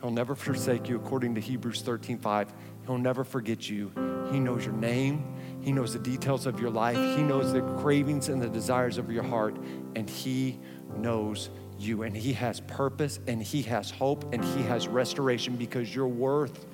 He'll 0.02 0.12
never 0.12 0.36
forsake 0.36 0.90
you, 0.90 0.96
according 0.96 1.36
to 1.36 1.42
Hebrews 1.42 1.82
13 1.82 2.18
5. 2.18 2.54
He'll 2.86 2.98
never 2.98 3.24
forget 3.24 3.70
you. 3.70 3.92
He 4.32 4.40
knows 4.40 4.66
your 4.66 4.74
name, 4.74 5.36
He 5.62 5.72
knows 5.72 5.94
the 5.94 6.00
details 6.00 6.46
of 6.46 6.60
your 6.60 6.70
life, 6.70 6.98
He 6.98 7.24
knows 7.24 7.54
the 7.54 7.62
cravings 7.82 8.30
and 8.30 8.42
the 8.42 8.50
desires 8.50 8.98
of 8.98 9.12
your 9.12 9.24
heart, 9.24 9.56
and 9.96 10.10
He 10.10 10.60
knows 10.98 11.50
you. 11.78 12.04
And 12.04 12.16
He 12.16 12.34
has 12.34 12.60
purpose, 12.62 13.20
and 13.28 13.42
He 13.42 13.62
has 13.64 13.92
hope, 13.92 14.34
and 14.34 14.44
He 14.44 14.64
has 14.64 14.88
restoration 14.88 15.56
because 15.56 15.94
you're 15.94 16.08
worth 16.08 16.66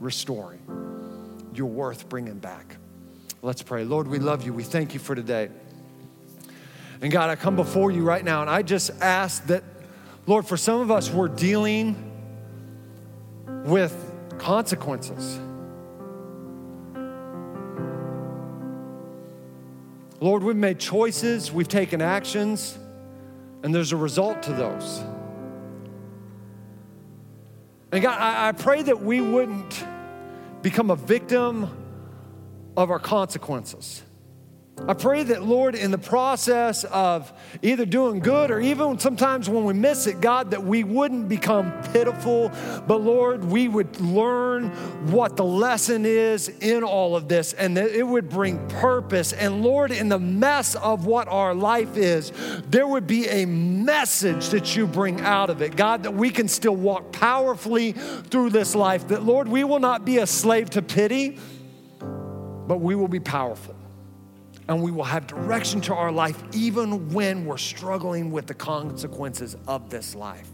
restoring. 0.00 0.60
You're 1.54 1.66
worth 1.66 2.08
bringing 2.08 2.38
back. 2.38 2.76
Let's 3.42 3.62
pray. 3.62 3.84
Lord, 3.84 4.08
we 4.08 4.18
love 4.18 4.44
you. 4.44 4.52
We 4.52 4.62
thank 4.62 4.92
you 4.92 5.00
for 5.00 5.14
today. 5.14 5.50
And 7.00 7.12
God, 7.12 7.30
I 7.30 7.36
come 7.36 7.56
before 7.56 7.90
you 7.90 8.02
right 8.02 8.24
now, 8.24 8.40
and 8.40 8.50
I 8.50 8.62
just 8.62 8.90
ask 9.00 9.46
that 9.46 9.62
Lord, 10.26 10.44
for 10.44 10.56
some 10.56 10.80
of 10.80 10.90
us, 10.90 11.08
we're 11.08 11.28
dealing 11.28 11.94
with 13.64 13.94
consequences. 14.38 15.38
Lord, 20.20 20.42
we've 20.42 20.56
made 20.56 20.78
choices, 20.78 21.52
we've 21.52 21.68
taken 21.68 22.00
actions, 22.00 22.78
and 23.62 23.74
there's 23.74 23.92
a 23.92 23.96
result 23.96 24.42
to 24.44 24.52
those. 24.52 25.02
And 27.92 28.02
God, 28.02 28.18
I, 28.18 28.48
I 28.48 28.52
pray 28.52 28.82
that 28.82 29.02
we 29.02 29.20
wouldn't 29.20 29.84
become 30.62 30.90
a 30.90 30.96
victim 30.96 31.68
of 32.76 32.90
our 32.90 32.98
consequences. 32.98 34.02
I 34.86 34.92
pray 34.92 35.22
that, 35.22 35.42
Lord, 35.42 35.74
in 35.74 35.90
the 35.90 35.98
process 35.98 36.84
of 36.84 37.32
either 37.62 37.86
doing 37.86 38.20
good 38.20 38.50
or 38.50 38.60
even 38.60 38.98
sometimes 38.98 39.48
when 39.48 39.64
we 39.64 39.72
miss 39.72 40.06
it, 40.06 40.20
God, 40.20 40.50
that 40.50 40.62
we 40.62 40.84
wouldn't 40.84 41.30
become 41.30 41.72
pitiful, 41.94 42.52
but 42.86 43.00
Lord, 43.00 43.42
we 43.42 43.68
would 43.68 43.98
learn 44.02 44.68
what 45.10 45.36
the 45.36 45.44
lesson 45.44 46.04
is 46.04 46.50
in 46.60 46.84
all 46.84 47.16
of 47.16 47.26
this 47.26 47.54
and 47.54 47.74
that 47.78 47.90
it 47.90 48.02
would 48.02 48.28
bring 48.28 48.68
purpose. 48.68 49.32
And 49.32 49.62
Lord, 49.62 49.92
in 49.92 50.10
the 50.10 50.18
mess 50.18 50.74
of 50.74 51.06
what 51.06 51.26
our 51.28 51.54
life 51.54 51.96
is, 51.96 52.30
there 52.68 52.86
would 52.86 53.06
be 53.06 53.26
a 53.28 53.46
message 53.46 54.50
that 54.50 54.76
you 54.76 54.86
bring 54.86 55.22
out 55.22 55.48
of 55.48 55.62
it. 55.62 55.74
God, 55.74 56.02
that 56.02 56.12
we 56.12 56.28
can 56.28 56.48
still 56.48 56.76
walk 56.76 57.12
powerfully 57.12 57.92
through 57.92 58.50
this 58.50 58.74
life, 58.74 59.08
that 59.08 59.22
Lord, 59.22 59.48
we 59.48 59.64
will 59.64 59.80
not 59.80 60.04
be 60.04 60.18
a 60.18 60.26
slave 60.26 60.68
to 60.70 60.82
pity, 60.82 61.38
but 61.98 62.80
we 62.80 62.94
will 62.94 63.08
be 63.08 63.20
powerful 63.20 63.74
and 64.68 64.82
we 64.82 64.90
will 64.90 65.04
have 65.04 65.26
direction 65.26 65.80
to 65.82 65.94
our 65.94 66.10
life 66.10 66.42
even 66.52 67.12
when 67.12 67.46
we're 67.46 67.56
struggling 67.56 68.30
with 68.30 68.46
the 68.46 68.54
consequences 68.54 69.56
of 69.66 69.90
this 69.90 70.14
life. 70.14 70.48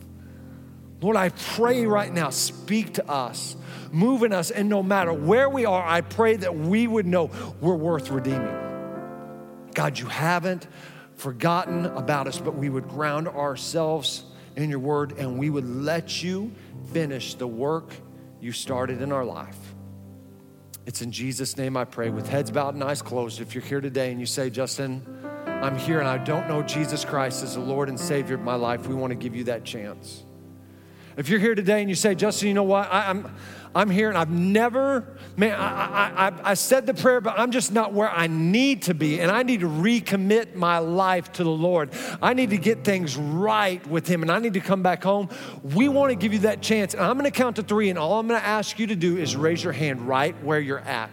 Lord, 1.01 1.17
I 1.17 1.31
pray 1.31 1.85
right 1.87 2.13
now, 2.13 2.31
speak 2.31 2.95
to 2.95 3.11
us, 3.11 3.57
move 3.91 4.23
in 4.23 4.33
us, 4.33 4.51
and 4.51 4.69
no 4.69 4.83
matter 4.83 5.13
where 5.13 5.49
we 5.49 5.65
are, 5.67 5.85
I 5.85 6.01
pray 6.01 6.37
that 6.37 6.55
we 6.55 6.87
would 6.87 7.07
know 7.07 7.31
we're 7.61 7.75
worth 7.75 8.11
redeeming. 8.11 8.57
God, 9.75 9.99
you 9.99 10.07
haven't 10.07 10.69
forgotten 11.17 11.87
about 11.87 12.29
us, 12.29 12.39
but 12.39 12.55
we 12.55 12.69
would 12.69 12.89
ground 12.89 13.27
ourselves 13.27 14.25
in 14.55 14.71
your 14.71 14.79
word 14.79 15.13
and 15.19 15.39
we 15.39 15.51
would 15.51 15.69
let 15.69 16.23
you 16.23 16.53
finish 16.93 17.35
the 17.35 17.47
work 17.47 17.93
you 18.41 18.53
started 18.53 19.03
in 19.03 19.13
our 19.13 19.25
life. 19.25 19.57
It's 20.85 21.01
in 21.01 21.13
Jesus' 21.13 21.57
name 21.57 21.77
I 21.77 21.85
pray, 21.85 22.11
with 22.11 22.29
heads 22.29 22.51
bowed 22.51 22.75
and 22.75 22.83
eyes 22.83 23.03
closed. 23.03 23.41
If 23.41 23.55
you're 23.55 23.63
here 23.63 23.81
today 23.81 24.11
and 24.11 24.19
you 24.19 24.27
say, 24.27 24.51
Justin, 24.51 25.07
I'm 25.47 25.79
here 25.79 26.01
and 26.01 26.09
I 26.09 26.19
don't 26.19 26.49
know 26.49 26.63
Jesus 26.63 27.05
Christ 27.05 27.45
as 27.45 27.55
the 27.55 27.61
Lord 27.61 27.89
and 27.89 27.99
Savior 27.99 28.35
of 28.35 28.41
my 28.41 28.57
life, 28.57 28.89
we 28.89 28.95
want 28.97 29.13
to 29.13 29.15
give 29.15 29.37
you 29.37 29.45
that 29.45 29.65
chance. 29.65 30.25
If 31.17 31.29
you're 31.29 31.39
here 31.39 31.55
today 31.55 31.81
and 31.81 31.89
you 31.89 31.95
say, 31.95 32.17
Justin, 32.17 32.49
you 32.49 32.55
know 32.55 32.65
what? 32.65 32.93
I, 32.93 33.11
am 33.11 33.33
I'm 33.75 33.89
here 33.89 34.09
and 34.09 34.19
I've 34.19 34.31
never, 34.31 35.17
man, 35.37 35.59
I, 35.59 36.29
I, 36.29 36.33
I, 36.51 36.55
said 36.55 36.87
the 36.87 36.95
prayer, 36.95 37.21
but 37.21 37.39
I'm 37.39 37.51
just 37.51 37.73
not 37.73 37.93
where 37.93 38.11
I 38.11 38.27
need 38.27 38.83
to 38.83 38.95
be. 38.95 39.21
And 39.21 39.31
I 39.31 39.43
need 39.43 39.61
to 39.61 39.69
recommit 39.69 40.55
my 40.55 40.79
life 40.79 41.33
to 41.33 41.45
the 41.45 41.51
Lord. 41.51 41.91
I 42.21 42.35
need 42.35 42.51
to 42.51 42.59
get 42.59 42.85
things 42.85 43.17
right 43.17 43.85
with 43.87 44.07
Him 44.07 44.23
and 44.23 44.31
I 44.31 44.39
need 44.41 44.55
to 44.55 44.61
come 44.61 44.83
back 44.83 45.03
home. 45.03 45.31
We 45.63 45.89
want 45.89 46.11
to 46.11 46.17
give 46.17 46.33
you 46.33 46.41
that 46.41 46.61
chance. 46.61 46.93
And 46.93 47.03
I'm 47.03 47.15
going 47.19 47.31
to 47.31 47.37
count 47.37 47.57
to 47.57 47.63
three, 47.63 47.91
and 47.91 47.99
all 47.99 48.19
I'm 48.19 48.29
going 48.29 48.41
to 48.41 48.47
ask 48.47 48.79
you 48.79 48.87
to 48.89 48.97
do 48.97 49.17
is 49.17 49.37
raise 49.37 49.65
your 49.65 49.73
hand 49.73 50.07
right 50.07 50.35
where 50.43 50.61
you're 50.61 50.81
at. 50.81 51.11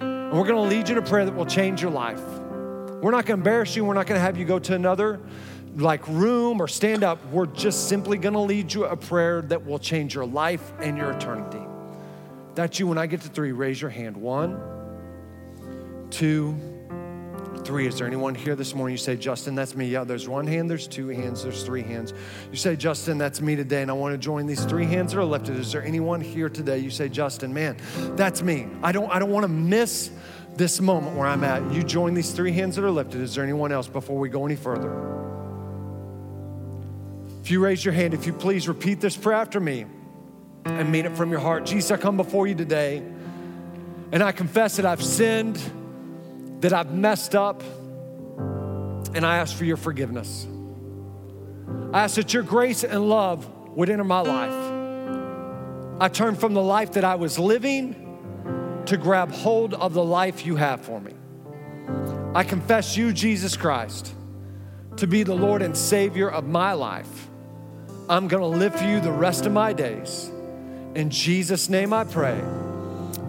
And 0.00 0.32
we're 0.32 0.46
going 0.46 0.56
to 0.56 0.76
lead 0.76 0.88
you 0.88 0.98
a 0.98 1.02
prayer 1.02 1.24
that 1.24 1.34
will 1.34 1.46
change 1.46 1.80
your 1.80 1.90
life. 1.90 2.20
We're 2.20 3.10
not 3.10 3.24
going 3.24 3.38
to 3.38 3.40
embarrass 3.40 3.76
you. 3.76 3.84
We're 3.84 3.94
not 3.94 4.06
going 4.06 4.18
to 4.18 4.22
have 4.22 4.36
you 4.36 4.44
go 4.44 4.58
to 4.58 4.74
another 4.74 5.20
like 5.76 6.06
room 6.08 6.60
or 6.60 6.68
stand 6.68 7.04
up. 7.04 7.24
We're 7.26 7.46
just 7.46 7.88
simply 7.88 8.18
going 8.18 8.34
to 8.34 8.40
lead 8.40 8.72
you 8.72 8.86
a 8.86 8.96
prayer 8.96 9.42
that 9.42 9.64
will 9.64 9.78
change 9.78 10.14
your 10.14 10.26
life 10.26 10.72
and 10.80 10.96
your 10.96 11.12
eternity. 11.12 11.65
That's 12.56 12.78
you. 12.78 12.86
When 12.86 12.96
I 12.96 13.06
get 13.06 13.20
to 13.20 13.28
three, 13.28 13.52
raise 13.52 13.80
your 13.80 13.90
hand. 13.90 14.16
One, 14.16 14.58
two, 16.10 16.56
three. 17.64 17.86
Is 17.86 17.98
there 17.98 18.06
anyone 18.06 18.34
here 18.34 18.56
this 18.56 18.74
morning? 18.74 18.94
You 18.94 18.98
say, 18.98 19.14
Justin, 19.14 19.54
that's 19.54 19.76
me. 19.76 19.88
Yeah, 19.88 20.04
there's 20.04 20.26
one 20.26 20.46
hand, 20.46 20.70
there's 20.70 20.88
two 20.88 21.08
hands, 21.08 21.42
there's 21.42 21.64
three 21.64 21.82
hands. 21.82 22.14
You 22.50 22.56
say, 22.56 22.74
Justin, 22.74 23.18
that's 23.18 23.42
me 23.42 23.56
today, 23.56 23.82
and 23.82 23.90
I 23.90 23.94
want 23.94 24.14
to 24.14 24.18
join 24.18 24.46
these 24.46 24.64
three 24.64 24.86
hands 24.86 25.12
that 25.12 25.18
are 25.18 25.24
lifted. 25.24 25.58
Is 25.58 25.70
there 25.70 25.82
anyone 25.82 26.22
here 26.22 26.48
today? 26.48 26.78
You 26.78 26.88
say, 26.88 27.10
Justin, 27.10 27.52
man, 27.52 27.76
that's 28.16 28.40
me. 28.40 28.68
I 28.82 28.90
don't, 28.90 29.10
I 29.10 29.18
don't 29.18 29.30
want 29.30 29.44
to 29.44 29.48
miss 29.48 30.10
this 30.54 30.80
moment 30.80 31.14
where 31.14 31.26
I'm 31.26 31.44
at. 31.44 31.70
You 31.74 31.82
join 31.82 32.14
these 32.14 32.32
three 32.32 32.52
hands 32.52 32.76
that 32.76 32.84
are 32.84 32.90
lifted. 32.90 33.20
Is 33.20 33.34
there 33.34 33.44
anyone 33.44 33.70
else 33.70 33.86
before 33.86 34.18
we 34.18 34.30
go 34.30 34.46
any 34.46 34.56
further? 34.56 35.12
If 37.42 37.50
you 37.50 37.62
raise 37.62 37.84
your 37.84 37.92
hand, 37.92 38.14
if 38.14 38.26
you 38.26 38.32
please 38.32 38.66
repeat 38.66 39.02
this 39.02 39.14
prayer 39.14 39.36
after 39.36 39.60
me 39.60 39.84
and 40.66 40.90
mean 40.90 41.06
it 41.06 41.16
from 41.16 41.30
your 41.30 41.40
heart. 41.40 41.64
Jesus, 41.64 41.90
I 41.90 41.96
come 41.96 42.16
before 42.16 42.46
you 42.46 42.54
today 42.54 43.02
and 44.12 44.22
I 44.22 44.32
confess 44.32 44.76
that 44.76 44.86
I've 44.86 45.02
sinned, 45.02 45.60
that 46.60 46.72
I've 46.72 46.92
messed 46.92 47.34
up, 47.34 47.62
and 49.14 49.24
I 49.24 49.38
ask 49.38 49.56
for 49.56 49.64
your 49.64 49.76
forgiveness. 49.76 50.46
I 51.92 52.04
ask 52.04 52.16
that 52.16 52.34
your 52.34 52.42
grace 52.42 52.84
and 52.84 53.08
love 53.08 53.48
would 53.70 53.90
enter 53.90 54.04
my 54.04 54.20
life. 54.20 56.00
I 56.00 56.08
turn 56.08 56.34
from 56.34 56.54
the 56.54 56.62
life 56.62 56.92
that 56.92 57.04
I 57.04 57.14
was 57.14 57.38
living 57.38 58.82
to 58.86 58.96
grab 58.96 59.32
hold 59.32 59.74
of 59.74 59.94
the 59.94 60.04
life 60.04 60.44
you 60.44 60.56
have 60.56 60.82
for 60.82 61.00
me. 61.00 61.14
I 62.34 62.44
confess 62.44 62.96
you, 62.96 63.12
Jesus 63.12 63.56
Christ, 63.56 64.12
to 64.96 65.06
be 65.06 65.22
the 65.22 65.34
Lord 65.34 65.62
and 65.62 65.76
Savior 65.76 66.30
of 66.30 66.46
my 66.46 66.74
life. 66.74 67.28
I'm 68.08 68.28
gonna 68.28 68.46
live 68.46 68.74
for 68.74 68.84
you 68.84 69.00
the 69.00 69.10
rest 69.10 69.46
of 69.46 69.52
my 69.52 69.72
days. 69.72 70.30
In 70.96 71.10
Jesus' 71.10 71.68
name 71.68 71.92
I 71.92 72.04
pray. 72.04 72.40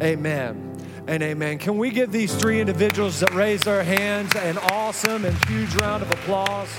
Amen 0.02 0.82
and 1.06 1.22
amen. 1.22 1.58
Can 1.58 1.78
we 1.78 1.90
give 1.90 2.14
these 2.14 2.34
three 2.34 2.62
individuals 2.62 3.20
that 3.20 3.34
raised 3.34 3.66
their 3.66 3.84
hands 3.84 4.34
an 4.38 4.58
awesome 4.58 5.26
and 5.26 5.36
huge 5.48 5.76
round 5.76 6.02
of 6.02 6.10
applause? 6.10 6.70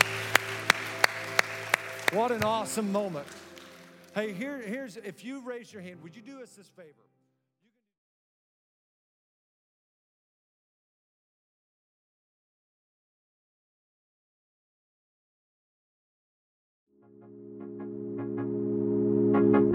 What 2.14 2.30
an 2.30 2.43
awesome 2.43 2.91
moment. 2.91 3.26
Hey, 4.14 4.32
here, 4.32 4.62
here's 4.62 4.97
if 4.97 5.22
you 5.26 5.43
raise 5.43 5.70
your 5.70 5.82
hand, 5.82 6.03
would 6.03 6.16
you 6.16 6.22
do 6.22 6.41
us 6.41 6.53
this 6.53 6.68
favor? 6.68 7.07